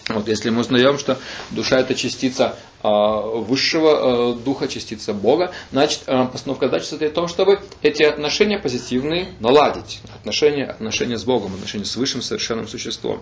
[0.08, 1.20] Вот если мы узнаем, что
[1.52, 7.28] душа это частица э, высшего э, духа, частица Бога, значит постановка задачи состоит в том,
[7.28, 10.02] чтобы эти отношения позитивные наладить.
[10.16, 13.22] Отношения, отношения с Богом, отношения с высшим совершенным существом.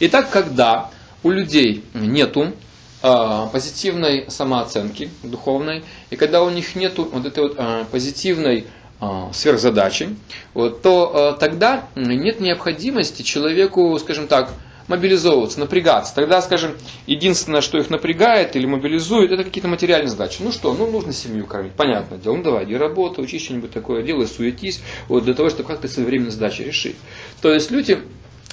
[0.00, 0.90] Итак, когда
[1.22, 2.54] у людей нету
[3.00, 8.66] позитивной самооценки духовной, и когда у них нет вот этой вот а, позитивной
[9.00, 10.16] а, сверхзадачи,
[10.54, 14.50] вот, то тогда нет необходимости человеку, скажем так,
[14.88, 16.14] мобилизовываться, напрягаться.
[16.14, 16.72] Тогда, скажем,
[17.06, 20.38] единственное, что их напрягает или мобилизует, это какие-то материальные задачи.
[20.40, 22.36] Ну что, ну нужно семью кормить, понятное дело.
[22.36, 26.30] Ну давай, иди работай, учи что-нибудь такое, делай, суетись, вот для того, чтобы как-то своевременно
[26.30, 26.96] задачи решить.
[27.42, 27.98] То есть люди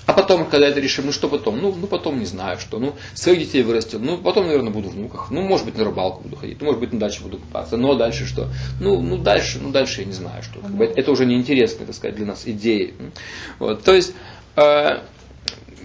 [0.06, 1.60] а потом, когда это решим, ну что потом?
[1.60, 2.78] Ну, ну потом не знаю что.
[2.78, 4.00] Ну, своих детей вырастил.
[4.00, 5.32] Ну, потом, наверное, буду в внуках.
[5.32, 6.58] Ну, может быть, на рыбалку буду ходить.
[6.60, 7.76] Ну, может быть, на даче буду купаться.
[7.78, 8.50] Но дальше что?
[8.80, 10.60] Ну, ну дальше, ну дальше я не знаю что.
[10.60, 12.94] Как бы, это уже неинтересно, так сказать, для нас идеи.
[13.58, 13.84] Вот.
[13.84, 14.14] То есть,
[14.56, 15.00] э,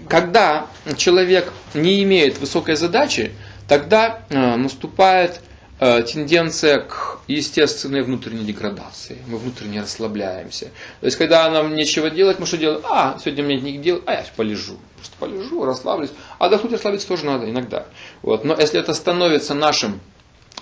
[0.09, 0.67] когда
[0.97, 3.33] человек не имеет высокой задачи,
[3.69, 5.41] тогда э, наступает
[5.81, 9.19] тенденция к естественной внутренней деградации.
[9.27, 10.67] Мы внутренне расслабляемся.
[11.01, 12.83] То есть, когда нам нечего делать, мы что делаем?
[12.85, 14.77] А, сегодня мне нет дел, а я полежу.
[14.97, 16.11] Просто полежу, расслаблюсь.
[16.39, 17.87] А отдохнуть, расслабиться тоже надо иногда.
[18.21, 18.45] Вот.
[18.45, 20.01] Но если это становится нашим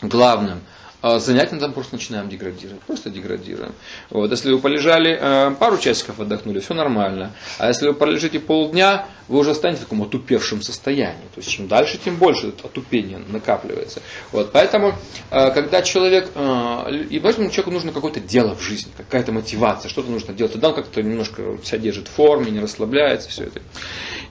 [0.02, 0.60] главным
[1.00, 2.82] а занятием там просто начинаем деградировать.
[2.82, 3.72] Просто деградируем.
[4.10, 4.30] Вот.
[4.32, 7.32] Если вы полежали э, пару часиков отдохнули, все нормально.
[7.58, 11.28] А если вы полежите полдня, вы уже станете в таком отупевшем состоянии.
[11.34, 14.02] То есть чем дальше, тем больше отупение накапливается.
[14.32, 14.50] Вот.
[14.50, 14.94] Поэтому,
[15.30, 20.10] э, когда человек, э, и поэтому человеку нужно какое-то дело в жизни, какая-то мотивация, что-то
[20.10, 20.54] нужно делать.
[20.54, 23.60] Тогда он как-то немножко себя держит в форме, не расслабляется, все это.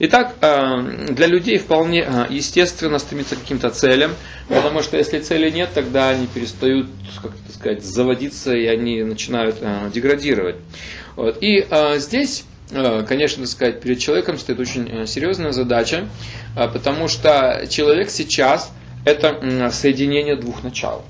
[0.00, 4.12] Итак, для людей вполне естественно стремиться к каким-то целям,
[4.48, 6.88] потому что если цели нет, тогда они перестают перестают,
[7.22, 10.56] как это сказать, заводиться, и они начинают э, деградировать.
[11.16, 11.38] Вот.
[11.40, 16.08] И э, здесь, э, конечно, так сказать, перед человеком стоит очень э, серьезная задача,
[16.56, 18.72] э, потому что человек сейчас
[19.04, 21.04] это соединение двух начал.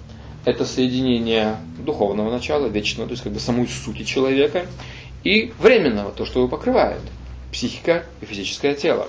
[0.45, 4.67] Это соединение духовного начала, вечного, то есть как бы самой сути человека,
[5.25, 7.01] и временного, то, что его покрывает,
[7.53, 9.09] психика и физическое тело.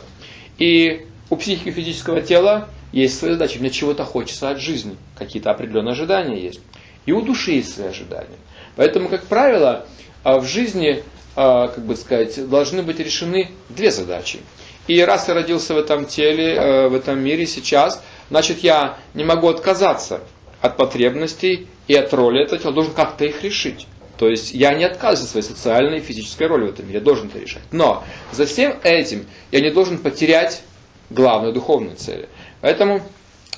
[0.58, 5.52] И у психики и физического тела есть свои задачи, мне чего-то хочется от жизни, какие-то
[5.52, 6.62] определенные ожидания есть.
[7.06, 8.38] И у души есть свои ожидания.
[8.76, 9.86] Поэтому, как правило,
[10.24, 11.04] а, в жизни,
[11.36, 14.40] а, как бы сказать, должны быть решены две задачи.
[14.88, 19.24] И раз я родился в этом теле, а, в этом мире сейчас, значит, я не
[19.24, 20.22] могу отказаться
[20.62, 23.88] от потребностей и от роли этого тела, должен как-то их решить.
[24.18, 27.06] То есть я не отказываюсь от своей социальной и физической роли в этом мире, я
[27.06, 27.64] должен это решать.
[27.72, 28.04] Но
[28.34, 30.62] за всем этим я не должен потерять
[31.10, 32.28] главной духовной цели.
[32.62, 33.02] Поэтому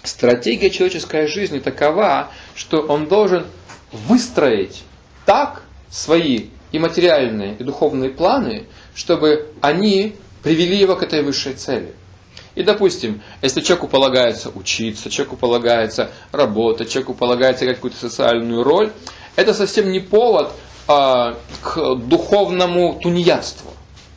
[0.04, 3.46] стратегия человеческой жизни такова, что он должен
[3.92, 4.84] выстроить
[5.26, 8.66] так свои и материальные, и духовные планы,
[8.96, 11.94] чтобы они привели его к этой высшей цели.
[12.56, 18.92] И, допустим, если человеку полагается учиться, человеку полагается работать, человеку полагается играть какую-то социальную роль,
[19.36, 20.52] это совсем не повод
[20.88, 23.72] а, к духовному тунеядству.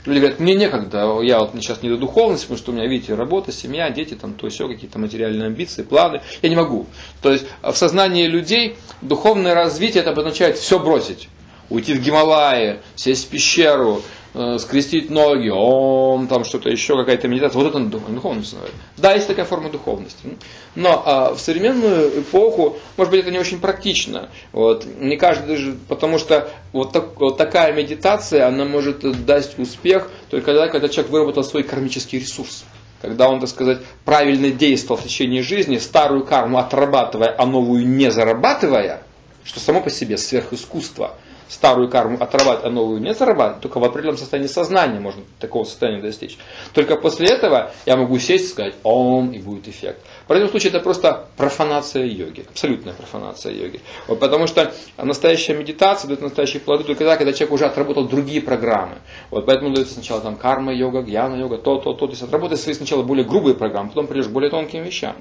[0.04, 3.14] Люди говорят, мне некогда, я вот сейчас не до духовности, потому что у меня, видите,
[3.14, 6.20] работа, семья, дети, там, то все, какие-то материальные амбиции, планы.
[6.42, 6.86] Я не могу.
[7.22, 11.28] То есть в сознании людей духовное развитие это обозначает все бросить.
[11.70, 14.02] Уйти в Гималаи, сесть в пещеру,
[14.36, 17.62] Э, скрестить ноги, ом, там что-то еще, какая-то медитация.
[17.62, 18.74] Вот это духовность называют.
[18.96, 20.36] Да, есть такая форма духовности.
[20.74, 24.30] Но а, в современную эпоху, может быть, это не очень практично.
[24.50, 24.86] Вот.
[24.98, 30.46] Не каждый даже, потому что вот, так, вот такая медитация, она может дать успех только
[30.46, 32.64] тогда, когда человек выработал свой кармический ресурс
[33.02, 38.10] когда он, так сказать, правильно действовал в течение жизни, старую карму отрабатывая, а новую не
[38.10, 39.02] зарабатывая,
[39.44, 41.14] что само по себе сверхискусство–
[41.48, 46.00] старую карму отрабатывать, а новую не зарабатывать, только в определенном состоянии сознания можно такого состояния
[46.00, 46.38] достичь.
[46.72, 50.00] Только после этого я могу сесть и сказать «Ом» и будет эффект.
[50.26, 53.80] В этом случае это просто профанация йоги, абсолютная профанация йоги.
[54.06, 58.40] Вот, потому что настоящая медитация дает настоящие плоды только тогда, когда человек уже отработал другие
[58.40, 58.96] программы.
[59.30, 62.06] Вот, поэтому дается сначала там карма-йога, гьяна-йога, то, то, то.
[62.06, 65.16] То есть отработай свои сначала более грубые программы, потом придешь к более тонким вещам.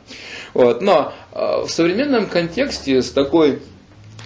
[0.54, 3.60] Вот, но э, в современном контексте с такой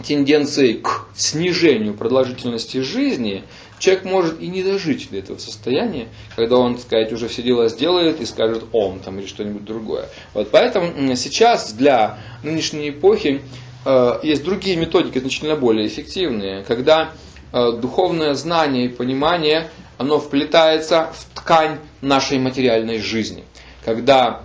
[0.06, 3.44] тенденцией к снижению продолжительности жизни,
[3.80, 7.68] человек может и не дожить до этого состояния, когда он, так сказать, уже все дела
[7.70, 10.10] сделает и скажет «ом» там, или что-нибудь другое.
[10.34, 13.42] Вот поэтому сейчас для нынешней эпохи
[13.86, 17.12] э, есть другие методики, значительно более эффективные, когда
[17.52, 23.44] э, духовное знание и понимание, оно вплетается в ткань нашей материальной жизни.
[23.84, 24.44] Когда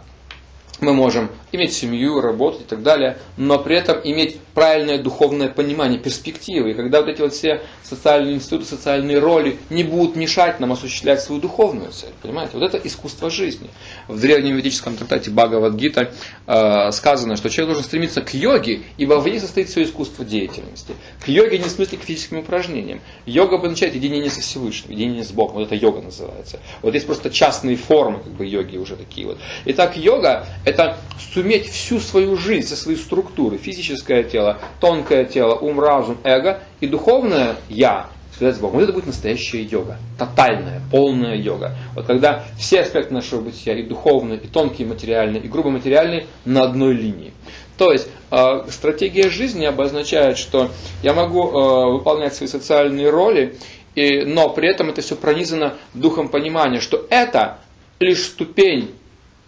[0.80, 5.98] мы можем иметь семью, работать и так далее, но при этом иметь правильное духовное понимание,
[5.98, 6.72] перспективы.
[6.72, 11.20] И когда вот эти вот все социальные институты, социальные роли не будут мешать нам осуществлять
[11.20, 12.12] свою духовную цель.
[12.22, 12.52] Понимаете?
[12.54, 13.70] Вот это искусство жизни.
[14.08, 16.12] В древнем ведическом трактате Бхагавадгита
[16.46, 20.94] э, сказано, что человек должен стремиться к йоге, ибо в ней состоит все искусство деятельности.
[21.24, 23.00] К йоге не в смысле к физическим упражнениям.
[23.26, 25.56] Йога обозначает единение со Всевышним, единение с Богом.
[25.56, 26.60] Вот это йога называется.
[26.82, 29.38] Вот есть просто частные формы как бы йоги уже такие вот.
[29.66, 30.98] Итак, йога это
[31.42, 36.86] суметь всю свою жизнь, со своей структуры, физическое тело, тонкое тело, ум, разум, эго и
[36.86, 38.06] духовное я,
[38.36, 38.76] связать с Богом.
[38.76, 41.76] Вот это будет настоящая йога, тотальная, полная йога.
[41.96, 46.62] Вот когда все аспекты нашего бытия, и духовные, и тонкие материальные, и грубо материальные, на
[46.62, 47.32] одной линии.
[47.76, 50.70] То есть э, стратегия жизни обозначает, что
[51.02, 53.56] я могу э, выполнять свои социальные роли,
[53.96, 57.58] и, но при этом это все пронизано духом понимания, что это
[57.98, 58.94] лишь ступень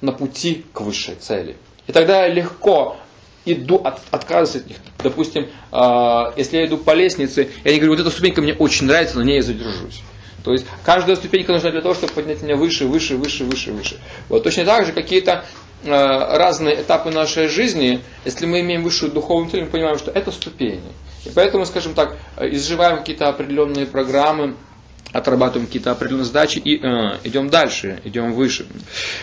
[0.00, 1.56] на пути к высшей цели.
[1.86, 2.96] И тогда я легко
[3.44, 4.76] иду, от, отказываюсь от них.
[4.98, 8.86] Допустим, э, если я иду по лестнице, я не говорю, вот эта ступенька мне очень
[8.86, 10.02] нравится, на ней я задержусь.
[10.44, 14.00] То есть каждая ступенька нужна для того, чтобы поднять меня выше, выше, выше, выше, выше.
[14.28, 15.44] Вот точно так же какие-то
[15.84, 20.30] э, разные этапы нашей жизни, если мы имеем высшую духовную цель, мы понимаем, что это
[20.30, 20.82] ступени.
[21.24, 24.56] И поэтому, скажем так, изживаем какие-то определенные программы,
[25.14, 28.66] отрабатываем какие-то определенные задачи и э, идем дальше, идем выше.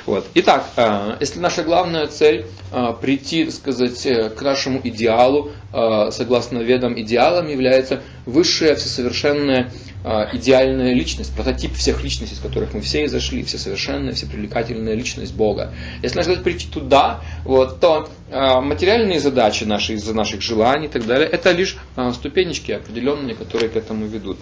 [0.06, 0.26] Вот.
[0.36, 6.12] Итак, э, если наша главная цель э, прийти, так сказать, э, к нашему идеалу, э,
[6.12, 9.70] согласно ведам идеалом является высшая всесовершенная
[10.06, 14.28] э, идеальная личность, прототип всех личностей, из которых мы все и зашли, все совершенная, все
[14.28, 15.74] привлекательная личность Бога.
[16.02, 20.90] Если наша цель прийти туда, вот, то э, материальные задачи наши из-за наших желаний и
[20.90, 21.76] так далее, это лишь
[22.14, 24.38] ступенечки определенные, которые к этому ведут.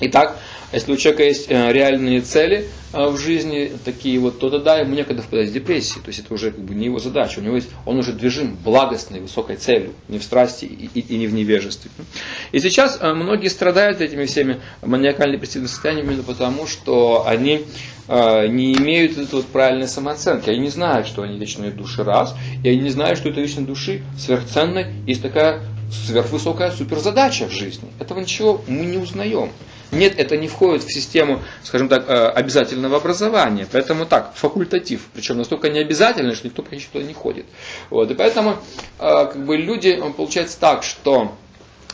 [0.00, 0.38] Итак,
[0.72, 4.94] если у человека есть э, реальные цели э, в жизни, такие вот, то тогда ему
[4.94, 6.04] некогда впадать в депрессию.
[6.04, 7.40] То есть это уже как бы не его задача.
[7.40, 11.16] У него есть, он уже движим благостной, высокой целью, не в страсти и, и, и
[11.16, 11.90] не в невежестве.
[12.52, 17.64] И сейчас э, многие страдают этими всеми маниакально-депрессивными состояниями именно потому, что они
[18.08, 20.48] не имеют этой вот правильной самооценки.
[20.48, 22.34] Они не знают, что они вечные души раз,
[22.64, 24.86] и они не знают, что это вечной души сверхценной.
[25.06, 25.60] Есть такая
[26.06, 27.90] сверхвысокая суперзадача в жизни.
[27.98, 29.50] Этого ничего мы не узнаем.
[29.90, 33.66] Нет, это не входит в систему, скажем так, э, обязательного образования.
[33.70, 35.02] Поэтому так, факультатив.
[35.14, 37.46] Причем настолько не обязательно, что никто почти туда не ходит.
[37.88, 38.10] Вот.
[38.10, 38.56] И поэтому э,
[38.98, 41.34] как бы люди, получается так, что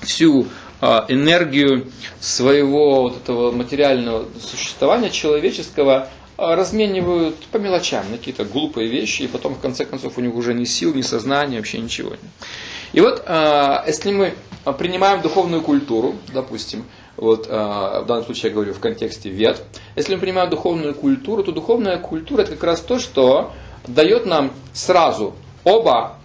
[0.03, 0.49] всю
[0.81, 1.87] э, энергию
[2.21, 9.55] своего вот этого материального существования человеческого разменивают по мелочам на какие-то глупые вещи, и потом
[9.55, 12.15] в конце концов у них уже ни сил, ни сознания, вообще ничего.
[12.93, 13.25] И вот
[13.87, 14.35] если мы
[14.77, 19.63] принимаем духовную культуру, допустим, вот, а, в данном случае я говорю в контексте вет.
[19.97, 23.53] Если мы понимаем духовную культуру, то духовная культура это как раз то, что
[23.87, 26.17] дает нам сразу оба,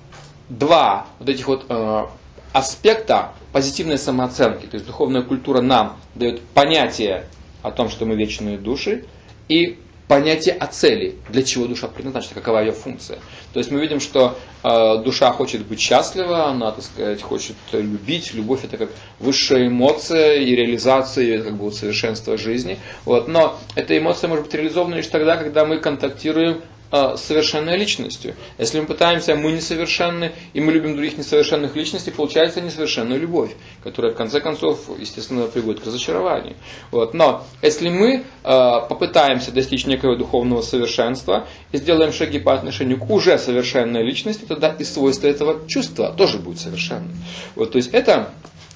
[0.49, 2.05] два вот этих вот э,
[2.53, 4.65] аспекта позитивной самооценки.
[4.65, 7.25] То есть духовная культура нам дает понятие
[7.61, 9.05] о том, что мы вечные души,
[9.47, 9.79] и
[10.09, 13.19] понятие о цели, для чего душа предназначена, какова ее функция.
[13.53, 18.33] То есть мы видим, что э, душа хочет быть счастлива, она, так сказать, хочет любить.
[18.33, 22.79] Любовь это как высшая эмоция и реализация, как бы совершенства жизни.
[23.05, 23.27] Вот.
[23.27, 28.35] Но эта эмоция может быть реализована лишь тогда, когда мы контактируем совершенной личностью.
[28.57, 33.51] Если мы пытаемся, мы несовершенны, и мы любим других несовершенных личностей, получается несовершенная любовь,
[33.83, 36.55] которая в конце концов, естественно, приводит к разочарованию.
[36.91, 37.13] Вот.
[37.13, 43.09] Но если мы э, попытаемся достичь некого духовного совершенства и сделаем шаги по отношению к
[43.09, 47.13] уже совершенной личности, тогда и свойства этого чувства тоже будут совершенны.
[47.55, 48.33] Вот, то есть это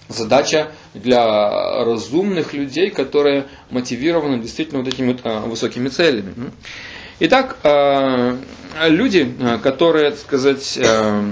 [0.07, 6.33] задача для разумных людей, которые мотивированы действительно вот этими вот, а, высокими целями.
[7.19, 8.37] Итак, э,
[8.87, 11.31] люди, э, которые, так сказать, э,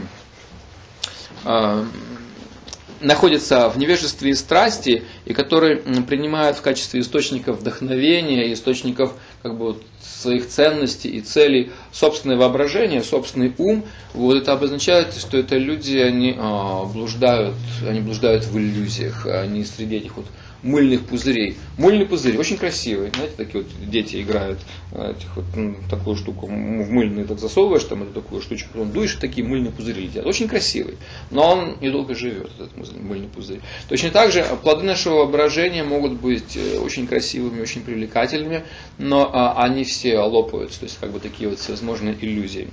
[3.01, 9.75] находятся в невежестве и страсти, и которые принимают в качестве источников вдохновения, источников как бы,
[10.03, 13.83] своих ценностей и целей собственное воображение, собственный ум,
[14.13, 17.55] вот это обозначает, что это люди, они а, блуждают,
[17.87, 20.27] они блуждают в иллюзиях, они среди этих вот
[20.63, 21.57] мыльных пузырей.
[21.77, 23.11] Мыльный пузырь очень красивый.
[23.13, 24.59] Знаете, такие вот дети играют
[24.91, 28.91] э, этих вот, ну, такую штуку в мыльный так засовываешь, там эту такую штучку, потом
[28.91, 30.25] дуешь, и такие мыльные пузыри летят.
[30.25, 30.97] Очень красивый.
[31.29, 33.61] Но он недолго живет, этот мыльный пузырь.
[33.89, 38.63] Точно так же плоды нашего воображения могут быть э, очень красивыми, очень привлекательными,
[38.97, 42.69] но а, они все лопаются, то есть как бы такие вот всевозможные иллюзии.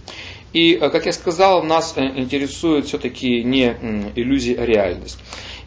[0.52, 3.76] И, э, как я сказал, нас интересует все-таки не
[4.14, 5.18] иллюзии, а реальность.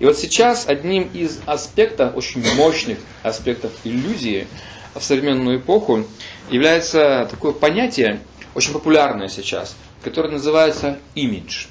[0.02, 4.48] И вот сейчас одним из аспектов, очень мощных аспектов иллюзии
[4.96, 6.06] в современную эпоху
[6.50, 8.20] является такое понятие,
[8.56, 11.68] очень популярное сейчас, которое называется image.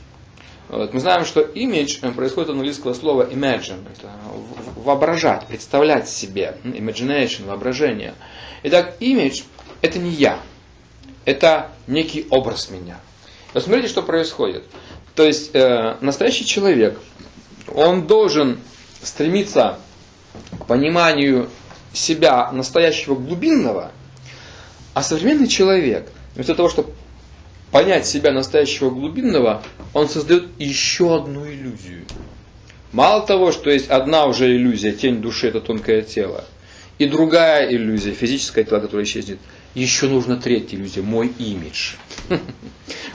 [0.68, 0.94] Вот.
[0.94, 4.12] Мы знаем, что image э, происходит от английского слова imagine, это
[4.76, 8.14] воображать, представлять себе, imagination, воображение.
[8.62, 9.42] Итак, image
[9.82, 10.38] это не я,
[11.24, 13.00] это некий образ меня.
[13.52, 14.62] Посмотрите, что происходит.
[15.16, 16.96] То есть э, настоящий человек–
[17.74, 18.58] он должен
[19.02, 19.78] стремиться
[20.58, 21.48] к пониманию
[21.92, 23.92] себя настоящего глубинного,
[24.94, 26.92] а современный человек, вместо того, чтобы
[27.70, 32.04] понять себя настоящего глубинного, он создает еще одну иллюзию.
[32.92, 36.44] Мало того, что есть одна уже иллюзия, тень души это тонкое тело,
[36.98, 39.38] и другая иллюзия, физическое тело, которое исчезнет–
[39.74, 41.94] еще нужна третья иллюзия, мой имидж.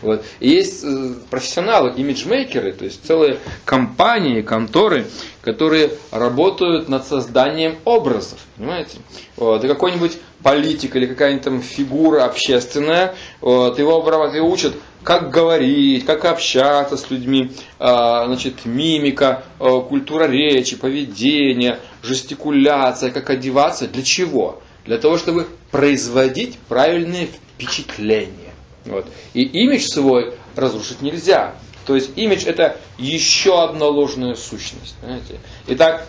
[0.01, 0.23] Вот.
[0.39, 5.07] Есть э, профессионалы, имиджмейкеры, то есть целые компании, конторы,
[5.41, 8.39] которые работают над созданием образов.
[8.55, 8.99] Понимаете?
[9.35, 9.63] Вот.
[9.63, 16.05] И какой-нибудь политик или какая-нибудь там фигура общественная, вот, его обрабатывают и учат, как говорить,
[16.05, 23.87] как общаться с людьми, а, значит, мимика, а, культура речи, поведение, жестикуляция, как одеваться.
[23.87, 24.61] Для чего?
[24.85, 28.53] Для того, чтобы производить правильные впечатления.
[28.85, 29.07] Вот.
[29.33, 31.55] И имидж свой разрушить нельзя.
[31.85, 34.95] То есть имидж это еще одна ложная сущность.
[35.01, 35.39] Понимаете?
[35.67, 36.07] Итак,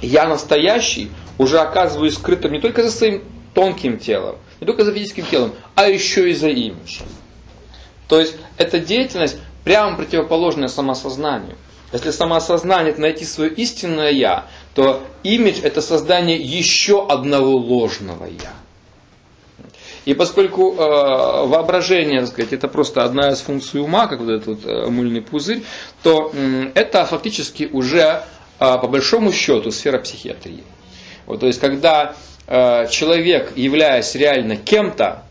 [0.00, 3.22] я настоящий уже оказываюсь скрытым не только за своим
[3.54, 7.06] тонким телом, не только за физическим телом, а еще и за имиджем.
[8.08, 11.56] То есть эта деятельность прямо противоположная самосознанию.
[11.94, 18.52] Если самоосознание это найти свое истинное я, то имидж это создание еще одного ложного я.
[20.04, 24.46] И поскольку э, воображение, так сказать, это просто одна из функций ума, как вот этот
[24.46, 25.62] вот, э, мыльный пузырь,
[26.02, 28.22] то э, это фактически уже э,
[28.58, 30.64] по большому счету сфера психиатрии.
[31.26, 32.16] Вот, то есть, когда
[32.48, 35.22] э, человек, являясь реально кем-то,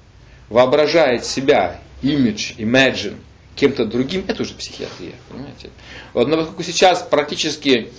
[0.48, 3.18] воображает себя, имидж, imagine,
[3.56, 5.70] кем-то другим, это уже психиатрия, понимаете?
[6.14, 7.90] Вот, но поскольку сейчас практически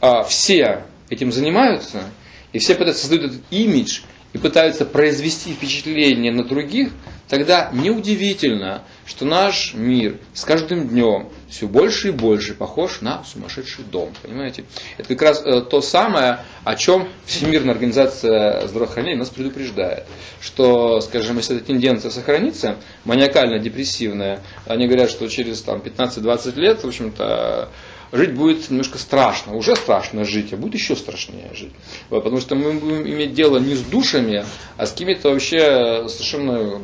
[0.00, 2.04] э, все этим занимаются,
[2.52, 4.00] и все пытаются создать этот имидж,
[4.32, 6.92] и пытаются произвести впечатление на других,
[7.28, 13.84] тогда неудивительно, что наш мир с каждым днем все больше и больше похож на сумасшедший
[13.84, 14.12] дом.
[14.22, 14.64] Понимаете?
[14.96, 20.06] Это как раз э, то самое, о чем Всемирная организация здравоохранения нас предупреждает.
[20.40, 26.86] Что, скажем, если эта тенденция сохранится, маниакально-депрессивная, они говорят, что через там, 15-20 лет, в
[26.86, 27.68] общем-то,
[28.12, 29.54] жить будет немножко страшно.
[29.54, 31.72] Уже страшно жить, а будет еще страшнее жить.
[32.08, 34.44] Потому что мы будем иметь дело не с душами,
[34.76, 36.80] а с какими-то вообще совершенно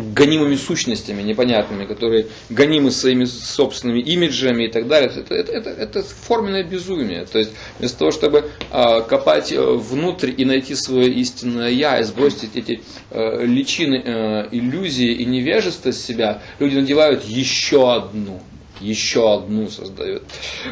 [0.00, 5.10] гонимыми сущностями непонятными, которые гонимы своими собственными имиджами и так далее.
[5.14, 7.26] Это, это, это, это форменное безумие.
[7.26, 12.56] То есть вместо того, чтобы э, копать внутрь и найти свое истинное я, и сбросить
[12.56, 18.40] эти э, личины э, иллюзии и невежества с себя, люди надевают еще одну
[18.80, 20.22] еще одну создают.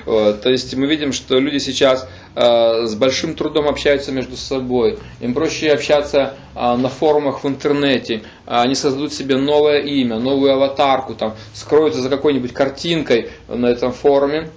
[0.07, 0.41] Вот.
[0.41, 2.09] То есть мы видим, что люди сейчас
[2.41, 8.75] с большим трудом общаются между собой, им проще общаться э, на форумах в интернете, они
[8.75, 14.51] создадут себе новое имя, новую аватарку, там, скроются за какой-нибудь картинкой на этом форуме,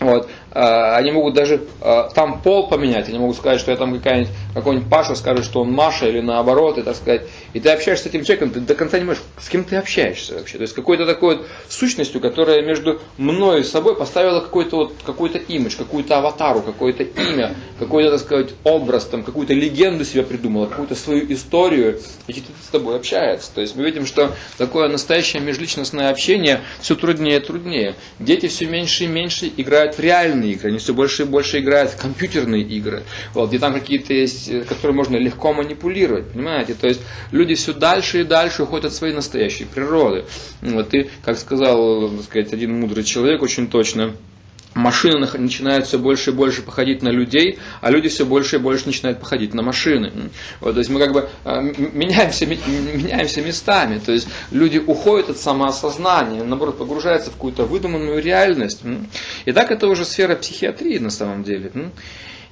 [0.00, 0.28] вот.
[0.54, 4.30] А, они могут даже а, там пол поменять, они могут сказать, что я там какая-нибудь,
[4.54, 7.22] какой-нибудь Паша скажет, что он Маша или наоборот, и так сказать.
[7.54, 10.34] И ты общаешься с этим человеком, ты до конца не можешь, с кем ты общаешься
[10.34, 10.58] вообще.
[10.58, 15.38] То есть какой-то такой вот сущностью, которая между мной и собой поставила какой-то вот, какой-то
[15.38, 20.94] имидж, какую-то аватару, какое-то имя, какой-то, так сказать, образ, там, какую-то легенду себе придумала, какую-то
[20.94, 23.50] свою историю, и ты с тобой общается.
[23.54, 27.94] То есть мы видим, что такое настоящее межличностное общение все труднее и труднее.
[28.18, 30.00] Дети все меньше и меньше играют в
[30.42, 33.04] реальные игры, они все больше и больше играют в компьютерные игры,
[33.34, 36.74] вот, где там какие-то есть, э, которые можно легко манипулировать, понимаете?
[36.74, 37.00] То есть
[37.30, 40.24] люди все дальше и дальше уходят от своей настоящей природы.
[40.60, 44.14] Вот, и, как сказал, так сказать, один мудрый человек очень точно,
[44.74, 48.86] машины начинают все больше и больше походить на людей, а люди все больше и больше
[48.86, 50.12] начинают походить на машины.
[50.60, 53.98] Вот, то есть мы как бы а, меняемся, меняемся местами.
[53.98, 58.82] То есть люди уходят от самоосознания, наоборот, погружаются в какую-то выдуманную реальность.
[59.44, 61.72] И так это уже сфера психиатрии на самом деле.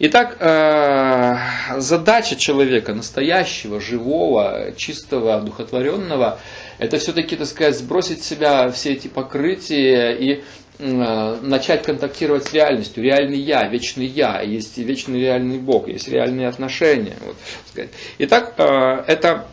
[0.03, 1.37] Итак, э,
[1.77, 6.39] задача человека, настоящего, живого, чистого, одухотворенного,
[6.79, 10.43] это все-таки, так сказать, сбросить с себя все эти покрытия и
[10.81, 13.03] начать контактировать с реальностью.
[13.05, 17.17] Реальный я, вечный я, есть вечный реальный Бог, есть реальные отношения.
[17.21, 17.37] Вот.
[18.19, 19.47] Итак, э, это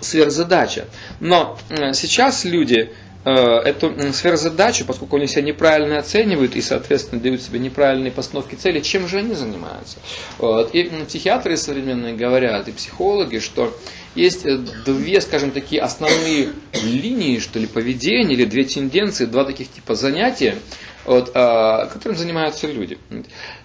[0.00, 0.86] сверхзадача.
[1.20, 2.92] Но э, сейчас люди
[3.24, 9.08] эту сверхзадачу, поскольку они себя неправильно оценивают и, соответственно, дают себе неправильные постановки цели, чем
[9.08, 9.98] же они занимаются?
[10.38, 10.74] Вот.
[10.74, 13.74] И психиатры современные говорят, и психологи, что
[14.14, 19.70] есть э, две, скажем, такие основные линии, что ли, поведения, или две тенденции, два таких
[19.70, 20.56] типа занятия,
[21.04, 22.98] вот, а, которым занимаются люди.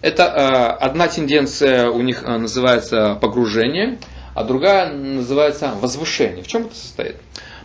[0.02, 4.00] Это а, одна тенденция у них а, называется погружение,
[4.34, 6.44] а другая называется возвышение.
[6.44, 7.18] В чем это состоит?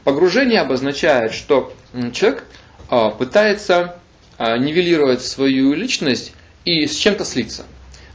[0.04, 1.72] Погружение обозначает, что
[2.12, 2.44] человек
[3.18, 3.96] пытается
[4.38, 6.32] нивелировать свою личность
[6.64, 7.64] и с чем-то слиться.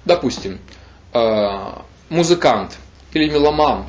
[0.05, 0.59] Допустим,
[2.09, 2.77] музыкант
[3.13, 3.85] или меломан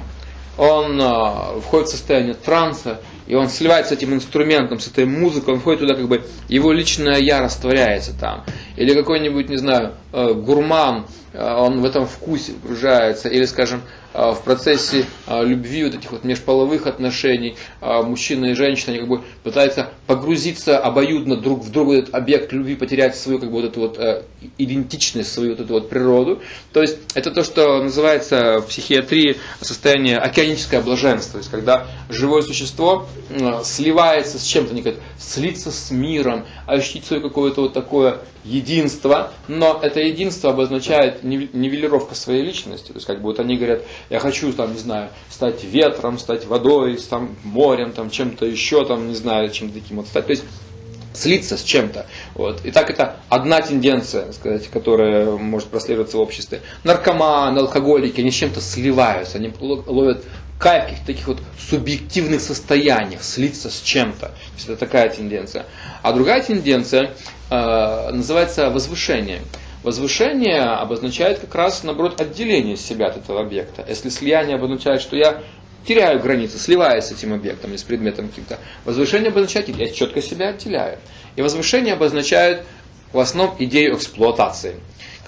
[0.60, 5.54] он а, входит в состояние транса, и он сливается с этим инструментом, с этой музыкой,
[5.54, 8.44] он входит туда, как бы его личное я растворяется там.
[8.76, 13.82] Или какой-нибудь, не знаю, э, гурман, он в этом вкусе погружается, или, скажем,
[14.14, 19.22] э, в процессе любви, вот этих вот межполовых отношений, мужчина и женщина, они как бы
[19.44, 23.80] пытаются погрузиться обоюдно друг в друга, этот объект любви, потерять свою как бы вот эту
[23.80, 24.24] вот
[24.58, 26.40] идентичность, свою вот эту вот природу.
[26.72, 32.42] То есть это то, что называется в психиатрии состояние океаническое блаженство, то есть когда живое
[32.42, 33.06] существо
[33.62, 39.78] сливается с чем-то, не говорят, слиться с миром, ощутить свое какое-то вот такое единство, но
[39.82, 42.88] это единство обозначает нивелировка своей личности.
[42.88, 46.46] То есть, как бы вот они говорят, я хочу, там, не знаю, стать ветром, стать
[46.46, 50.26] водой, там, морем, там, чем-то еще, там, не знаю, чем-то таким вот стать.
[50.26, 50.44] То есть,
[51.12, 52.06] слиться с чем-то.
[52.34, 52.64] Вот.
[52.64, 56.60] И так это одна тенденция, сказать, которая может прослеживаться в обществе.
[56.84, 60.24] Наркоманы, алкоголики, они с чем-то сливаются, они ловят
[60.58, 61.38] кайф каких-то таких вот
[61.70, 64.26] субъективных состояниях, слиться с чем-то.
[64.26, 65.66] То есть это такая тенденция.
[66.02, 67.14] А другая тенденция
[67.50, 69.40] э, называется возвышение.
[69.82, 73.84] Возвышение обозначает как раз, наоборот, отделение себя от этого объекта.
[73.88, 75.42] Если слияние обозначает, что я
[75.86, 80.50] теряю границы, сливаюсь с этим объектом или с предметом каким-то, возвышение обозначает, я четко себя
[80.50, 80.98] отделяю.
[81.36, 82.64] И возвышение обозначает
[83.12, 84.76] в основном идею эксплуатации.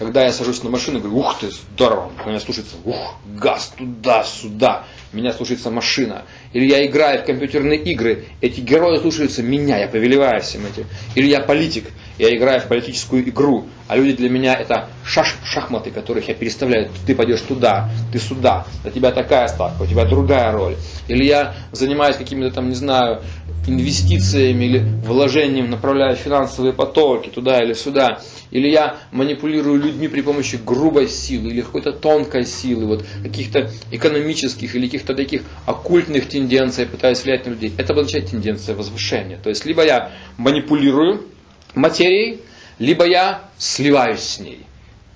[0.02, 5.32] Когда я сажусь на машину, говорю, ух ты, здорово, меня слушается, ух, газ туда-сюда, меня
[5.32, 6.24] слушается машина.
[6.52, 10.86] Или я играю в компьютерные игры, эти герои слушаются меня, я повелеваю всем этим.
[11.14, 11.84] Или я политик,
[12.18, 16.90] я играю в политическую игру, а люди для меня это шаш, шахматы, которых я переставляю,
[17.06, 20.74] ты пойдешь туда, ты сюда, для тебя такая ставка, у тебя другая роль.
[21.06, 23.22] Или я занимаюсь какими-то там, не знаю,
[23.66, 28.20] инвестициями или вложением, направляю финансовые потоки туда или сюда.
[28.50, 34.74] Или я манипулирую людьми при помощи грубой силы или какой-то тонкой силы, вот каких-то экономических
[34.74, 37.72] или каких-то таких оккультных тенденций, пытаюсь влиять на людей.
[37.76, 39.38] Это обозначает тенденция возвышения.
[39.42, 41.26] То есть либо я манипулирую
[41.74, 42.40] материей,
[42.78, 44.66] либо я сливаюсь с ней.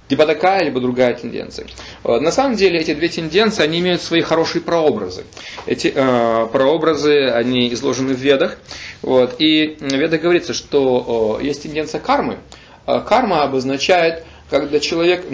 [0.08, 1.66] Либо такая, либо другая тенденция.
[2.04, 5.24] На самом деле эти две тенденции, они имеют свои хорошие прообразы.
[5.66, 8.58] Эти э, прообразы, они изложены в ведах.
[9.02, 12.38] Вот, и в ведах говорится, что э, есть тенденция кармы.
[12.86, 15.24] Э, карма обозначает когда человек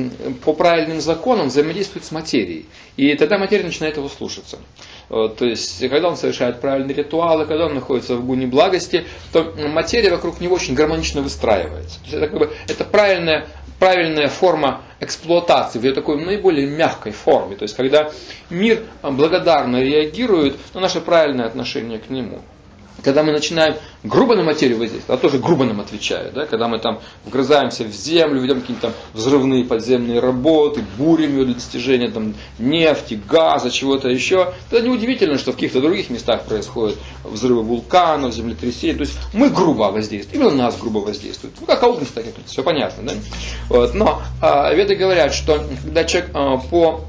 [0.45, 2.67] по правильным законам взаимодействует с материей.
[2.97, 4.59] И тогда материя начинает его слушаться.
[5.09, 10.11] То есть, когда он совершает правильные ритуалы, когда он находится в гуне благости, то материя
[10.11, 11.99] вокруг него очень гармонично выстраивается.
[11.99, 13.47] То есть, это, как бы, это правильная
[13.83, 17.57] правильная форма эксплуатации в ее такой наиболее мягкой форме.
[17.57, 18.13] То есть, когда
[18.49, 22.43] мир благодарно реагирует на наше правильное отношение к нему
[23.03, 26.79] когда мы начинаем грубо на материю воздействовать, а тоже грубо нам отвечают, да, когда мы
[26.79, 32.35] там вгрызаемся в землю, ведем какие-то там взрывные подземные работы, бурим ее для достижения там,
[32.59, 38.95] нефти, газа, чего-то еще, тогда неудивительно, что в каких-то других местах происходят взрывы вулканов, землетрясения.
[38.95, 41.57] То есть мы грубо воздействуем, именно нас грубо воздействуют.
[41.61, 43.05] Ну, как ауденс, так это все понятно.
[43.05, 43.13] Да?
[43.69, 43.95] Вот.
[43.95, 47.05] Но а, веды говорят, что когда человек а, по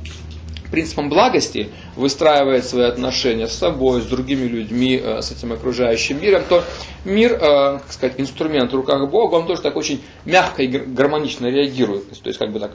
[0.74, 6.44] принципам благости выстраивает свои отношения с собой, с другими людьми, э, с этим окружающим миром,
[6.48, 6.64] то
[7.06, 7.38] мир, э,
[7.80, 12.10] как сказать, инструмент в руках Бога, он тоже так очень мягко и гармонично реагирует.
[12.10, 12.72] То есть, как бы так,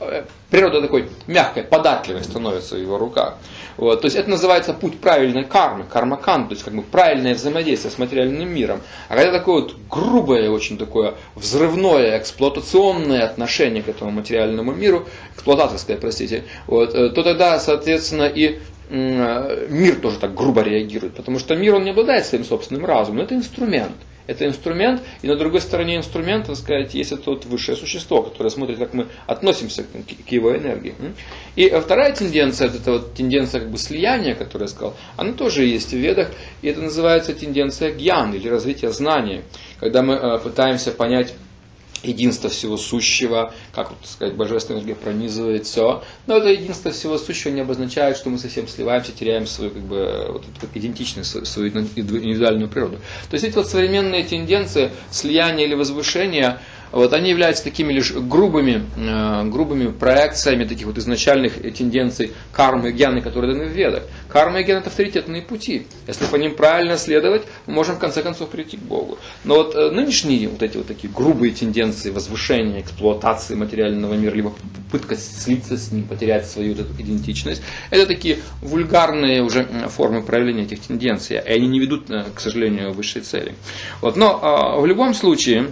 [0.00, 3.36] э, природа такой мягкой, податливой становится в его руках.
[3.76, 4.02] Вот.
[4.02, 7.98] То есть, это называется путь правильной кармы, кармакан, то есть, как бы правильное взаимодействие с
[7.98, 8.80] материальным миром.
[9.08, 15.96] А когда такое вот грубое, очень такое взрывное, эксплуатационное отношение к этому материальному миру, эксплуататорское,
[15.96, 21.84] простите, вот, то тогда, соответственно, и мир тоже так грубо реагирует, потому что мир, он
[21.84, 23.96] не обладает своим собственным разумом, это инструмент.
[24.26, 28.48] Это инструмент, и на другой стороне инструмента, так сказать, есть это вот высшее существо, которое
[28.48, 30.94] смотрит, как мы относимся к его энергии.
[31.56, 35.90] И вторая тенденция, это вот тенденция как бы слияния, которую я сказал, она тоже есть
[35.90, 36.30] в ведах,
[36.62, 39.42] и это называется тенденция гьян, или развития знания,
[39.78, 41.34] когда мы э, пытаемся понять
[42.04, 46.02] единство всего сущего, как вот, сказать, божественная энергия пронизывает все.
[46.26, 50.26] Но это единство всего сущего не обозначает, что мы совсем сливаемся, теряем свою как бы,
[50.30, 52.96] вот, эту, идентичность, свою индивидуальную природу.
[53.30, 56.60] То есть эти вот современные тенденции слияния или возвышения,
[56.94, 62.92] вот, они являются такими лишь грубыми, э, грубыми проекциями таких вот изначальных тенденций кармы и
[62.92, 64.04] гьяны, которые даны в ведах.
[64.28, 65.86] Карма и гьяна– это авторитетные пути.
[66.06, 69.18] Если по ним правильно следовать, мы можем в конце концов прийти к Богу.
[69.42, 74.52] Но вот э, нынешние вот эти вот такие грубые тенденции возвышения, эксплуатации материального мира, либо
[74.90, 80.62] попытка слиться с ним, потерять свою вот эту идентичность, это такие вульгарные уже формы проявления
[80.62, 83.54] этих тенденций, и они не ведут, э, к сожалению, высшей цели.
[84.00, 84.16] Вот.
[84.16, 85.70] Но а, в любом случае,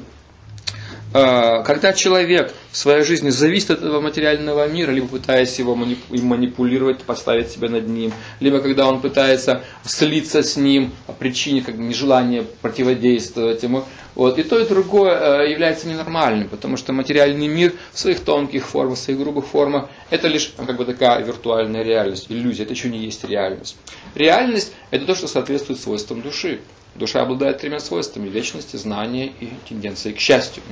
[1.12, 7.50] когда человек в своей жизни зависит от этого материального мира, либо пытаясь его манипулировать, поставить
[7.50, 12.44] себя над ним, либо когда он пытается слиться с ним по причине как бы, нежелания
[12.62, 13.84] противодействовать ему,
[14.14, 18.66] вот, и то, и другое э, является ненормальным, потому что материальный мир в своих тонких
[18.66, 22.90] формах, в своих грубых формах, это лишь как бы такая виртуальная реальность, иллюзия, это еще
[22.90, 23.76] не есть реальность.
[24.14, 26.60] Реальность– это то, что соответствует свойствам души.
[26.94, 30.62] Душа обладает тремя свойствами– вечности, знания и тенденции к счастью.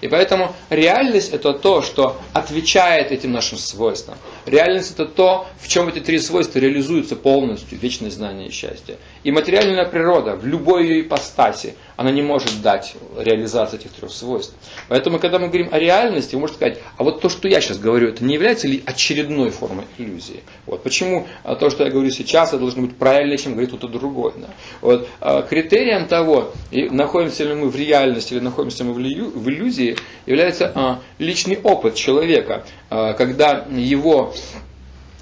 [0.00, 4.16] И поэтому реальность– это то, что отвечает этим нашим свойствам.
[4.46, 8.96] Реальность– это то, в чем эти три свойства реализуются полностью– вечность, знание и счастье.
[9.24, 14.54] И материальная природа в любой ее ипостаси, она не может дать реализацию этих трех свойств.
[14.88, 17.78] Поэтому, когда мы говорим о реальности, вы можете сказать, а вот то, что я сейчас
[17.78, 20.44] говорю, это не является ли очередной формой иллюзии?
[20.66, 20.82] Вот.
[20.82, 24.34] Почему а, то, что я говорю сейчас, это должно быть правильнее, чем говорит кто-то другой?
[24.36, 24.48] Да?
[24.80, 25.08] Вот.
[25.20, 29.96] А, критерием того, находимся ли мы в реальности или находимся мы в иллюзии,
[30.26, 34.32] является а, личный опыт человека, когда его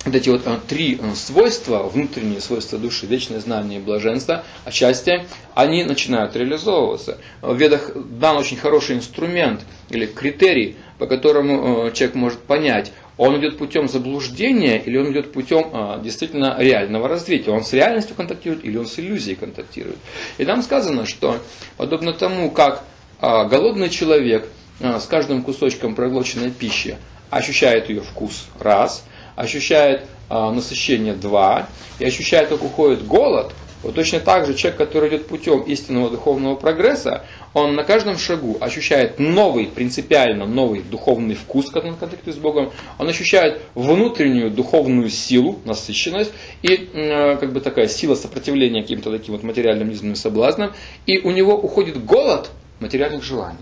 [0.05, 6.36] вот эти вот три свойства, внутренние свойства души, вечное знание блаженство, а счастье, они начинают
[6.36, 7.19] реализовываться.
[7.41, 13.59] В ведах дан очень хороший инструмент или критерий, по которому человек может понять, он идет
[13.59, 17.53] путем заблуждения или он идет путем а, действительно реального развития.
[17.53, 19.99] Он с реальностью контактирует или он с иллюзией контактирует.
[20.39, 21.39] И там сказано, что
[21.77, 22.82] подобно тому, как
[23.20, 24.49] а, голодный человек
[24.81, 26.97] а, с каждым кусочком проглоченной пищи
[27.35, 29.05] ощущает ее вкус раз,
[29.36, 33.52] ощущает а, насыщение два, и ощущает, как уходит голод,
[33.82, 38.56] вот точно так же человек, который идет путем истинного духовного прогресса, он на каждом шагу
[38.61, 45.11] ощущает новый, принципиально новый духовный вкус, когда он контактирует с Богом, он ощущает внутреннюю духовную
[45.11, 46.32] силу, насыщенность
[46.62, 50.73] и э, как бы такая сила сопротивления каким-то таким вот материальным низменным соблазнам,
[51.05, 52.51] и у него уходит голод
[52.81, 53.59] материальных желаний.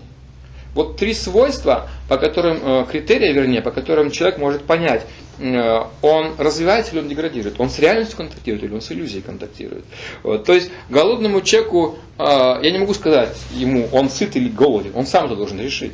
[0.73, 5.05] Вот три свойства, по которым, э, критерия, вернее, по которым человек может понять,
[5.39, 9.85] э, он развивается или он деградирует, он с реальностью контактирует или он с иллюзией контактирует.
[10.23, 15.05] То есть голодному человеку, э, я не могу сказать ему, он сыт или голоден, он
[15.05, 15.93] сам это должен решить.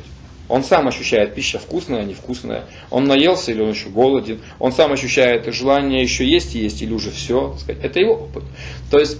[0.50, 2.64] Он сам ощущает, пища вкусная, невкусная.
[2.90, 4.40] Он наелся или он еще голоден.
[4.58, 7.56] Он сам ощущает желание еще есть и есть или уже все.
[7.68, 8.42] Это его опыт.
[8.90, 9.18] То есть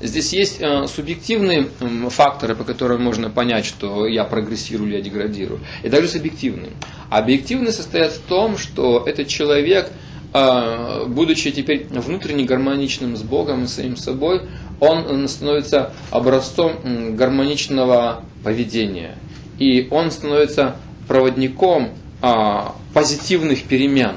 [0.00, 1.68] здесь есть э, субъективные
[2.10, 6.72] факторы, по которым можно понять, что я прогрессирую я деградирую, и даже субъективные.
[7.10, 9.90] Объективные состоят в том, что этот человек,
[10.32, 14.42] а, будучи теперь внутренне гармоничным с Богом и самим собой,
[14.80, 19.16] он становится образцом гармоничного поведения.
[19.58, 21.90] И он становится проводником
[22.20, 24.16] а, позитивных перемен.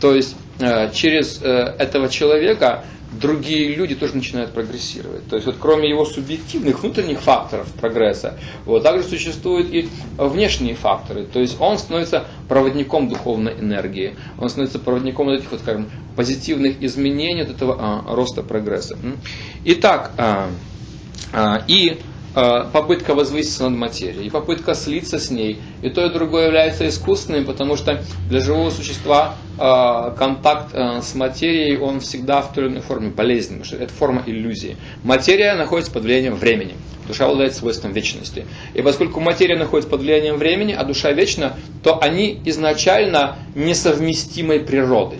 [0.00, 1.46] То есть э, через э,
[1.78, 5.28] этого человека другие люди тоже начинают прогрессировать.
[5.28, 11.24] То есть вот кроме его субъективных внутренних факторов прогресса, вот, также существуют и внешние факторы.
[11.24, 16.82] То есть он становится проводником духовной энергии, он становится проводником вот этих вот, скажем, позитивных
[16.82, 18.98] изменений от этого а, роста прогресса.
[19.64, 20.50] Итак, а,
[21.32, 21.98] а, и
[22.34, 25.58] попытка возвыситься над материей, попытка слиться с ней.
[25.82, 31.14] И то, и другое является искусственным, потому что для живого существа э, контакт э, с
[31.14, 34.76] материей, он всегда в той или иной форме болезненный, потому что это форма иллюзии.
[35.04, 36.74] Материя находится под влиянием времени.
[37.06, 38.46] Душа обладает свойством вечности.
[38.74, 45.18] И поскольку материя находится под влиянием времени, а душа вечна, то они изначально несовместимой природой.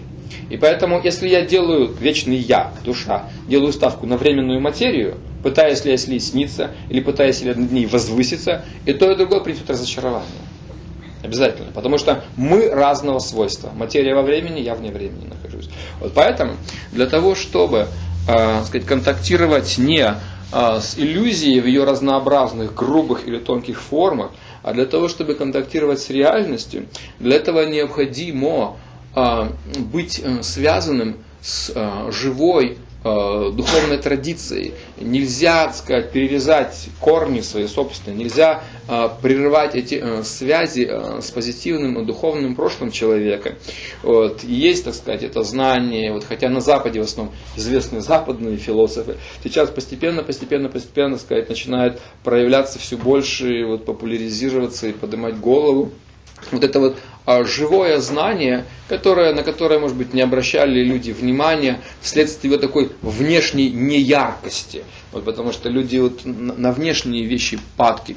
[0.51, 5.93] И поэтому, если я делаю вечный я, душа, делаю ставку на временную материю, пытаясь ли
[5.93, 9.41] я с ней сниться, или пытаясь ли я над ней возвыситься, и то, и другое
[9.41, 10.29] принесет разочарование.
[11.23, 11.73] Обязательно.
[11.73, 13.71] Потому что мы разного свойства.
[13.75, 15.69] Материя во времени, я вне времени нахожусь.
[16.01, 16.55] Вот поэтому
[16.93, 17.89] для того, чтобы
[18.29, 20.15] э, сказать, контактировать не
[20.53, 24.31] э, с иллюзией в ее разнообразных, грубых или тонких формах,
[24.63, 26.87] а для того, чтобы контактировать с реальностью,
[27.19, 28.77] для этого необходимо
[29.15, 32.79] э, быть э, связанным с э, живой
[33.53, 34.75] духовной традиции.
[35.01, 40.89] Нельзя, так сказать, перерезать корни свои собственные, нельзя э, прерывать эти э, связи
[41.21, 43.57] с позитивным духовным прошлым человека.
[44.03, 44.43] Вот.
[44.45, 49.71] есть, так сказать, это знание, вот, хотя на Западе в основном известные западные философы, сейчас
[49.71, 55.93] постепенно, постепенно, постепенно, так сказать, начинают проявляться все больше, вот, популяризироваться и поднимать голову
[56.51, 56.97] вот это вот
[57.45, 63.71] живое знание, которое, на которое, может быть, не обращали люди внимания вследствие вот такой внешней
[63.71, 64.85] неяркости.
[65.11, 68.17] Вот, потому что люди вот на внешние вещи падки.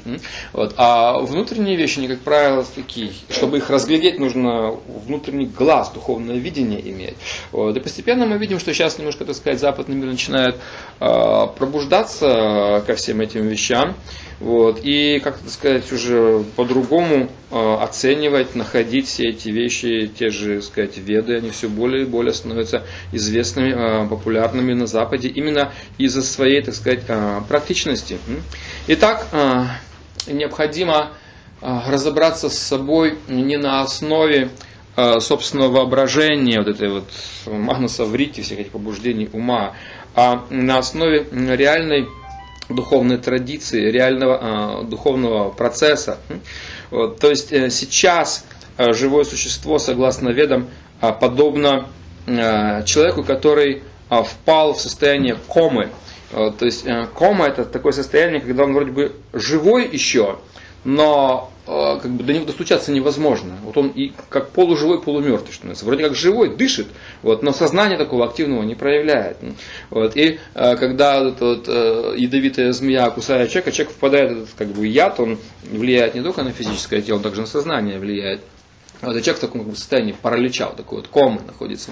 [0.52, 3.12] Вот, а внутренние вещи, они, как правило, такие.
[3.30, 4.76] Чтобы их разглядеть, нужно
[5.06, 7.16] внутренний глаз, духовное видение иметь.
[7.50, 10.56] Вот, и постепенно мы видим, что сейчас немножко, так сказать, западный мир начинает
[11.00, 13.94] э, пробуждаться ко всем этим вещам.
[14.40, 20.56] Вот, и, как так сказать, уже по-другому э, оценивать, находить все эти вещи, те же,
[20.56, 25.72] так сказать, веды, они все более и более становятся известными, э, популярными на Западе, именно
[25.98, 28.18] из-за своей, так сказать, э, практичности.
[28.88, 29.64] Итак, э,
[30.26, 31.12] необходимо
[31.60, 34.50] разобраться с собой не на основе
[35.20, 37.04] собственного воображения, вот этой вот
[37.46, 39.74] магнуса врити, всех этих побуждений ума,
[40.16, 42.08] а на основе реальной
[42.68, 46.18] духовной традиции, реального духовного процесса.
[46.92, 48.44] То есть э, сейчас
[48.76, 50.68] э, живое существо, согласно ведам,
[51.00, 51.88] э, подобно
[52.24, 55.88] человеку, который впал в состояние комы.
[56.30, 60.38] То есть кома это такое состояние, когда он вроде бы живой еще,
[60.84, 63.56] но как бы до него достучаться невозможно.
[63.62, 65.84] Вот он и как полуживой, полумертвый, что называется.
[65.84, 66.88] Вроде как живой, дышит,
[67.22, 69.38] вот, но сознание такого активного не проявляет.
[69.90, 74.48] Вот, и э, когда вот, вот, э, ядовитая змея кусает человека, человек впадает в этот
[74.56, 75.38] как бы, яд, он
[75.70, 78.40] влияет не только на физическое тело, он также на сознание влияет.
[79.00, 81.90] Вот, и человек в таком как бы, состоянии паралича, такой вот комы находится.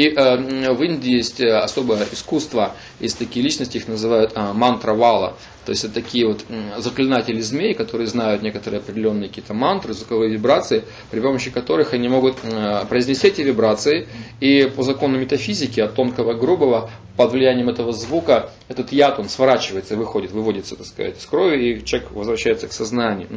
[0.00, 5.36] И э, в Индии есть особое искусство, есть такие личности, их называют э, мантра вала.
[5.66, 6.44] То есть это такие вот
[6.78, 12.36] заклинатели змей, которые знают некоторые определенные какие-то мантры, звуковые вибрации, при помощи которых они могут
[12.42, 14.08] э, произнести эти вибрации,
[14.40, 16.90] и по закону метафизики от тонкого к грубого
[17.20, 21.84] под влиянием этого звука этот яд, он сворачивается, выходит, выводится, так сказать, из крови, и
[21.84, 23.28] человек возвращается к сознанию.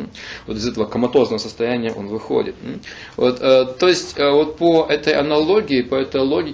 [0.47, 2.55] Вот из этого коматозного состояния он выходит.
[3.17, 6.52] Вот, э, то есть э, вот по этой аналогии, по этой логике,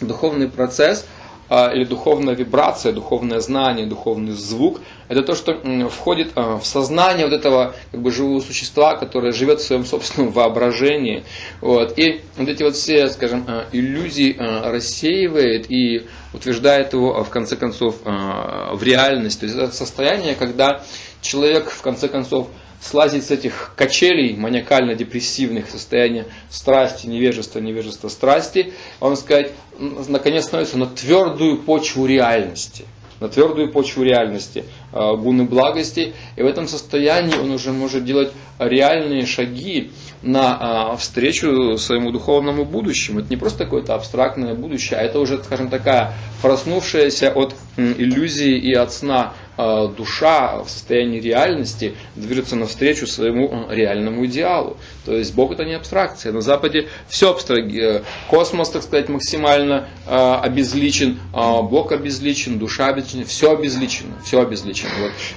[0.00, 1.06] духовный процесс–
[1.54, 5.60] а, или духовная вибрация, духовное знание, духовный звук, это то, что
[5.90, 10.30] входит а, в сознание вот этого как бы живого существа, которое живет в своем собственном
[10.32, 11.24] воображении.
[11.60, 11.98] Вот.
[11.98, 17.96] И вот эти вот все, скажем, а, иллюзии рассеивает и утверждает его, в конце концов,
[18.02, 19.40] в реальность.
[19.40, 20.82] То есть это состояние, когда
[21.20, 22.48] человек, в конце концов,
[22.82, 30.86] слазить с этих качелей маниакально-депрессивных состояний страсти, невежества, невежества, страсти, он сказать, наконец становится на
[30.86, 32.84] твердую почву реальности
[33.22, 36.12] на твердую почву реальности, э, гуны благости.
[36.34, 39.92] И в этом состоянии он уже может делать реальные шаги
[40.22, 43.20] на а, встречу своему духовному будущему.
[43.20, 48.72] Это не просто какое-то абстрактное будущее, а это уже, скажем, такая проснувшаяся от иллюзии и
[48.72, 54.76] от сна душа в состоянии реальности движется навстречу своему реальному идеалу.
[55.04, 56.32] То есть Бог это не абстракция.
[56.32, 58.02] На Западе все абстракция.
[58.28, 64.90] Космос, так сказать, максимально обезличен, Бог обезличен, душа обезличена, все обезличено, все обезличено.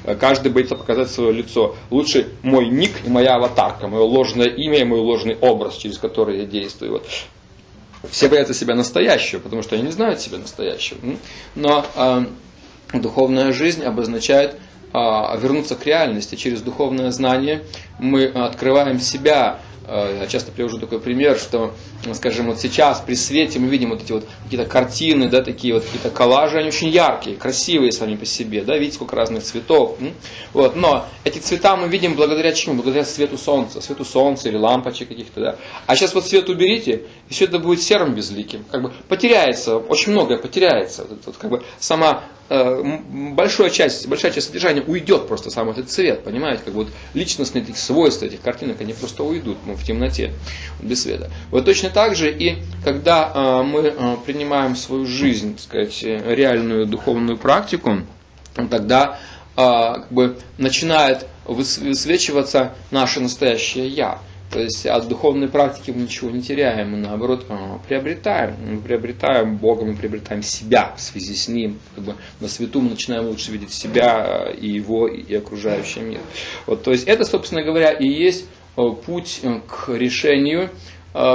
[0.04, 0.18] Вот.
[0.18, 1.76] Каждый боится показать свое лицо.
[1.90, 6.40] Лучше мой ник и моя аватарка, мое ложное имя и мой ложный образ, через который
[6.40, 6.94] я действую.
[6.94, 7.08] Вот.
[8.10, 11.00] Все боятся себя настоящего, потому что они не знают себя настоящего.
[11.56, 12.26] Но э,
[12.94, 14.56] духовная жизнь обозначает
[14.94, 14.98] э,
[15.40, 16.36] вернуться к реальности.
[16.36, 17.64] Через духовное знание
[18.00, 21.74] мы открываем себя Э, я часто привожу такой пример, что,
[22.14, 25.84] скажем, вот сейчас при свете мы видим вот эти вот какие-то картины, да, такие вот
[25.84, 29.98] какие-то коллажи, они очень яркие, красивые сами по себе, да, видите, сколько разных цветов.
[30.54, 32.76] Вот, но эти цвета мы видим благодаря чему?
[32.76, 35.56] Благодаря свету солнца, свету солнца или лампочек каких-то, да.
[35.86, 38.66] А сейчас вот свет уберите, и все это будет серым безликим.
[38.72, 41.06] Как бы потеряется, очень многое потеряется.
[41.08, 46.24] Вот, вот, как бы сама большая часть, большая часть содержания уйдет просто сам этот цвет,
[46.24, 50.32] понимаете, как вот личностные этих свойства этих картинок, они просто уйдут ну, в темноте,
[50.80, 51.32] без света.
[51.50, 56.86] Вот точно так же и когда э, мы э, принимаем свою жизнь, так сказать, реальную
[56.86, 58.00] духовную практику,
[58.70, 59.20] тогда
[59.56, 64.20] как бы начинает высвечиваться наше настоящее «я».
[64.56, 68.56] То есть от духовной практики мы ничего не теряем, мы наоборот а, приобретаем.
[68.66, 71.78] Мы приобретаем Бога, мы приобретаем себя в связи с Ним.
[71.94, 76.22] Как бы на свету мы начинаем лучше видеть себя и Его, и окружающий мир.
[76.68, 78.46] Вот, то есть это, собственно говоря, и есть
[78.78, 80.70] а, путь э, к решению а,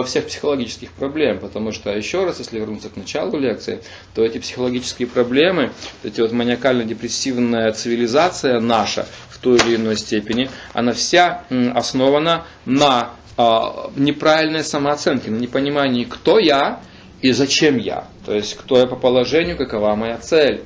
[0.04, 3.80] всех психологических проблем, потому что, еще раз, если вернуться к началу лекции,
[4.14, 5.72] то эти психологические проблемы,
[6.04, 9.06] эти вот маниакально-депрессивная цивилизация наша,
[9.40, 11.44] той или иной степени, она вся
[11.74, 16.80] основана на а, неправильной самооценке, на непонимании, кто я
[17.22, 18.06] и зачем я.
[18.26, 20.62] То есть, кто я по положению, какова моя цель.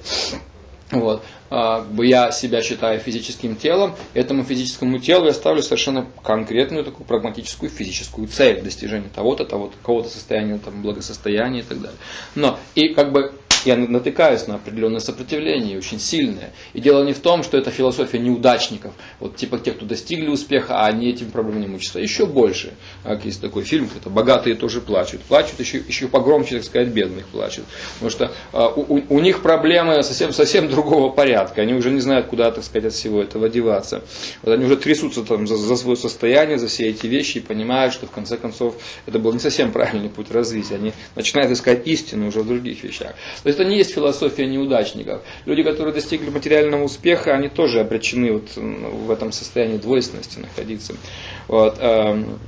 [0.95, 1.23] Вот.
[1.51, 7.71] А, я себя считаю физическим телом, этому физическому телу я ставлю совершенно конкретную такую прагматическую
[7.71, 11.99] физическую цель достижения того-то, того-то, какого-то состояния, там, благосостояния и так далее.
[12.35, 13.35] Но и как бы
[13.67, 16.53] я натыкаюсь на определенное сопротивление, очень сильное.
[16.73, 20.81] И дело не в том, что это философия неудачников, вот типа тех, кто достигли успеха,
[20.81, 22.01] а они этим проблемами мучаются.
[22.01, 22.75] Еще больше.
[23.03, 25.23] Как есть такой фильм, это «Богатые тоже плачут».
[25.23, 27.65] Плачут еще, еще погромче, так сказать, бедных плачут.
[27.95, 31.63] Потому что а, у, у них проблемы совсем, совсем другого порядка.
[31.63, 34.03] Они уже не знают, куда, так сказать, от всего этого деваться.
[34.43, 37.93] Вот они уже трясутся там за, за свое состояние, за все эти вещи и понимают,
[37.93, 38.77] что в конце концов
[39.07, 40.77] это был не совсем правильный путь развития.
[40.77, 43.15] Они начинают искать истину уже в других вещах.
[43.43, 45.23] То это не есть философия неудачников.
[45.47, 50.95] Люди, которые достигли материального успеха, они тоже обречены вот в этом состоянии двойственности находиться.
[51.49, 51.79] Вот.
[51.81, 52.39] Эм,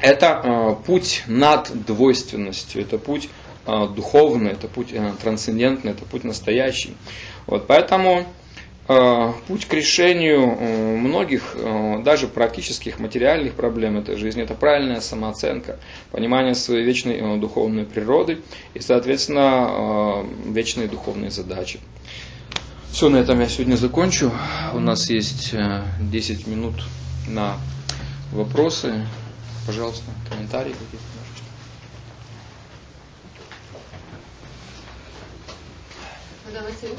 [0.00, 3.28] это э, путь над двойственностью, это путь
[3.66, 6.96] э, духовный, это путь э, трансцендентный, это путь настоящий.
[7.46, 8.26] Вот, поэтому
[9.46, 15.78] путь к решению э, многих, э, даже практических материальных проблем этой жизни, это правильная самооценка,
[16.10, 18.40] понимание своей вечной духовной природы
[18.74, 21.78] и, соответственно, вечные духовные задачи.
[22.90, 24.32] Все, на этом я сегодня закончу.
[24.74, 25.54] У нас есть
[26.00, 26.74] 10 минут
[27.28, 27.56] на
[28.32, 29.06] вопросы.
[29.66, 31.09] Пожалуйста, комментарии какие-то.
[36.58, 36.96] Василий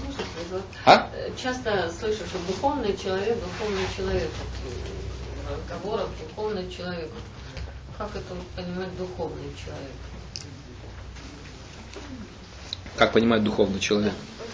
[0.85, 1.09] а?
[1.13, 4.29] Э, часто слышу, что духовный человек, духовный человек,
[4.63, 7.09] вот, в разговорах духовный человек.
[7.97, 9.91] Как это понимать духовный человек?
[12.95, 14.13] Как понимать духовный человек?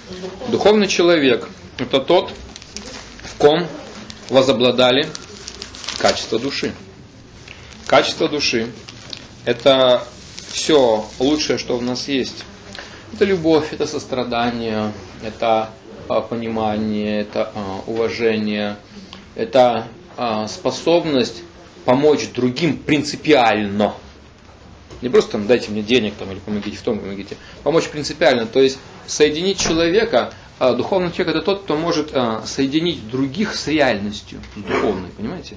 [0.09, 1.47] Духовный, духовный человек–
[1.77, 2.31] это тот,
[3.23, 3.67] в ком
[4.29, 5.07] возобладали
[5.99, 6.73] качество души.
[7.85, 8.71] Качество души–
[9.45, 10.03] это
[10.51, 12.43] все лучшее, что у нас есть–
[13.13, 14.91] это любовь, это сострадание,
[15.23, 15.69] это
[16.07, 18.77] а, понимание, это а, уважение,
[19.35, 21.43] это а, способность
[21.85, 23.93] помочь другим принципиально.
[25.01, 27.37] Не просто там дайте мне денег там, или помогите в том, помогите.
[27.63, 28.47] Помочь принципиально.
[28.47, 32.11] То есть соединить человека, духовный человек это тот, кто может
[32.45, 35.55] соединить других с реальностью, духовной, понимаете?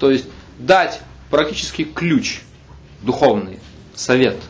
[0.00, 0.24] То есть
[0.58, 2.40] дать практически ключ
[3.02, 3.60] духовный,
[3.94, 4.38] совет–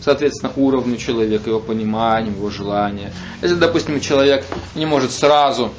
[0.00, 3.12] соответственно, уровню человека, его пониманию, его желания.
[3.42, 4.44] Если, допустим, человек
[4.74, 5.72] не может сразу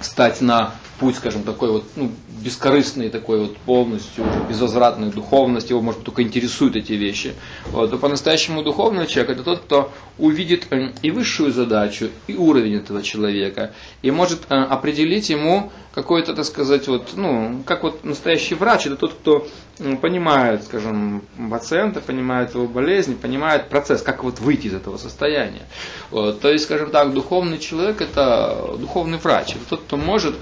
[0.00, 2.12] стать на путь, скажем, такой вот, ну,
[2.42, 7.34] бескорыстный такой вот полностью, безвозвратной духовности, его, может быть, только интересуют эти вещи,
[7.70, 12.76] вот, то по-настоящему духовный человек это тот, кто увидит э, и высшую задачу, и уровень
[12.76, 13.72] этого человека,
[14.02, 18.96] и может э, определить ему какой-то, так сказать, вот, ну, как вот настоящий врач, это
[18.96, 19.46] тот, кто
[20.00, 25.66] понимает, скажем, пациента, понимает его болезнь, понимает процесс, как вот выйти из этого состояния.
[26.10, 26.40] Вот.
[26.40, 30.34] То есть, скажем так, духовный человек это духовный врач, это тот, кто может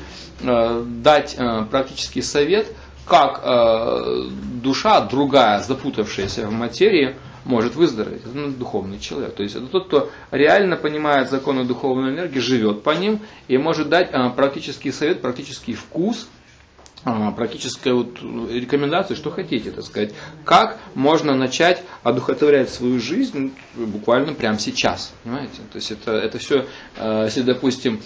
[0.43, 2.67] э, дать э, практический совет,
[3.07, 4.29] как э,
[4.63, 8.23] душа другая, запутавшаяся в материи, может выздороветь.
[8.23, 9.35] Это ну, духовный человек.
[9.35, 13.89] То есть это тот, кто реально понимает законы духовной энергии, живет по ним и может
[13.89, 16.29] дать э, практический совет, практический вкус
[17.37, 18.21] практическая вот
[18.51, 20.13] рекомендация, что хотите, так сказать,
[20.45, 25.59] как можно начать одухотворять свою жизнь буквально прямо сейчас, понимаете?
[25.73, 26.67] То есть это, это все,
[26.97, 28.01] э, если, допустим,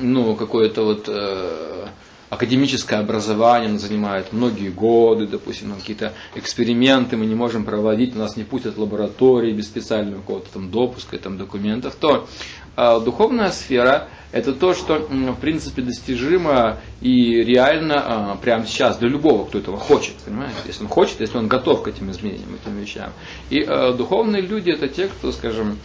[0.00, 1.86] ну, какое-то вот э,
[2.32, 8.76] академическое образование занимает многие годы, допустим, какие-то эксперименты мы не можем проводить, нас не пустят
[8.76, 12.26] в лаборатории без специального какого-то там допуска, там документов, то
[12.74, 19.10] э, духовная сфера это то, что в принципе достижимо и реально э, прямо сейчас для
[19.10, 20.56] любого, кто этого хочет, понимаете?
[20.66, 23.12] Если он хочет, если он готов к этим изменениям, этим вещам.
[23.50, 25.78] И э, духовные люди это те, кто, скажем,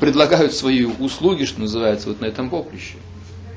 [0.00, 2.96] предлагают свои услуги, что называется, вот на этом поприще.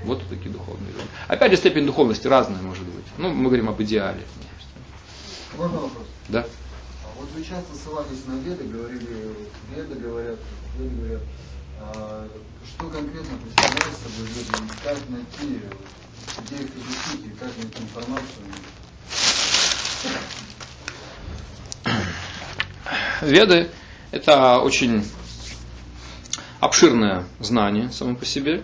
[0.03, 1.07] Вот такие духовные люди.
[1.27, 3.05] Опять же, степень духовности разная может быть.
[3.17, 4.23] Ну, мы говорим об идеале.
[5.57, 6.07] Можно вопрос?
[6.29, 6.45] Да.
[7.03, 9.35] А вот вы часто ссылались на Веды, говорили,
[9.75, 10.39] Веды говорят,
[10.77, 11.21] Веды говорят,
[11.81, 12.27] а,
[12.65, 15.61] что конкретно представляет собой Веды, как найти,
[16.43, 18.45] где их изучить и как найти информацию?
[23.21, 23.69] Веды–
[24.11, 25.05] это очень
[26.61, 28.63] обширное знание само по себе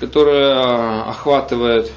[0.00, 1.92] которая охватывает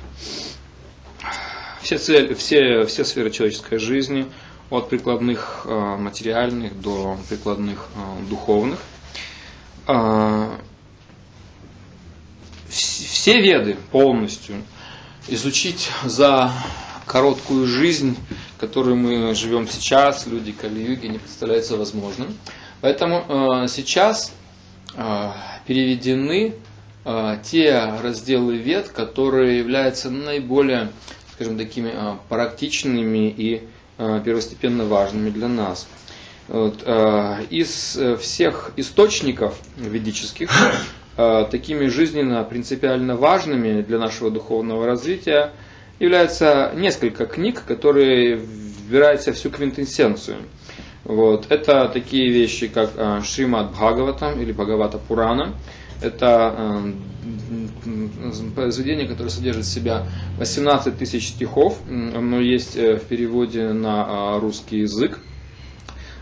[1.81, 4.27] все, цели, все, все сферы человеческой жизни,
[4.69, 8.79] от прикладных э, материальных до прикладных э, духовных.
[12.69, 14.63] Все веды полностью
[15.27, 16.53] изучить за
[17.05, 18.17] короткую жизнь,
[18.57, 22.33] которую мы живем сейчас, люди Кали-юги, не представляется возможным.
[22.79, 24.31] Поэтому сейчас
[25.67, 26.55] переведены
[27.43, 30.89] те разделы вет, которые являются наиболее,
[31.33, 33.63] скажем, такими э, практичными и
[33.97, 35.87] э, первостепенно важными для нас.
[36.49, 40.51] Из всех источников ведических
[41.15, 45.53] такими жизненно принципиально важными для нашего духовного развития
[45.99, 50.39] является несколько книг, которые вбирают в всю квинтэссенцию.
[51.05, 51.45] Вот.
[51.49, 52.91] Это такие вещи, как
[53.23, 55.53] Шримад Бхагаватам или Бхагавата Пурана,
[56.01, 56.95] это эм,
[58.55, 60.05] произведение, которое содержит в себя
[60.37, 61.79] 18 тысяч стихов.
[61.87, 64.05] Оно есть э, в переводе на
[64.35, 65.19] а, русский язык.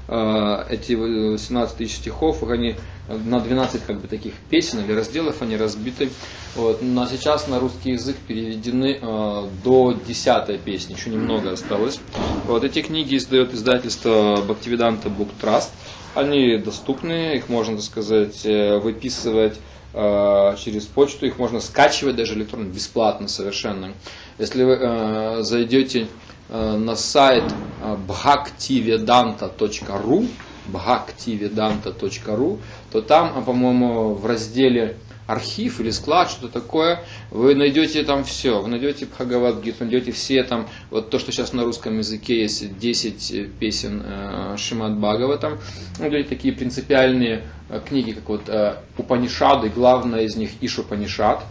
[0.07, 2.75] Э, эти 18 тысяч стихов, они
[3.07, 6.09] на 12 как бы таких песен или разделов они разбиты.
[6.55, 6.81] Вот.
[6.81, 11.99] Но сейчас на русский язык переведены э, до 10 песни, еще немного осталось.
[12.45, 15.69] Вот эти книги издает издательство Бхактивиданта Book Trust.
[16.13, 19.57] Они доступны, их можно, так сказать, выписывать
[19.93, 23.91] Э, через почту, их можно скачивать даже электронно, бесплатно совершенно.
[24.37, 26.07] Если вы э, зайдете
[26.49, 30.27] э, на сайт bhaktivedanta.ru
[30.67, 32.59] bhaktivedanta.ru,
[32.91, 38.61] то там, по-моему, в разделе архив или склад, что-то такое, вы найдете там все.
[38.61, 43.51] Вы найдете Бхагавадгит, найдете все там, вот то, что сейчас на русском языке есть 10
[43.59, 45.59] песен э, Шимат Бхагаватам,
[45.99, 47.43] найдете такие принципиальные
[47.79, 51.43] книги, как вот э, Упанишады, главная из них Ишупанишад.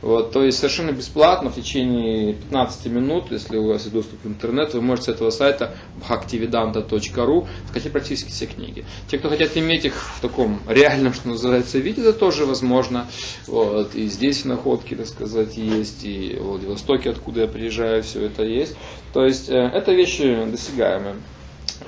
[0.00, 4.28] Вот, то есть совершенно бесплатно в течение 15 минут, если у вас есть доступ в
[4.28, 5.74] интернет, вы можете с этого сайта
[6.08, 8.84] bhaktivedanta.ru скачать практически все книги.
[9.08, 13.08] Те, кто хотят иметь их в таком реальном, что называется, виде, это тоже возможно.
[13.46, 18.44] Вот, и здесь находки, так сказать, есть, и в Владивостоке, откуда я приезжаю, все это
[18.44, 18.76] есть.
[19.12, 21.16] То есть э, это вещи досягаемые.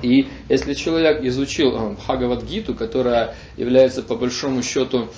[0.02, 5.08] И если человек изучил э, Бхагавадгиту, которая является по большому счету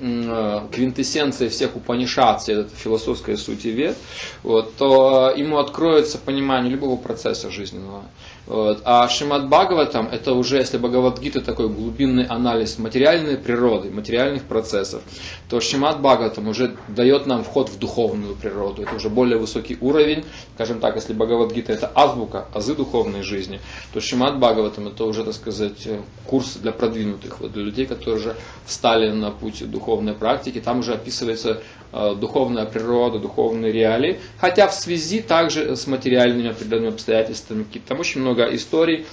[0.00, 3.96] Э, квинтэссенция всех Упанишат, всей этой философской сути вет,
[4.44, 8.04] вот, то ему откроется понимание любого процесса жизненного.
[8.48, 8.80] Вот.
[8.86, 15.02] А Шимат Бхагаватам это уже, если Бхагавадгита такой глубинный анализ материальной природы, материальных процессов,
[15.50, 18.84] то Шимат Бхагаватам уже дает нам вход в духовную природу.
[18.84, 20.24] Это уже более высокий уровень.
[20.54, 23.60] Скажем так, если Бхагавадгита это азбука, азы духовной жизни,
[23.92, 25.86] то Шимат Бхагаватам это уже, так сказать,
[26.26, 30.58] курс для продвинутых, вот, для людей, которые уже встали на путь духовной практики.
[30.58, 31.60] Там уже описывается
[31.92, 37.64] духовная природа, духовные реалии, хотя в связи также с материальными определенными обстоятельствами.
[37.86, 39.06] Там очень много историй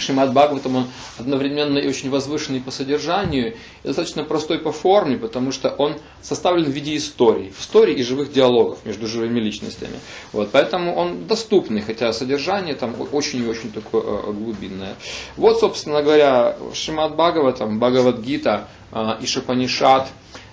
[0.00, 0.86] Шимат Бхагаватам, он
[1.18, 6.64] одновременно и очень возвышенный по содержанию, и достаточно простой по форме, потому что он составлен
[6.64, 10.00] в виде истории, истории и живых диалогов между живыми личностями.
[10.32, 14.94] Вот, поэтому он доступный, хотя содержание там очень и очень такое э, глубинное.
[15.36, 20.08] Вот, собственно говоря, Шимат Бхагаватам, Бхагавадгита, э, Ишапанишат,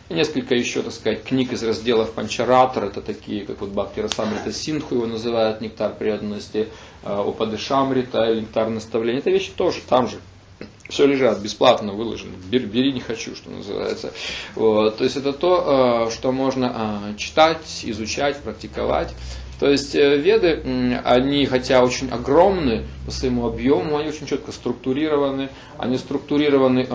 [0.09, 4.53] и несколько еще, так сказать, книг из разделов Панчаратор, это такие, как вот Бхакти Расамрита
[4.53, 6.69] Синху его называют, Нектар преданности,
[7.03, 9.19] Упадышамрита, Нектар наставления.
[9.19, 10.19] Это вещи тоже там же.
[10.89, 12.35] Все лежат, бесплатно выложено.
[12.49, 14.13] Бери, не хочу, что называется.
[14.55, 14.97] Вот.
[14.97, 19.13] То есть это то, что можно читать, изучать, практиковать.
[19.59, 20.61] То есть э, веды,
[21.03, 26.87] они хотя очень огромны по своему объему, они очень четко структурированы, они структурированы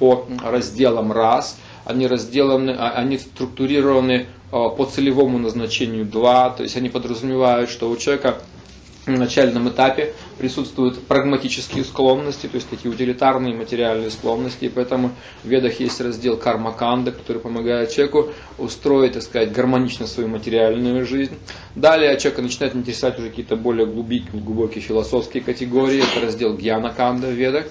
[0.00, 1.56] по разделам раз,
[1.88, 7.90] они разделаны, а, они структурированы а, по целевому назначению два, то есть они подразумевают, что
[7.90, 8.42] у человека
[9.08, 15.12] на начальном этапе присутствуют прагматические склонности, то есть такие утилитарные материальные склонности, и поэтому
[15.42, 18.28] в ведах есть раздел карма-канда, который помогает человеку
[18.58, 21.36] устроить, так сказать, гармонично свою материальную жизнь.
[21.74, 27.32] Далее человека начинает интересовать уже какие-то более глубокие, глубокие философские категории, это раздел гьяна-канда в
[27.32, 27.66] ведах,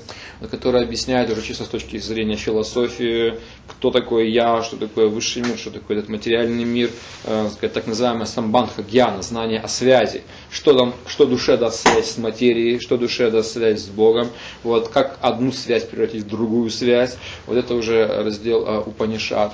[0.51, 5.57] который объясняет уже чисто с точки зрения философии, кто такой я, что такое высший мир,
[5.57, 6.89] что такое этот материальный мир,
[7.23, 12.11] э, сказать, так называемая самбандха гьяна, знание о связи, что, там, что душе даст связь
[12.11, 14.30] с материей, что душе даст связь с Богом,
[14.64, 19.53] вот, как одну связь превратить в другую связь, вот это уже раздел э, Упанишат.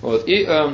[0.00, 0.70] Вот, и э,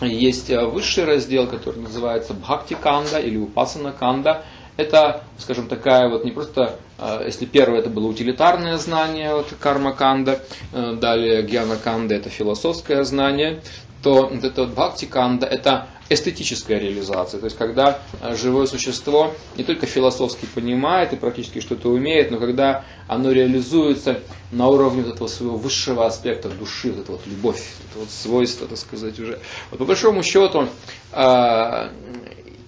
[0.00, 4.44] есть высший раздел, который называется Бхакти Канда или Упасана Канда.
[4.76, 9.92] Это, скажем, такая вот не просто, э, если первое это было утилитарное знание, вот карма
[9.92, 10.40] канда,
[10.72, 13.62] э, далее гьяна канда это философское знание,
[14.02, 17.40] то вот это вот бхакти канда это эстетическая реализация.
[17.40, 22.38] То есть, когда э, живое существо не только философски понимает и практически что-то умеет, но
[22.38, 24.20] когда оно реализуется
[24.52, 28.66] на уровне вот этого своего высшего аспекта души, вот эта вот любовь, это вот свойство,
[28.66, 29.38] так сказать, уже.
[29.70, 30.68] Вот по большому счету,
[31.12, 31.88] э,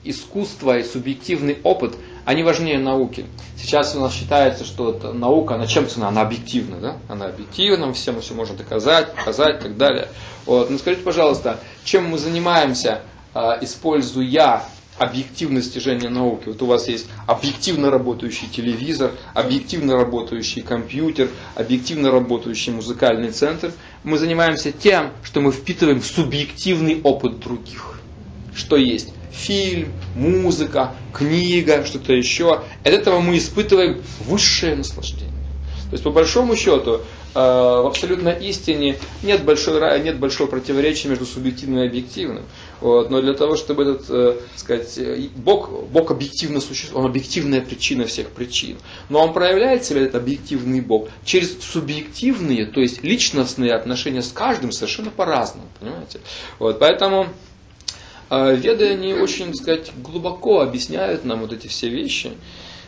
[0.05, 1.95] искусство и субъективный опыт,
[2.25, 3.27] они важнее науки.
[3.57, 6.09] Сейчас у нас считается, что наука, она чем цена?
[6.09, 6.97] Она объективна, да?
[7.09, 10.09] Она объективна, всем все можно доказать, показать и так далее.
[10.45, 10.71] Вот.
[10.71, 13.01] Ну скажите, пожалуйста, чем мы занимаемся а,
[13.61, 14.63] используя
[14.99, 16.45] объективное достижение науки.
[16.49, 23.73] Вот у вас есть объективно работающий телевизор, объективно работающий компьютер, объективно работающий музыкальный центр.
[24.05, 28.01] Мы занимаемся тем, что мы впитываем субъективный опыт других.
[28.55, 32.63] Что есть фильм, музыка, книга, что-то еще.
[32.85, 35.31] От этого мы испытываем высшее наслаждение.
[35.91, 37.03] То есть, по большому счету,
[37.37, 42.45] в абсолютной истине нет, большой, нет большого противоречия между субъективным и объективным.
[42.81, 47.63] Вот, но для того, чтобы этот, э, сказать, э, Бог, Бог объективно существует, Он объективная
[47.63, 48.77] причина всех причин.
[49.09, 54.73] Но Он проявляет себя, этот объективный Бог, через субъективные, то есть личностные отношения с каждым
[54.73, 55.69] совершенно по-разному.
[55.81, 56.21] Понимаете?
[56.59, 57.29] Вот, поэтому
[58.31, 62.33] э, Веды, они очень, так сказать, глубоко объясняют нам вот эти все вещи.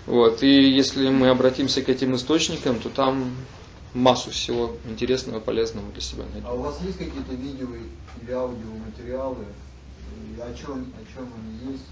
[0.05, 3.31] Вот, и если мы обратимся к этим источникам, то там
[3.95, 6.47] массу всего интересного, полезного для себя найдем.
[6.47, 7.69] А у вас есть какие-то видео
[8.23, 9.45] или аудиоматериалы,
[10.41, 11.85] о чем, о чем они есть?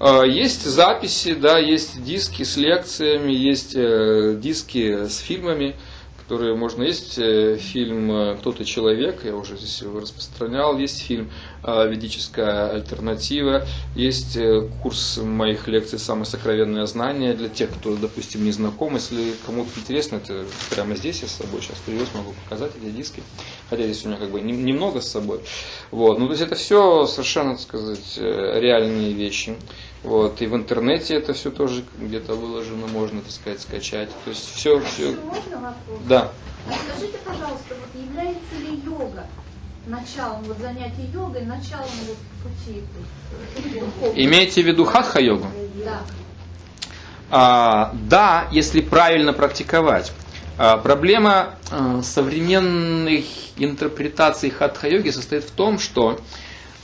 [0.00, 5.76] А, есть записи, да, есть диски с лекциями, есть э, диски с фильмами
[6.26, 6.82] которые можно...
[6.82, 12.70] Есть э, фильм э, «Кто-то человек», я уже здесь его распространял, есть фильм э, «Ведическая
[12.70, 14.38] альтернатива», есть
[14.82, 18.94] курс моих лекций «Самое сокровенное знание» для тех, кто, допустим, не знаком.
[18.94, 23.22] Если кому-то интересно, это прямо здесь я с собой сейчас привез, могу показать эти диски.
[23.68, 25.40] Хотя здесь у меня как бы немного с собой.
[25.90, 26.18] Вот.
[26.18, 29.56] Ну, то есть это все совершенно, так сказать, реальные вещи.
[30.02, 34.08] Вот, и в интернете это все тоже где-то выложено, можно, так сказать, скачать.
[34.24, 35.16] То есть все, все.
[35.16, 35.98] Можно вопрос?
[36.08, 36.30] Да.
[36.66, 39.26] Скажите, пожалуйста, вот является ли йога
[39.86, 42.82] началом вот занятия йогой, началом вот пути?
[44.14, 45.46] Имеете в виду хатха-йогу?
[45.84, 46.00] Да.
[47.30, 50.12] А, да, если правильно практиковать.
[50.58, 53.24] А, проблема а, современных
[53.56, 56.20] интерпретаций хатха-йоги состоит в том, что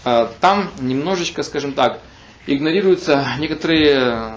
[0.04, 2.00] а, там немножечко, скажем так,
[2.46, 4.34] игнорируются некоторые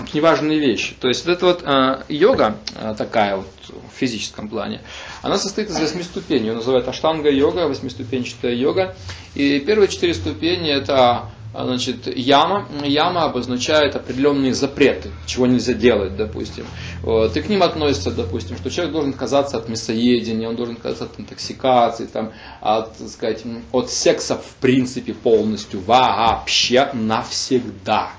[0.00, 0.94] очень важные вещи.
[0.98, 4.80] То есть вот эта вот э, йога, э, такая вот в физическом плане,
[5.22, 6.48] она состоит из восьми ступеней.
[6.48, 8.96] Ее называют аштанга-йога, восьмиступенчатая йога.
[9.34, 12.66] И первые четыре ступени это значит, яма.
[12.84, 16.64] Яма обозначает определенные запреты, чего нельзя делать, допустим.
[17.02, 17.36] Вот.
[17.36, 21.20] И к ним относится, допустим, что человек должен отказаться от мясоедения, он должен отказаться от
[21.20, 23.42] интоксикации, там, от, так сказать,
[23.72, 28.10] от секса в принципе полностью, вообще навсегда.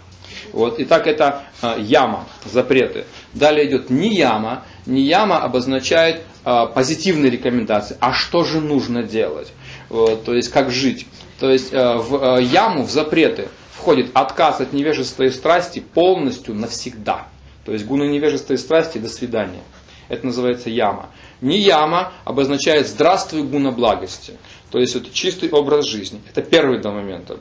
[0.51, 0.75] Вот.
[0.79, 3.05] Итак, это а, яма, запреты.
[3.33, 4.65] Далее идет нияма.
[4.85, 7.95] Нияма обозначает э, позитивные рекомендации.
[8.01, 9.53] А что же нужно делать?
[9.89, 11.07] Вот, то есть как жить.
[11.39, 17.27] То есть э, в яму, в запреты входит отказ от невежества и страсти полностью навсегда.
[17.65, 19.61] То есть гуна невежества и страсти до свидания.
[20.09, 21.09] Это называется яма.
[21.41, 24.33] Не яма обозначает здравствуй гуна благости.
[24.71, 26.21] То есть это чистый образ жизни.
[26.29, 27.37] Это первый два момента.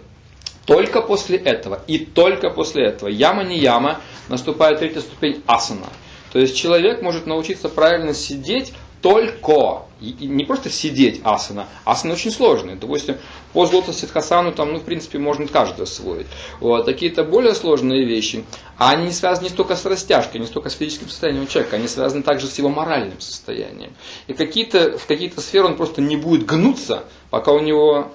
[0.67, 5.89] Только после этого и только после этого, яма не яма, наступает третья ступень асана.
[6.33, 8.73] То есть человек может научиться правильно сидеть
[9.03, 12.77] только, и не просто сидеть асана, асана очень сложные.
[12.77, 13.17] Допустим,
[13.53, 16.29] по золото ситхасану там, ну, в принципе, можно каждый освоить.
[16.61, 18.45] Вот, какие-то более сложные вещи,
[18.79, 21.89] а они не связаны не столько с растяжкой, не столько с физическим состоянием человека, они
[21.89, 23.93] связаны также с его моральным состоянием.
[24.29, 28.13] И какие-то, в какие-то сферы он просто не будет гнуться, пока у него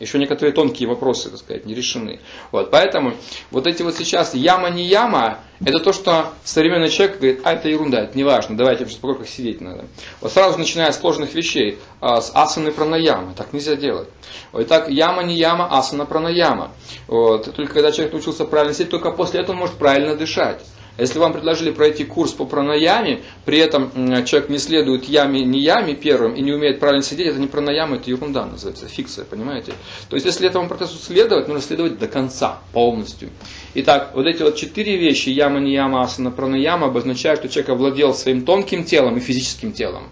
[0.00, 2.20] еще некоторые тонкие вопросы, так сказать, не решены.
[2.52, 3.14] Вот, поэтому
[3.50, 7.68] вот эти вот сейчас яма не яма, это то, что современный человек говорит, а это
[7.68, 9.86] ерунда, это не важно, давайте в спокойно сидеть надо.
[10.20, 14.08] Вот сразу начиная с сложных вещей, а, с асаны пранаямы, так нельзя делать.
[14.52, 16.72] Итак, яма не яма, асана пранаяма.
[17.06, 20.62] Вот, только когда человек научился правильно сидеть, только после этого он может правильно дышать.
[20.98, 23.90] Если вам предложили пройти курс по пранаяме, при этом
[24.24, 27.96] человек не следует яме, не яме первым и не умеет правильно сидеть, это не пранаяма,
[27.96, 29.72] это ерунда называется, фикция, понимаете?
[30.08, 33.30] То есть, если этому процессу следовать, нужно следовать до конца, полностью.
[33.74, 38.12] Итак, вот эти вот четыре вещи, яма, не яма, асана, пранаяма, обозначают, что человек овладел
[38.12, 40.08] своим тонким телом и физическим телом.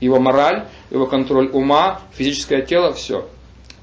[0.00, 3.28] Его мораль, его контроль ума, физическое тело, все.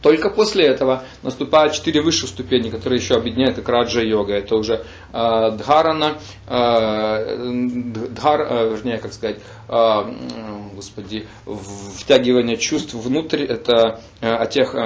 [0.02, 4.34] Только после этого наступают четыре высших ступени, которые еще объединяют как раджа-йога.
[4.34, 4.84] Это уже
[5.14, 6.18] э, дхарана,
[6.48, 7.38] э,
[8.10, 10.14] дхар, э, вернее, как сказать, э,
[10.76, 11.28] господи,
[11.98, 14.78] втягивание чувств внутрь, это э, атех, э,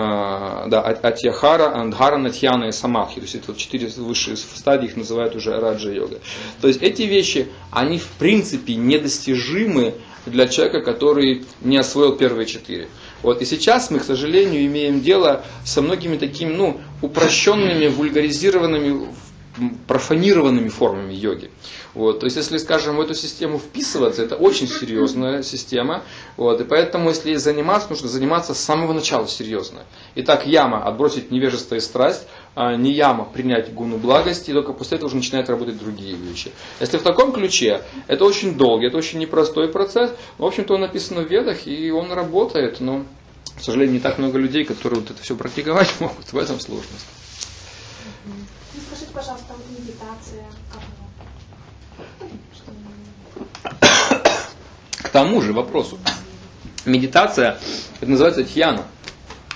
[0.68, 3.16] да, атьяхара, дхарана, тьяна и самахи.
[3.16, 6.20] То есть это четыре высшие стадии, их называют уже раджа-йога.
[6.62, 12.90] То есть эти вещи, они в принципе недостижимы для человека, который не освоил первые четыре.
[13.26, 13.42] Вот.
[13.42, 19.08] И сейчас мы, к сожалению, имеем дело со многими такими ну, упрощенными, вульгаризированными,
[19.88, 21.50] профанированными формами йоги.
[21.96, 26.04] Вот, то есть, если, скажем, в эту систему вписываться, это очень серьезная система.
[26.38, 29.86] Вот, и поэтому, если заниматься, нужно заниматься с самого начала серьезно.
[30.14, 34.96] Итак, яма– отбросить невежество и страсть, а не яма– принять гуну благости, и только после
[34.96, 36.52] этого уже начинают работать другие вещи.
[36.80, 40.12] Если в таком ключе, это очень долгий, это очень непростой процесс.
[40.38, 43.06] В общем-то, он написан в ведах, и он работает, но,
[43.58, 46.32] к сожалению, не так много людей, которые вот это все практиковать могут.
[46.32, 47.06] В этом сложность.
[48.88, 50.46] Скажите, пожалуйста, вот медитация,
[54.98, 56.00] к тому же вопросу.
[56.86, 57.60] Медитация,
[58.00, 58.86] это называется тьяна,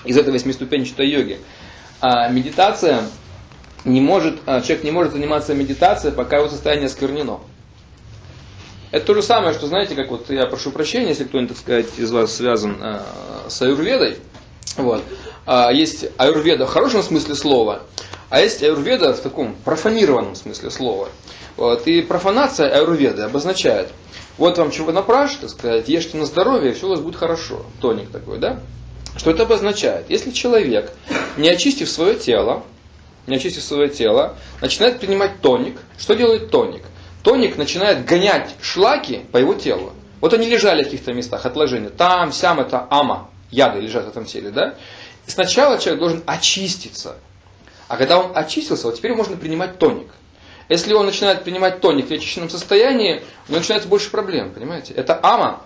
[0.04, 1.40] из этой восьмиступенчатой йоги.
[2.00, 3.04] А медитация
[3.84, 7.40] не может, а человек не может заниматься медитацией, пока его состояние осквернено.
[8.90, 11.98] Это то же самое, что, знаете, как вот я прошу прощения, если кто-нибудь, так сказать,
[11.98, 13.00] из вас связан э,
[13.48, 14.16] с аюрведой.
[14.76, 15.02] Вот.
[15.46, 17.82] А, есть аюрведа в хорошем смысле слова,
[18.30, 21.08] а есть аюрведа в таком профанированном смысле слова.
[21.56, 21.86] Вот.
[21.86, 23.88] И профанация аюрведы обозначает,
[24.38, 27.64] вот вам чего напрашь, так сказать, ешьте на здоровье, и все у вас будет хорошо.
[27.80, 28.60] Тоник такой, да?
[29.16, 30.08] Что это обозначает?
[30.08, 30.92] Если человек,
[31.36, 32.64] не очистив свое тело,
[33.26, 36.82] не очистив свое тело, начинает принимать тоник, что делает тоник?
[37.22, 39.92] Тоник начинает гонять шлаки по его телу.
[40.20, 41.90] Вот они лежали в каких-то местах, отложения.
[41.90, 44.74] Там, сям, это ама, яды лежат в этом теле, да?
[45.26, 47.16] И сначала человек должен очиститься.
[47.88, 50.08] А когда он очистился, вот теперь можно принимать тоник.
[50.68, 54.94] Если он начинает принимать тоник в очищенном состоянии, у него начинается больше проблем, понимаете?
[54.94, 55.62] Это ама,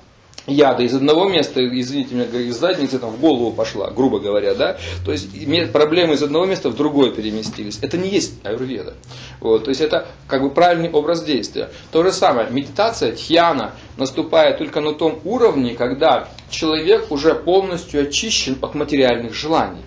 [0.47, 4.77] яда из одного места, извините меня, из задницы там в голову пошла, грубо говоря, да,
[5.05, 5.29] то есть
[5.73, 7.79] проблемы из одного места в другое переместились.
[7.81, 8.95] Это не есть аюрведа.
[9.41, 11.71] Вот, то есть это как бы правильный образ действия.
[11.93, 18.59] То же самое, медитация, тхьяна наступает только на том уровне, когда человек уже полностью очищен
[18.61, 19.83] от материальных желаний.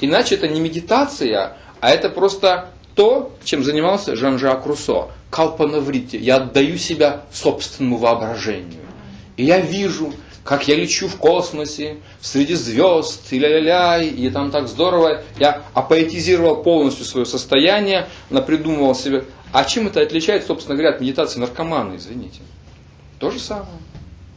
[0.00, 5.08] Иначе это не медитация, а это просто то, чем занимался Жан-Жак Руссо.
[5.30, 6.18] Калпанаврите.
[6.18, 8.85] Я отдаю себя собственному воображению.
[9.36, 10.12] И я вижу,
[10.44, 15.22] как я лечу в космосе, среди звезд, и ля-ля-ля, и там так здорово.
[15.38, 19.24] Я апоэтизировал полностью свое состояние, напридумывал себе.
[19.52, 22.40] А чем это отличается, собственно говоря, от медитации наркомана, извините?
[23.18, 23.78] То же самое.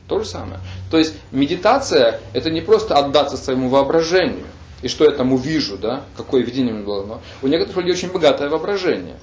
[0.07, 0.59] То же самое.
[0.89, 4.45] То есть медитация это не просто отдаться своему воображению
[4.81, 7.05] и что я там увижу, да, какое видение у меня было.
[7.05, 9.15] Но у некоторых людей очень богатое воображение.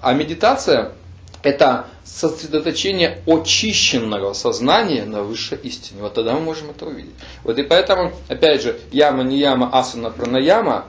[0.00, 0.92] А медитация–
[1.42, 6.02] это сосредоточение очищенного сознания на высшей истине.
[6.02, 7.14] Вот тогда мы можем это увидеть.
[7.44, 10.86] Вот и поэтому, опять же, яма, не яма, асана, пранаяма,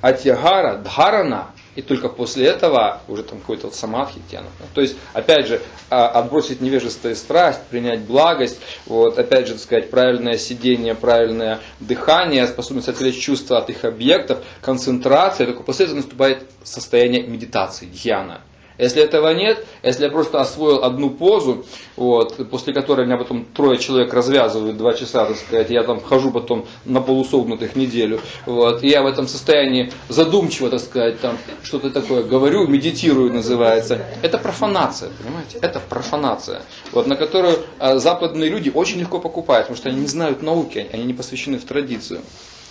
[0.00, 4.48] атьягара, дхарана и только после этого уже там какой-то вот самадхи тяна.
[4.74, 9.62] То есть, опять же, а, отбросить невежество и страсть, принять благость, вот, опять же, так
[9.62, 15.96] сказать, правильное сидение, правильное дыхание, способность отвлечь чувства от их объектов, концентрация, только после этого
[15.96, 18.42] наступает состояние медитации, дьяна.
[18.78, 21.64] Если этого нет, если я просто освоил одну позу,
[21.96, 26.30] вот, после которой меня потом трое человек развязывают два часа, так сказать, я там хожу
[26.30, 31.90] потом на полусогнутых неделю, вот, и я в этом состоянии задумчиво, так сказать, там что-то
[31.90, 34.04] такое говорю, медитирую называется.
[34.22, 35.58] Это профанация, понимаете?
[35.60, 36.62] Это профанация,
[36.92, 40.86] вот, на которую а, западные люди очень легко покупают, потому что они не знают науки,
[40.92, 42.22] они не посвящены в традицию.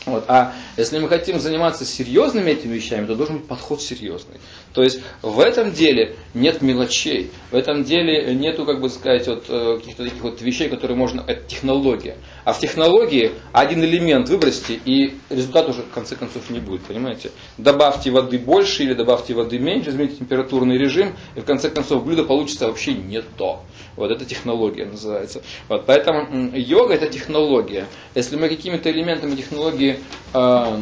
[0.06, 0.26] Вот.
[0.28, 4.40] А если мы хотим заниматься серьезными этими вещами, то должен быть подход серьезный.
[4.74, 9.46] То есть в этом деле нет мелочей, в этом деле нету, как бы сказать, вот,
[9.50, 12.18] э, каких-то таких вот вещей, которые можно, это технология.
[12.46, 17.32] А в технологии один элемент выбросьте, и результат уже в конце концов не будет, понимаете?
[17.58, 22.24] Добавьте воды больше или добавьте воды меньше, измените температурный режим, и в конце концов блюдо
[22.24, 23.64] получится вообще не то.
[23.98, 25.42] Вот это технология называется.
[25.68, 27.88] Вот, поэтому йога это технология.
[28.16, 30.00] Если мы какими-то элементами технологии
[30.34, 30.78] э,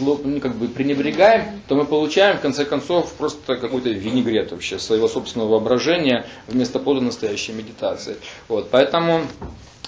[0.00, 5.08] ну, как бы пренебрегаем, то мы получаем в конце концов просто какой-то винегрет вообще своего
[5.08, 8.16] собственного воображения вместо подлинной настоящей медитации.
[8.48, 9.22] Вот, поэтому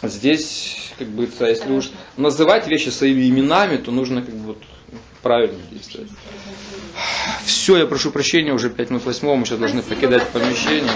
[0.02, 4.58] здесь, как бы, если уж называть вещи своими именами, то нужно как бы вот,
[5.22, 6.10] правильно действовать.
[7.44, 10.92] Все, я прошу прощения, уже 5 минут восьмого, мы сейчас должны покидать помещение.